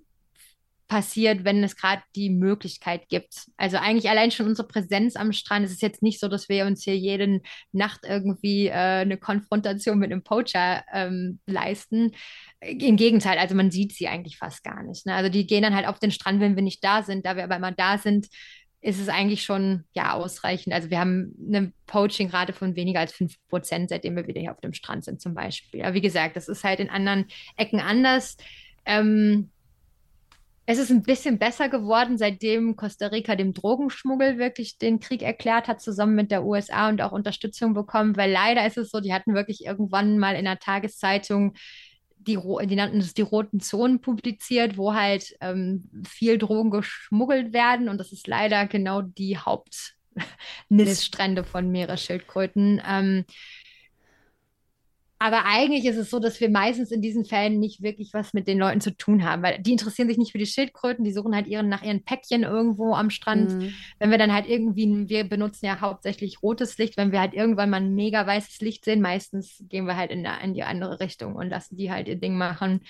passiert, 0.90 1.46
wenn 1.46 1.64
es 1.64 1.76
gerade 1.76 2.02
die 2.16 2.32
Möglichkeit 2.32 3.08
gibt. 3.10 3.46
Also 3.58 3.78
eigentlich 3.78 4.10
allein 4.10 4.32
schon 4.32 4.48
unsere 4.48 4.68
Präsenz 4.68 5.16
am 5.16 5.32
Strand. 5.32 5.64
Es 5.66 5.72
ist 5.72 5.84
jetzt 5.84 6.02
nicht 6.02 6.20
so, 6.20 6.28
dass 6.28 6.50
wir 6.50 6.66
uns 6.66 6.84
hier 6.84 6.98
jede 6.98 7.42
Nacht 7.72 8.02
irgendwie 8.04 8.68
äh, 8.68 8.72
eine 8.74 9.18
Konfrontation 9.18 10.00
mit 10.00 10.12
einem 10.12 10.24
Poacher 10.24 10.84
ähm, 10.92 11.40
leisten. 11.46 12.12
Im 12.60 12.98
Gegenteil, 12.98 13.38
also 13.38 13.54
man 13.54 13.70
sieht 13.70 13.94
sie 13.94 14.08
eigentlich 14.08 14.38
fast 14.38 14.64
gar 14.64 14.84
nicht. 14.84 15.06
Ne? 15.06 15.14
Also 15.14 15.30
die 15.30 15.46
gehen 15.46 15.62
dann 15.62 15.76
halt 15.76 15.88
auf 15.88 16.00
den 16.00 16.12
Strand, 16.12 16.42
wenn 16.42 16.56
wir 16.56 16.64
nicht 16.64 16.84
da 16.84 17.04
sind. 17.04 17.24
Da 17.24 17.36
wir 17.36 17.44
aber 17.44 17.58
immer 17.58 17.72
da 17.72 18.00
sind, 18.00 18.28
ist 18.82 19.00
es 19.00 19.10
eigentlich 19.10 19.44
schon 19.44 19.84
ja 19.94 20.14
ausreichend. 20.14 20.74
Also 20.74 20.90
wir 20.90 21.00
haben 21.00 21.36
eine 21.48 21.72
Poaching-Rate 21.86 22.54
von 22.54 22.76
weniger 22.76 23.02
als 23.02 23.14
5 23.14 23.36
Prozent, 23.48 23.90
seitdem 23.90 24.16
wir 24.16 24.26
wieder 24.26 24.42
hier 24.42 24.52
auf 24.52 24.62
dem 24.62 24.74
Strand 24.74 25.06
sind 25.06 25.22
zum 25.22 25.36
Beispiel. 25.36 25.84
Aber 25.84 25.94
wie 25.94 26.02
gesagt, 26.02 26.36
das 26.36 26.48
ist 26.48 26.64
halt 26.64 26.80
in 26.80 26.90
anderen 26.90 27.26
Ecken 27.58 27.80
anders. 27.80 28.38
Ähm, 28.86 29.52
es 30.72 30.78
ist 30.78 30.92
ein 30.92 31.02
bisschen 31.02 31.40
besser 31.40 31.68
geworden, 31.68 32.20
seitdem 32.20 32.76
Costa 32.76 33.08
Rica 33.08 33.36
dem 33.36 33.56
Drogenschmuggel 33.56 34.38
wirklich 34.38 34.78
den 34.78 35.00
Krieg 35.00 35.24
erklärt 35.24 35.68
hat, 35.68 35.82
zusammen 35.82 36.14
mit 36.14 36.30
der 36.30 36.46
USA 36.46 36.90
und 36.90 37.02
auch 37.02 37.12
Unterstützung 37.12 37.74
bekommen, 37.74 38.16
weil 38.18 38.32
leider 38.32 38.68
ist 38.68 38.78
es 38.78 38.92
so, 38.92 39.00
die 39.00 39.12
hatten 39.12 39.34
wirklich 39.34 39.66
irgendwann 39.66 40.20
mal 40.20 40.36
in 40.36 40.46
der 40.46 40.60
Tageszeitung 40.60 41.56
die, 42.20 42.38
die 42.66 42.76
nannten 42.76 43.00
es 43.00 43.16
die 43.16 43.24
roten 43.24 43.62
Zonen 43.62 44.00
publiziert, 44.00 44.78
wo 44.78 44.94
halt 44.94 45.36
ähm, 45.42 45.90
viel 46.08 46.38
Drogen 46.38 46.70
geschmuggelt 46.70 47.52
werden 47.52 47.90
und 47.90 47.98
das 47.98 48.12
ist 48.12 48.28
leider 48.28 48.68
genau 48.68 49.02
die 49.02 49.40
Hauptniststrände 49.40 51.46
von 51.46 51.72
Meeresschildkröten. 51.72 52.80
Ähm, 52.88 53.26
aber 55.22 55.44
eigentlich 55.46 55.84
ist 55.84 55.98
es 55.98 56.10
so, 56.10 56.20
dass 56.20 56.40
wir 56.40 56.50
meistens 56.50 56.92
in 56.92 57.02
diesen 57.02 57.26
Fällen 57.26 57.60
nicht 57.60 57.82
wirklich 57.82 58.14
was 58.14 58.34
mit 58.34 58.48
den 58.48 58.58
Leuten 58.58 58.80
zu 58.80 58.96
tun 58.96 59.26
haben, 59.26 59.44
weil 59.44 59.60
die 59.60 59.74
interessieren 59.74 60.08
sich 60.08 60.18
nicht 60.18 60.32
für 60.32 60.38
die 60.38 60.46
Schildkröten, 60.46 61.04
die 61.04 61.12
suchen 61.12 61.36
halt 61.36 61.46
ihren, 61.46 61.68
nach 61.68 61.84
ihren 61.84 62.06
Päckchen 62.06 62.44
irgendwo 62.44 62.94
am 62.94 63.10
Strand. 63.10 63.52
Mhm. 63.52 63.74
Wenn 64.00 64.12
wir 64.12 64.18
dann 64.18 64.34
halt 64.34 64.48
irgendwie, 64.48 65.10
wir 65.10 65.26
benutzen 65.26 65.66
ja 65.66 65.82
hauptsächlich 65.82 66.42
rotes 66.42 66.78
Licht, 66.78 66.96
wenn 66.96 67.12
wir 67.12 67.20
halt 67.20 67.34
irgendwann 67.34 67.70
mal 67.70 67.82
ein 67.82 67.96
mega 67.96 68.26
weißes 68.26 68.62
Licht 68.62 68.86
sehen, 68.86 69.02
meistens 69.02 69.62
gehen 69.68 69.86
wir 69.86 69.98
halt 69.98 70.12
in, 70.12 70.24
der, 70.24 70.40
in 70.40 70.54
die 70.54 70.64
andere 70.64 71.02
Richtung 71.02 71.36
und 71.36 71.50
lassen 71.50 71.76
die 71.76 71.92
halt 71.92 72.08
ihr 72.08 72.16
Ding 72.16 72.38
machen. 72.38 72.82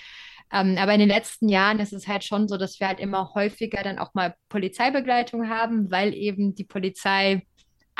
Ähm, 0.52 0.76
aber 0.78 0.94
in 0.94 1.00
den 1.00 1.08
letzten 1.08 1.48
Jahren 1.48 1.80
ist 1.80 1.92
es 1.92 2.06
halt 2.06 2.22
schon 2.22 2.46
so, 2.46 2.56
dass 2.56 2.78
wir 2.78 2.86
halt 2.86 3.00
immer 3.00 3.34
häufiger 3.34 3.82
dann 3.82 3.98
auch 3.98 4.14
mal 4.14 4.34
Polizeibegleitung 4.48 5.48
haben, 5.48 5.90
weil 5.90 6.14
eben 6.14 6.54
die 6.54 6.64
Polizei 6.64 7.42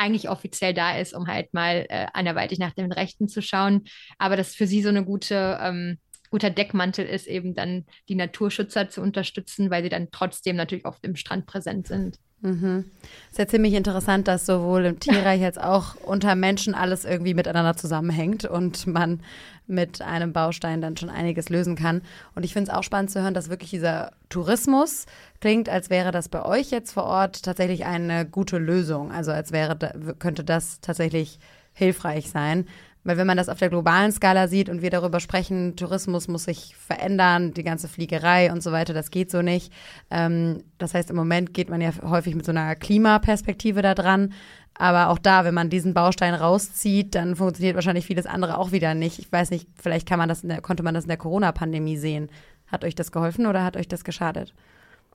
eigentlich 0.01 0.28
offiziell 0.30 0.74
da 0.74 0.96
ist, 0.96 1.14
um 1.14 1.26
halt 1.26 1.53
mal 1.53 1.86
äh, 1.88 2.07
anderweitig 2.14 2.59
nach 2.59 2.72
den 2.72 2.90
Rechten 2.90 3.28
zu 3.28 3.42
schauen. 3.42 3.84
Aber 4.18 4.36
das 4.36 4.55
für 4.55 4.66
sie 4.66 4.82
so 4.82 4.88
eine 4.88 5.05
gute, 5.05 5.59
ähm, 5.62 5.98
guter 6.30 6.51
Deckmantel 6.51 7.05
ist, 7.05 7.26
eben 7.26 7.55
dann 7.55 7.84
die 8.09 8.14
Naturschützer 8.14 8.88
zu 8.88 9.03
unterstützen, 9.03 9.70
weil 9.70 9.82
sie 9.82 9.88
dann 9.90 10.11
trotzdem 10.11 10.57
natürlich 10.57 10.86
auf 10.86 11.01
dem 11.01 11.16
Strand 11.16 11.46
präsent 11.46 11.86
sind. 11.86 12.16
Mhm. 12.43 12.86
Ist 13.30 13.38
ja 13.38 13.47
ziemlich 13.47 13.74
interessant, 13.74 14.26
dass 14.26 14.47
sowohl 14.47 14.86
im 14.86 14.99
Tierreich 14.99 15.45
als 15.45 15.59
auch 15.59 15.95
unter 15.97 16.34
Menschen 16.34 16.74
alles 16.74 17.05
irgendwie 17.05 17.34
miteinander 17.34 17.76
zusammenhängt 17.76 18.45
und 18.45 18.86
man 18.86 19.20
mit 19.66 20.03
einem 20.03 20.32
Baustein 20.32 20.80
dann 20.80 20.97
schon 20.97 21.11
einiges 21.11 21.49
lösen 21.49 21.76
kann. 21.76 22.03
Und 22.34 22.45
ich 22.45 22.53
finde 22.53 22.70
es 22.70 22.76
auch 22.76 22.82
spannend 22.82 23.11
zu 23.11 23.22
hören, 23.22 23.34
dass 23.34 23.51
wirklich 23.51 23.70
dieser 23.70 24.12
Tourismus 24.28 25.07
klingt, 25.41 25.68
als 25.68 25.91
wäre 25.91 26.11
das 26.11 26.28
bei 26.28 26.45
euch 26.45 26.70
jetzt 26.70 26.93
vor 26.93 27.05
Ort 27.05 27.43
tatsächlich 27.43 27.84
eine 27.84 28.26
gute 28.26 28.59
Lösung. 28.59 29.12
Also 29.12 29.30
als 29.32 29.53
wäre, 29.53 29.76
könnte 30.18 30.43
das 30.43 30.80
tatsächlich 30.80 31.38
hilfreich 31.72 32.30
sein. 32.30 32.66
Weil 33.03 33.16
wenn 33.16 33.26
man 33.26 33.38
das 33.38 33.48
auf 33.48 33.59
der 33.59 33.70
globalen 33.70 34.12
Skala 34.12 34.46
sieht 34.46 34.68
und 34.68 34.82
wir 34.82 34.90
darüber 34.90 35.20
sprechen, 35.20 35.74
Tourismus 35.74 36.28
muss 36.28 36.44
sich 36.44 36.76
verändern, 36.76 37.55
die 37.55 37.62
ganze 37.62 37.88
Fliegerei 37.88 38.53
und 38.53 38.62
so 38.62 38.72
weiter, 38.72 38.92
das 38.92 39.11
geht 39.11 39.30
so 39.30 39.40
nicht. 39.40 39.72
Ähm, 40.11 40.62
das 40.76 40.92
heißt, 40.92 41.09
im 41.11 41.16
Moment 41.16 41.55
geht 41.55 41.70
man 41.70 41.80
ja 41.80 41.92
häufig 42.03 42.34
mit 42.34 42.44
so 42.44 42.53
einer 42.53 42.76
Klimaperspektive 42.76 43.80
da 43.80 43.94
dran. 43.94 44.34
Aber 44.74 45.09
auch 45.09 45.18
da, 45.18 45.44
wenn 45.44 45.55
man 45.55 45.70
diesen 45.70 45.94
Baustein 45.94 46.34
rauszieht, 46.34 47.14
dann 47.14 47.36
funktioniert 47.36 47.74
wahrscheinlich 47.74 48.07
vieles 48.07 48.26
andere 48.26 48.59
auch 48.59 48.72
wieder 48.72 48.94
nicht. 48.94 49.18
Ich 49.18 49.32
weiß 49.32 49.51
nicht, 49.51 49.68
vielleicht 49.80 50.09
kann 50.09 50.18
man 50.18 50.28
das 50.28 50.42
der, 50.42 50.61
konnte 50.61 50.82
man 50.82 50.94
das 50.94 51.05
in 51.05 51.09
der 51.09 51.16
Corona-Pandemie 51.16 51.96
sehen. 51.96 52.30
Hat 52.66 52.84
euch 52.84 52.94
das 52.94 53.12
geholfen 53.12 53.46
oder 53.46 53.64
hat 53.64 53.76
euch 53.76 53.88
das 53.88 54.05
geschadet? 54.05 54.55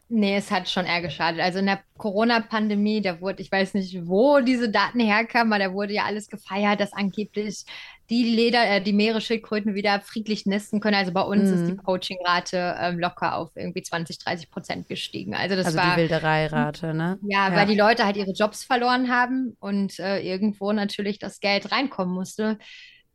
Nee, 0.08 0.36
es 0.36 0.51
hat 0.51 0.70
schon 0.70 0.86
eher 0.86 1.01
geschadet. 1.01 1.41
Also 1.41 1.58
in 1.60 1.66
der 1.66 1.80
Corona-Pandemie, 1.97 3.01
da 3.01 3.22
wurde, 3.22 3.41
ich 3.41 3.51
weiß 3.51 3.74
nicht, 3.74 4.06
wo 4.06 4.39
diese 4.39 4.70
Daten 4.70 4.99
herkamen, 4.99 5.51
aber 5.51 5.64
da 5.64 5.74
wurde 5.74 5.93
ja 5.93 6.03
alles 6.03 6.30
gefeiert, 6.30 6.80
dass 6.80 6.93
angeblich 6.93 7.66
die 8.12 8.24
Leder, 8.24 8.70
äh, 8.70 8.82
die 8.82 8.93
Meeresschildkröten 8.93 9.74
wieder 9.74 9.99
friedlich 10.01 10.45
nesten 10.45 10.80
können. 10.80 10.95
Also 10.95 11.12
bei 11.12 11.22
uns 11.22 11.49
mhm. 11.49 11.53
ist 11.56 11.68
die 11.68 11.74
mhm. 11.74 11.78
Poaching-Rate 11.78 12.76
ähm, 12.80 12.99
locker 12.99 13.36
auf 13.36 13.49
irgendwie 13.56 13.82
20, 13.82 14.20
30 14.20 14.51
Prozent 14.51 14.88
gestiegen. 14.88 15.34
Also 15.34 15.56
das 15.56 15.68
also 15.68 15.80
war 15.80 15.95
die 15.95 16.01
Wildereirate, 16.01 16.93
ne? 16.93 17.18
Ja, 17.24 17.49
ja, 17.49 17.56
weil 17.56 17.66
die 17.66 17.76
Leute 17.76 18.06
halt 18.06 18.16
ihre 18.16 18.34
Jobs 18.34 18.64
verloren 18.64 19.10
haben 19.10 19.58
und 19.60 19.99
äh, 19.99 20.20
irgendwo 20.20 20.72
natürlich 20.72 21.18
das 21.18 21.39
Geld 21.39 21.72
reinkommen 21.72 22.14
musste. 22.14 22.60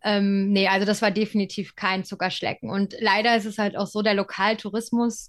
Ähm, 0.02 0.50
nee, 0.50 0.66
also 0.66 0.86
das 0.86 1.02
war 1.02 1.12
definitiv 1.12 1.76
kein 1.76 2.02
Zuckerschlecken. 2.04 2.68
Und 2.68 2.96
leider 2.98 3.36
ist 3.36 3.44
es 3.44 3.58
halt 3.58 3.76
auch 3.76 3.86
so, 3.86 4.02
der 4.02 4.14
Lokaltourismus 4.14 5.28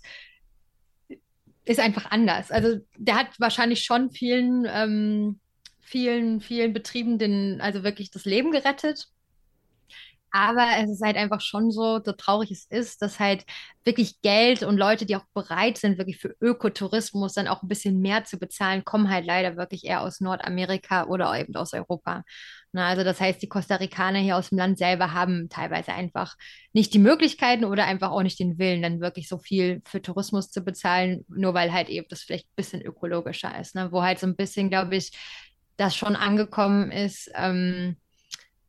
ist 1.71 1.79
einfach 1.79 2.11
anders. 2.11 2.51
Also 2.51 2.79
der 2.97 3.15
hat 3.15 3.27
wahrscheinlich 3.39 3.83
schon 3.83 4.11
vielen, 4.11 4.65
ähm, 4.69 5.39
vielen, 5.79 6.41
vielen 6.41 6.73
Betrieben 6.73 7.17
den, 7.17 7.61
also 7.61 7.83
wirklich 7.83 8.11
das 8.11 8.25
Leben 8.25 8.51
gerettet. 8.51 9.07
Aber 10.31 10.65
es 10.79 10.89
ist 10.89 11.01
halt 11.03 11.17
einfach 11.17 11.41
schon 11.41 11.71
so, 11.71 11.99
so 12.03 12.13
traurig 12.13 12.51
es 12.51 12.65
ist, 12.69 13.01
dass 13.01 13.19
halt 13.19 13.45
wirklich 13.83 14.21
Geld 14.21 14.63
und 14.63 14.77
Leute, 14.77 15.05
die 15.05 15.15
auch 15.17 15.25
bereit 15.33 15.77
sind, 15.77 15.97
wirklich 15.97 16.19
für 16.19 16.35
Ökotourismus 16.39 17.33
dann 17.33 17.47
auch 17.47 17.63
ein 17.63 17.67
bisschen 17.67 17.99
mehr 17.99 18.23
zu 18.23 18.39
bezahlen, 18.39 18.85
kommen 18.85 19.09
halt 19.09 19.25
leider 19.25 19.57
wirklich 19.57 19.83
eher 19.85 20.01
aus 20.01 20.21
Nordamerika 20.21 21.05
oder 21.07 21.37
eben 21.37 21.55
aus 21.55 21.73
Europa. 21.73 22.23
Na, 22.73 22.87
also 22.87 23.03
das 23.03 23.19
heißt, 23.19 23.41
die 23.41 23.49
Costa 23.49 23.75
Ricaner 23.75 24.19
hier 24.19 24.37
aus 24.37 24.49
dem 24.49 24.57
Land 24.57 24.77
selber 24.77 25.13
haben 25.13 25.49
teilweise 25.49 25.91
einfach 25.93 26.35
nicht 26.71 26.93
die 26.93 26.99
Möglichkeiten 26.99 27.65
oder 27.65 27.85
einfach 27.85 28.11
auch 28.11 28.23
nicht 28.23 28.39
den 28.39 28.57
Willen, 28.57 28.81
dann 28.81 29.01
wirklich 29.01 29.27
so 29.27 29.37
viel 29.37 29.81
für 29.85 30.01
Tourismus 30.01 30.49
zu 30.51 30.61
bezahlen, 30.61 31.25
nur 31.27 31.53
weil 31.53 31.73
halt 31.73 31.89
eben 31.89 32.07
das 32.09 32.21
vielleicht 32.21 32.45
ein 32.47 32.55
bisschen 32.55 32.81
ökologischer 32.81 33.59
ist. 33.59 33.75
Ne? 33.75 33.91
Wo 33.91 34.01
halt 34.03 34.19
so 34.19 34.27
ein 34.27 34.35
bisschen, 34.37 34.69
glaube 34.69 34.95
ich, 34.95 35.11
das 35.77 35.95
schon 35.95 36.15
angekommen 36.15 36.91
ist. 36.91 37.29
Ähm, 37.35 37.97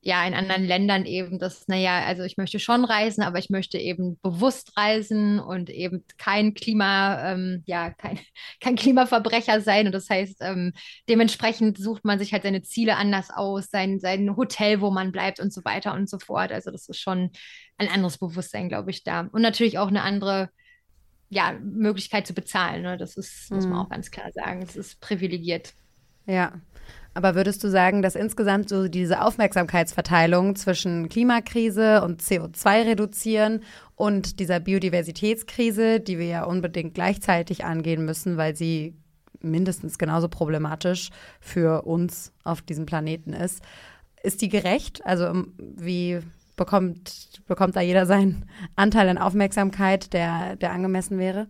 ja, 0.05 0.27
in 0.27 0.35
anderen 0.35 0.65
Ländern 0.65 1.07
eben 1.07 1.39
das, 1.39 1.69
naja, 1.69 2.05
also 2.05 2.25
ich 2.25 2.37
möchte 2.37 2.59
schon 2.59 2.85
reisen, 2.85 3.23
aber 3.23 3.39
ich 3.39 3.51
möchte 3.51 3.79
eben 3.79 4.19
bewusst 4.21 4.77
reisen 4.77 5.39
und 5.39 5.71
eben 5.71 6.05
kein 6.19 6.55
Klima, 6.55 7.33
ähm, 7.33 7.63
ja, 7.67 7.91
kein, 7.91 8.19
kein 8.61 8.75
Klimaverbrecher 8.75 9.61
sein. 9.61 9.87
Und 9.87 9.93
das 9.93 10.11
heißt, 10.11 10.39
ähm, 10.41 10.73
dementsprechend 11.09 11.79
sucht 11.79 12.05
man 12.05 12.19
sich 12.19 12.33
halt 12.33 12.43
seine 12.43 12.63
Ziele 12.63 12.97
anders 12.97 13.31
aus, 13.31 13.71
sein, 13.71 14.01
sein 14.01 14.37
Hotel, 14.37 14.81
wo 14.81 14.91
man 14.91 15.13
bleibt 15.13 15.39
und 15.39 15.53
so 15.53 15.65
weiter 15.65 15.95
und 15.95 16.11
so 16.11 16.19
fort. 16.19 16.51
Also 16.51 16.73
das 16.73 16.89
ist 16.89 16.99
schon 16.99 17.31
ein 17.79 17.89
anderes 17.89 18.19
Bewusstsein, 18.19 18.69
glaube 18.69 18.91
ich, 18.91 19.05
da. 19.05 19.29
Und 19.31 19.43
natürlich 19.43 19.79
auch 19.79 19.89
eine 19.89 20.03
andere 20.03 20.51
ja, 21.31 21.53
Möglichkeit 21.63 22.27
zu 22.27 22.35
bezahlen. 22.35 22.83
Ne? 22.83 22.99
Das 22.99 23.17
ist, 23.17 23.53
muss 23.53 23.67
man 23.67 23.75
mhm. 23.75 23.85
auch 23.85 23.89
ganz 23.89 24.11
klar 24.11 24.33
sagen. 24.33 24.63
Es 24.63 24.75
ist 24.75 25.01
privilegiert. 25.01 25.75
Ja, 26.27 26.61
aber 27.15 27.35
würdest 27.35 27.63
du 27.63 27.69
sagen, 27.69 28.03
dass 28.03 28.15
insgesamt 28.15 28.69
so 28.69 28.89
diese 28.89 29.23
Aufmerksamkeitsverteilung 29.23 30.57
zwischen 30.57 31.09
Klimakrise 31.09 32.03
und 32.03 32.23
CO2 32.23 32.87
reduzieren 32.87 33.61
und 33.97 34.41
dieser 34.41 34.61
Biodiversitätskrise, 34.61 36.01
die 36.01 36.19
wir 36.19 36.27
ja 36.27 36.45
unbedingt 36.45 36.95
gleichzeitig 36.95 37.65
angehen 37.65 38.05
müssen, 38.05 38.37
weil 38.37 38.57
sie 38.57 38.95
mindestens 39.41 39.99
genauso 39.99 40.29
problematisch 40.29 41.11
für 41.41 41.83
uns 41.83 42.33
auf 42.45 42.63
diesem 42.63 42.87
Planeten 42.87 43.33
ist, 43.33 43.63
ist 44.23 44.41
die 44.41 44.49
gerecht? 44.49 45.05
Also 45.05 45.27
ähm, 45.27 45.53
wie 45.59 46.21
bekommt, 46.57 47.43
bekommt 47.47 47.77
da 47.77 47.81
jeder 47.81 48.07
seinen 48.07 48.47
Anteil 48.77 49.09
an 49.09 49.19
Aufmerksamkeit, 49.19 50.13
der, 50.13 50.57
der 50.57 50.73
angemessen 50.73 51.19
wäre? 51.19 51.49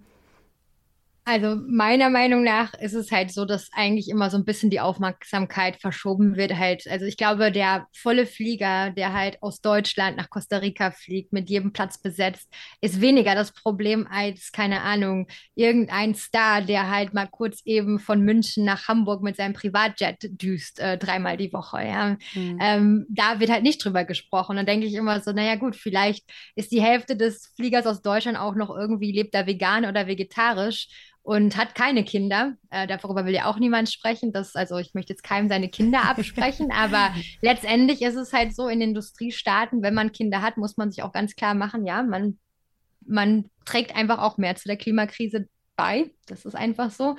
Also 1.24 1.54
meiner 1.68 2.10
Meinung 2.10 2.42
nach 2.42 2.74
ist 2.74 2.94
es 2.94 3.12
halt 3.12 3.30
so, 3.30 3.44
dass 3.44 3.70
eigentlich 3.72 4.08
immer 4.08 4.28
so 4.28 4.36
ein 4.36 4.44
bisschen 4.44 4.70
die 4.70 4.80
Aufmerksamkeit 4.80 5.76
verschoben 5.80 6.34
wird 6.34 6.56
halt. 6.56 6.88
Also 6.88 7.06
ich 7.06 7.16
glaube, 7.16 7.52
der 7.52 7.86
volle 7.96 8.26
Flieger, 8.26 8.90
der 8.90 9.12
halt 9.12 9.40
aus 9.40 9.60
Deutschland 9.60 10.16
nach 10.16 10.30
Costa 10.30 10.56
Rica 10.56 10.90
fliegt, 10.90 11.32
mit 11.32 11.48
jedem 11.48 11.72
Platz 11.72 12.02
besetzt, 12.02 12.52
ist 12.80 13.00
weniger 13.00 13.36
das 13.36 13.52
Problem 13.52 14.08
als, 14.10 14.50
keine 14.50 14.82
Ahnung, 14.82 15.28
irgendein 15.54 16.16
Star, 16.16 16.60
der 16.60 16.90
halt 16.90 17.14
mal 17.14 17.28
kurz 17.28 17.60
eben 17.64 18.00
von 18.00 18.20
München 18.20 18.64
nach 18.64 18.88
Hamburg 18.88 19.22
mit 19.22 19.36
seinem 19.36 19.52
Privatjet 19.52 20.16
düst, 20.42 20.80
äh, 20.80 20.98
dreimal 20.98 21.36
die 21.36 21.52
Woche, 21.52 21.84
ja. 21.86 22.16
Mhm. 22.34 22.58
Ähm, 22.60 23.06
da 23.08 23.38
wird 23.38 23.50
halt 23.50 23.62
nicht 23.62 23.84
drüber 23.84 24.04
gesprochen. 24.04 24.56
Dann 24.56 24.66
denke 24.66 24.86
ich 24.86 24.94
immer 24.94 25.20
so, 25.20 25.30
naja 25.30 25.54
gut, 25.54 25.76
vielleicht 25.76 26.24
ist 26.56 26.72
die 26.72 26.82
Hälfte 26.82 27.16
des 27.16 27.52
Fliegers 27.54 27.86
aus 27.86 28.02
Deutschland 28.02 28.36
auch 28.38 28.56
noch 28.56 28.70
irgendwie, 28.76 29.12
lebt 29.12 29.36
da 29.36 29.46
vegan 29.46 29.84
oder 29.84 30.08
vegetarisch 30.08 30.88
und 31.22 31.56
hat 31.56 31.74
keine 31.74 32.04
Kinder. 32.04 32.54
Äh, 32.70 32.86
darüber 32.86 33.24
will 33.24 33.34
ja 33.34 33.46
auch 33.46 33.58
niemand 33.58 33.90
sprechen. 33.90 34.32
Das, 34.32 34.56
also 34.56 34.78
ich 34.78 34.94
möchte 34.94 35.12
jetzt 35.12 35.22
keinem 35.22 35.48
seine 35.48 35.68
Kinder 35.68 36.02
absprechen, 36.08 36.70
aber 36.72 37.14
letztendlich 37.40 38.02
ist 38.02 38.16
es 38.16 38.32
halt 38.32 38.54
so 38.54 38.68
in 38.68 38.80
Industriestaaten, 38.80 39.82
wenn 39.82 39.94
man 39.94 40.12
Kinder 40.12 40.42
hat, 40.42 40.56
muss 40.56 40.76
man 40.76 40.90
sich 40.90 41.02
auch 41.02 41.12
ganz 41.12 41.36
klar 41.36 41.54
machen, 41.54 41.86
ja, 41.86 42.02
man 42.02 42.38
man 43.06 43.50
trägt 43.64 43.96
einfach 43.96 44.18
auch 44.18 44.38
mehr 44.38 44.54
zu 44.54 44.68
der 44.68 44.76
Klimakrise 44.76 45.48
bei. 45.82 46.10
Das 46.26 46.44
ist 46.44 46.54
einfach 46.54 46.92
so. 46.92 47.16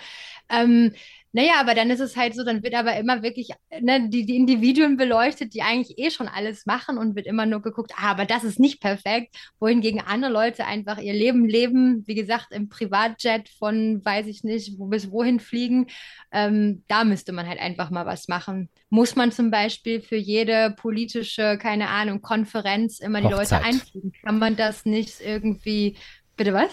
Ähm, 0.49 0.93
naja, 1.34 1.53
aber 1.59 1.74
dann 1.74 1.89
ist 1.89 1.99
es 1.99 2.16
halt 2.16 2.36
so, 2.36 2.45
dann 2.45 2.64
wird 2.64 2.76
aber 2.76 2.95
immer 2.95 3.24
wirklich 3.24 3.49
ne, 3.82 4.07
die, 4.07 4.26
die 4.26 4.38
Individuen 4.38 4.97
beleuchtet, 4.97 5.53
die 5.53 5.64
eigentlich 5.64 5.97
eh 5.97 6.11
schon 6.11 6.28
alles 6.28 6.68
machen 6.68 6.97
und 6.99 7.16
wird 7.16 7.26
immer 7.26 7.47
nur 7.47 7.61
geguckt, 7.61 7.91
ah, 7.97 8.11
aber 8.11 8.26
das 8.26 8.43
ist 8.43 8.59
nicht 8.59 8.80
perfekt, 8.80 9.36
wohingegen 9.59 9.99
andere 9.99 10.32
Leute 10.32 10.66
einfach 10.66 10.99
ihr 10.99 11.14
Leben 11.14 11.45
leben, 11.49 12.03
wie 12.05 12.14
gesagt, 12.14 12.51
im 12.51 12.70
Privatjet 12.70 13.49
von, 13.49 14.05
weiß 14.05 14.28
ich 14.28 14.43
nicht, 14.43 14.78
wo 14.78 14.86
bis 14.86 15.11
wohin 15.11 15.39
fliegen. 15.39 15.88
Ähm, 16.32 16.84
da 16.88 17.03
müsste 17.03 17.34
man 17.34 17.47
halt 17.47 17.59
einfach 17.59 17.89
mal 17.89 18.05
was 18.05 18.28
machen. 18.28 18.70
Muss 18.89 19.16
man 19.16 19.32
zum 19.32 19.49
Beispiel 19.49 20.01
für 20.01 20.18
jede 20.18 20.76
politische, 20.78 21.57
keine 21.57 21.89
Ahnung, 21.89 22.22
Konferenz 22.22 22.99
immer 22.99 23.22
die 23.22 23.34
Hochzeit. 23.34 23.64
Leute 23.64 23.66
einfliegen? 23.66 24.14
Kann 24.24 24.38
man 24.38 24.55
das 24.55 24.86
nicht 24.86 25.20
irgendwie 25.20 25.97
Bitte 26.36 26.53
was? 26.53 26.72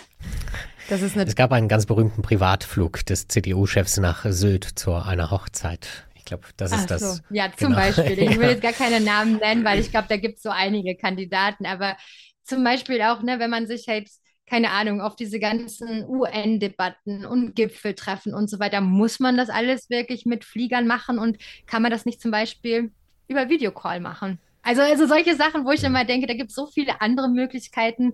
Das 0.91 1.03
ist 1.03 1.17
es 1.17 1.37
gab 1.37 1.53
einen 1.53 1.69
ganz 1.69 1.87
berühmten 1.87 2.21
Privatflug 2.21 3.07
des 3.07 3.29
CDU-Chefs 3.29 3.99
nach 3.99 4.25
Sylt 4.29 4.65
zu 4.65 4.93
einer 4.93 5.31
Hochzeit. 5.31 5.87
Ich 6.17 6.25
glaube, 6.25 6.49
das 6.57 6.73
ist 6.73 6.81
Ach 6.83 6.87
das. 6.87 7.01
So. 7.01 7.23
Ja, 7.31 7.53
zum 7.57 7.69
genau. 7.69 7.79
Beispiel. 7.79 8.19
Ich 8.19 8.39
will 8.41 8.49
jetzt 8.51 8.63
gar 8.63 8.73
keine 8.73 8.99
Namen 8.99 9.37
nennen, 9.37 9.65
weil 9.65 9.79
ich 9.79 9.93
glaube, 9.93 10.09
da 10.09 10.17
gibt 10.17 10.39
es 10.39 10.43
so 10.43 10.51
einige 10.51 10.97
Kandidaten. 10.97 11.65
Aber 11.65 11.97
zum 12.43 12.65
Beispiel 12.65 13.01
auch, 13.03 13.23
ne, 13.23 13.39
wenn 13.39 13.51
man 13.51 13.69
sich 13.69 13.87
halt, 13.87 14.09
keine 14.47 14.73
Ahnung, 14.73 15.01
auf 15.01 15.15
diese 15.15 15.39
ganzen 15.39 16.05
UN-Debatten 16.09 17.25
und 17.25 17.55
Gipfeltreffen 17.55 18.35
und 18.35 18.51
so 18.51 18.59
weiter, 18.59 18.81
muss 18.81 19.21
man 19.21 19.37
das 19.37 19.49
alles 19.49 19.91
wirklich 19.91 20.27
mit 20.27 20.45
Fliegern 20.45 20.89
machen 20.89 21.21
und 21.21 21.39
kann 21.67 21.83
man 21.83 21.93
das 21.93 22.05
nicht 22.05 22.21
zum 22.21 22.33
Beispiel 22.33 22.91
über 23.29 23.49
Videocall 23.49 24.01
machen? 24.01 24.41
Also, 24.63 24.83
also 24.83 25.07
solche 25.07 25.37
Sachen, 25.37 25.65
wo 25.65 25.71
ich 25.71 25.85
immer 25.85 26.05
denke, 26.05 26.27
da 26.27 26.35
gibt 26.35 26.51
es 26.51 26.57
so 26.57 26.67
viele 26.67 27.01
andere 27.01 27.29
Möglichkeiten, 27.29 28.13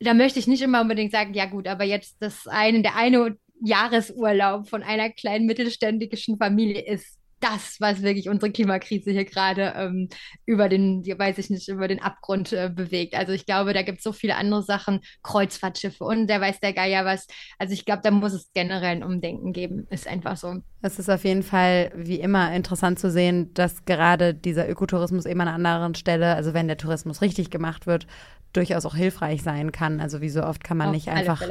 da 0.00 0.14
möchte 0.14 0.38
ich 0.38 0.46
nicht 0.46 0.62
immer 0.62 0.80
unbedingt 0.80 1.12
sagen, 1.12 1.34
ja 1.34 1.46
gut, 1.46 1.68
aber 1.68 1.84
jetzt 1.84 2.16
das 2.20 2.46
eine, 2.46 2.82
der 2.82 2.96
eine 2.96 3.36
Jahresurlaub 3.62 4.68
von 4.68 4.82
einer 4.82 5.10
kleinen 5.10 5.46
mittelständischen 5.46 6.38
Familie 6.38 6.80
ist 6.80 7.20
das, 7.40 7.76
was 7.80 8.02
wirklich 8.02 8.28
unsere 8.28 8.52
Klimakrise 8.52 9.10
hier 9.10 9.24
gerade 9.24 9.72
ähm, 9.76 10.08
über 10.44 10.68
den, 10.68 11.02
weiß 11.02 11.38
ich 11.38 11.50
nicht, 11.50 11.68
über 11.68 11.88
den 11.88 12.00
Abgrund 12.00 12.52
äh, 12.52 12.70
bewegt. 12.72 13.14
Also 13.14 13.32
ich 13.32 13.46
glaube, 13.46 13.72
da 13.72 13.82
gibt 13.82 13.98
es 13.98 14.04
so 14.04 14.12
viele 14.12 14.36
andere 14.36 14.62
Sachen, 14.62 15.00
Kreuzfahrtschiffe 15.22 16.04
und 16.04 16.26
der 16.26 16.40
weiß 16.40 16.60
der 16.60 16.74
Geier 16.74 17.04
was. 17.04 17.26
Also 17.58 17.72
ich 17.72 17.84
glaube, 17.84 18.02
da 18.04 18.10
muss 18.10 18.34
es 18.34 18.50
generell 18.52 18.96
ein 18.96 19.02
Umdenken 19.02 19.52
geben. 19.52 19.86
Ist 19.90 20.06
einfach 20.06 20.36
so. 20.36 20.56
Es 20.82 20.98
ist 20.98 21.10
auf 21.10 21.24
jeden 21.24 21.42
Fall 21.42 21.92
wie 21.96 22.20
immer 22.20 22.54
interessant 22.54 22.98
zu 22.98 23.10
sehen, 23.10 23.52
dass 23.54 23.84
gerade 23.84 24.34
dieser 24.34 24.68
Ökotourismus 24.68 25.26
eben 25.26 25.40
an 25.40 25.48
einer 25.48 25.70
anderen 25.70 25.94
Stelle, 25.94 26.34
also 26.34 26.52
wenn 26.54 26.68
der 26.68 26.76
Tourismus 26.76 27.22
richtig 27.22 27.50
gemacht 27.50 27.86
wird, 27.86 28.06
durchaus 28.52 28.86
auch 28.86 28.94
hilfreich 28.94 29.42
sein 29.42 29.72
kann. 29.72 30.00
Also 30.00 30.20
wie 30.20 30.28
so 30.28 30.42
oft 30.42 30.64
kann 30.64 30.76
man 30.76 30.88
Auf 30.88 30.94
nicht 30.94 31.08
einfach 31.08 31.42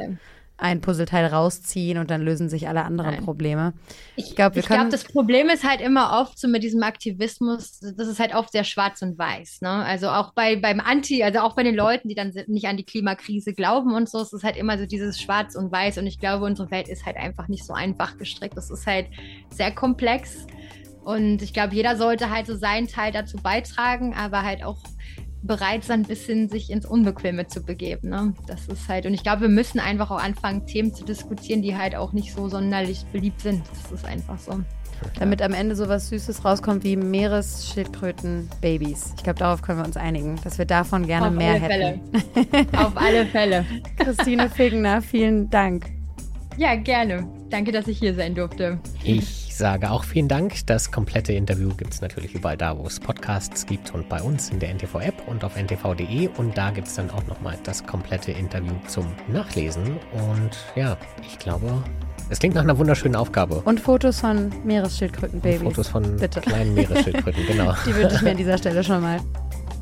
ein 0.60 0.80
Puzzleteil 0.80 1.26
rausziehen 1.26 1.98
und 1.98 2.10
dann 2.10 2.20
lösen 2.20 2.48
sich 2.48 2.68
alle 2.68 2.84
anderen 2.84 3.14
Nein. 3.14 3.24
Probleme. 3.24 3.72
Ich 4.16 4.36
glaube, 4.36 4.60
glaub, 4.60 4.90
das 4.90 5.04
Problem 5.04 5.48
ist 5.48 5.64
halt 5.64 5.80
immer 5.80 6.20
oft 6.20 6.38
so 6.38 6.48
mit 6.48 6.62
diesem 6.62 6.82
Aktivismus, 6.82 7.80
das 7.80 8.08
ist 8.08 8.20
halt 8.20 8.34
oft 8.34 8.52
sehr 8.52 8.64
schwarz 8.64 9.00
und 9.00 9.18
weiß. 9.18 9.62
Ne? 9.62 9.70
Also 9.70 10.10
auch 10.10 10.34
bei, 10.34 10.56
beim 10.56 10.80
Anti, 10.80 11.22
also 11.22 11.40
auch 11.40 11.54
bei 11.54 11.62
den 11.62 11.74
Leuten, 11.74 12.08
die 12.08 12.14
dann 12.14 12.32
nicht 12.46 12.66
an 12.66 12.76
die 12.76 12.84
Klimakrise 12.84 13.54
glauben 13.54 13.94
und 13.94 14.08
so, 14.08 14.20
es 14.20 14.32
ist 14.32 14.44
halt 14.44 14.56
immer 14.56 14.78
so 14.78 14.84
dieses 14.84 15.18
Schwarz 15.20 15.56
und 15.56 15.72
Weiß. 15.72 15.96
Und 15.98 16.06
ich 16.06 16.18
glaube, 16.18 16.44
unsere 16.44 16.70
Welt 16.70 16.88
ist 16.88 17.06
halt 17.06 17.16
einfach 17.16 17.48
nicht 17.48 17.64
so 17.64 17.72
einfach 17.72 18.18
gestrickt. 18.18 18.56
Das 18.56 18.70
ist 18.70 18.86
halt 18.86 19.06
sehr 19.48 19.70
komplex. 19.70 20.46
Und 21.04 21.40
ich 21.40 21.54
glaube, 21.54 21.74
jeder 21.74 21.96
sollte 21.96 22.28
halt 22.28 22.46
so 22.46 22.54
seinen 22.54 22.86
Teil 22.86 23.12
dazu 23.12 23.38
beitragen, 23.38 24.14
aber 24.14 24.42
halt 24.42 24.62
auch 24.62 24.78
bereit 25.42 25.84
sein, 25.84 26.00
ein 26.00 26.06
bisschen 26.06 26.48
sich 26.48 26.70
ins 26.70 26.86
Unbequeme 26.86 27.46
zu 27.46 27.62
begeben. 27.62 28.08
Ne? 28.10 28.34
Das 28.46 28.66
ist 28.66 28.88
halt, 28.88 29.06
und 29.06 29.14
ich 29.14 29.22
glaube, 29.22 29.42
wir 29.42 29.48
müssen 29.48 29.78
einfach 29.80 30.10
auch 30.10 30.22
anfangen, 30.22 30.66
Themen 30.66 30.92
zu 30.94 31.04
diskutieren, 31.04 31.62
die 31.62 31.76
halt 31.76 31.94
auch 31.94 32.12
nicht 32.12 32.32
so 32.32 32.48
sonderlich 32.48 33.04
beliebt 33.12 33.40
sind. 33.40 33.62
Das 33.82 33.92
ist 33.92 34.04
einfach 34.04 34.38
so. 34.38 34.60
Damit 35.18 35.40
am 35.40 35.54
Ende 35.54 35.76
so 35.76 35.88
was 35.88 36.10
Süßes 36.10 36.44
rauskommt 36.44 36.84
wie 36.84 36.94
Meeresschildkröten-Babys. 36.96 39.14
Ich 39.16 39.22
glaube, 39.22 39.38
darauf 39.38 39.62
können 39.62 39.78
wir 39.78 39.86
uns 39.86 39.96
einigen, 39.96 40.36
dass 40.44 40.58
wir 40.58 40.66
davon 40.66 41.06
gerne 41.06 41.28
Auf 41.28 41.34
mehr 41.34 41.54
hätten. 41.54 42.02
Auf 42.76 42.94
alle 42.96 43.24
Fälle. 43.26 43.64
Christine 43.96 44.50
Figner, 44.50 45.00
vielen 45.00 45.48
Dank. 45.48 45.99
Ja, 46.56 46.74
gerne. 46.74 47.26
Danke, 47.48 47.72
dass 47.72 47.88
ich 47.88 47.98
hier 47.98 48.14
sein 48.14 48.34
durfte. 48.34 48.78
Ich 49.02 49.54
sage 49.54 49.90
auch 49.90 50.04
vielen 50.04 50.28
Dank. 50.28 50.66
Das 50.66 50.90
komplette 50.90 51.32
Interview 51.32 51.70
gibt 51.74 51.94
es 51.94 52.00
natürlich 52.00 52.34
überall 52.34 52.56
da, 52.56 52.76
wo 52.76 52.86
es 52.86 53.00
Podcasts 53.00 53.66
gibt 53.66 53.92
und 53.94 54.08
bei 54.08 54.20
uns 54.20 54.50
in 54.50 54.58
der 54.58 54.70
NTV-App 54.74 55.26
und 55.26 55.44
auf 55.44 55.56
ntv.de. 55.56 56.28
Und 56.36 56.56
da 56.56 56.70
gibt 56.70 56.88
es 56.88 56.94
dann 56.94 57.10
auch 57.10 57.26
nochmal 57.26 57.58
das 57.64 57.84
komplette 57.84 58.32
Interview 58.32 58.72
zum 58.86 59.06
Nachlesen. 59.28 59.98
Und 60.12 60.50
ja, 60.76 60.96
ich 61.26 61.38
glaube, 61.38 61.82
es 62.30 62.38
klingt 62.38 62.54
nach 62.54 62.62
einer 62.62 62.78
wunderschönen 62.78 63.16
Aufgabe. 63.16 63.56
Und 63.64 63.80
Fotos 63.80 64.20
von 64.20 64.52
Meeresschildkrötenbabys. 64.64 65.62
Fotos 65.62 65.88
von 65.88 66.16
Bitte. 66.16 66.40
kleinen 66.40 66.74
Meeresschildkröten, 66.74 67.46
genau. 67.48 67.74
Die 67.84 67.94
wünsche 67.94 68.16
ich 68.16 68.22
mir 68.22 68.30
an 68.30 68.36
dieser 68.36 68.56
Stelle 68.56 68.84
schon 68.84 69.02
mal. 69.02 69.20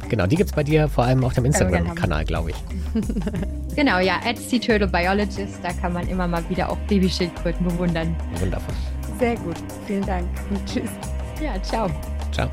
Genau, 0.09 0.27
die 0.27 0.37
gibt 0.37 0.51
es 0.51 0.55
bei 0.57 0.65
dir 0.65 0.89
vor 0.89 1.05
allem 1.05 1.25
auf 1.25 1.35
dem 1.35 1.45
Instagram-Kanal, 1.45 2.25
glaube 2.25 2.51
ich. 2.51 2.57
genau, 3.77 3.99
ja, 3.99 4.21
at 4.25 4.39
Sea 4.39 4.59
Turtle 4.59 4.89
Biologist, 4.89 5.61
da 5.63 5.73
kann 5.73 5.93
man 5.93 6.09
immer 6.09 6.27
mal 6.27 6.43
wieder 6.49 6.71
auch 6.71 6.79
Babyschildkröten 6.89 7.67
bewundern. 7.67 8.15
Wundervoll. 8.41 8.75
Sehr 9.19 9.37
gut. 9.37 9.57
Vielen 9.87 10.07
Dank. 10.07 10.27
Und 10.51 10.65
tschüss. 10.67 10.91
Ja, 11.43 11.61
ciao. 11.63 11.91
Ciao. 12.33 12.49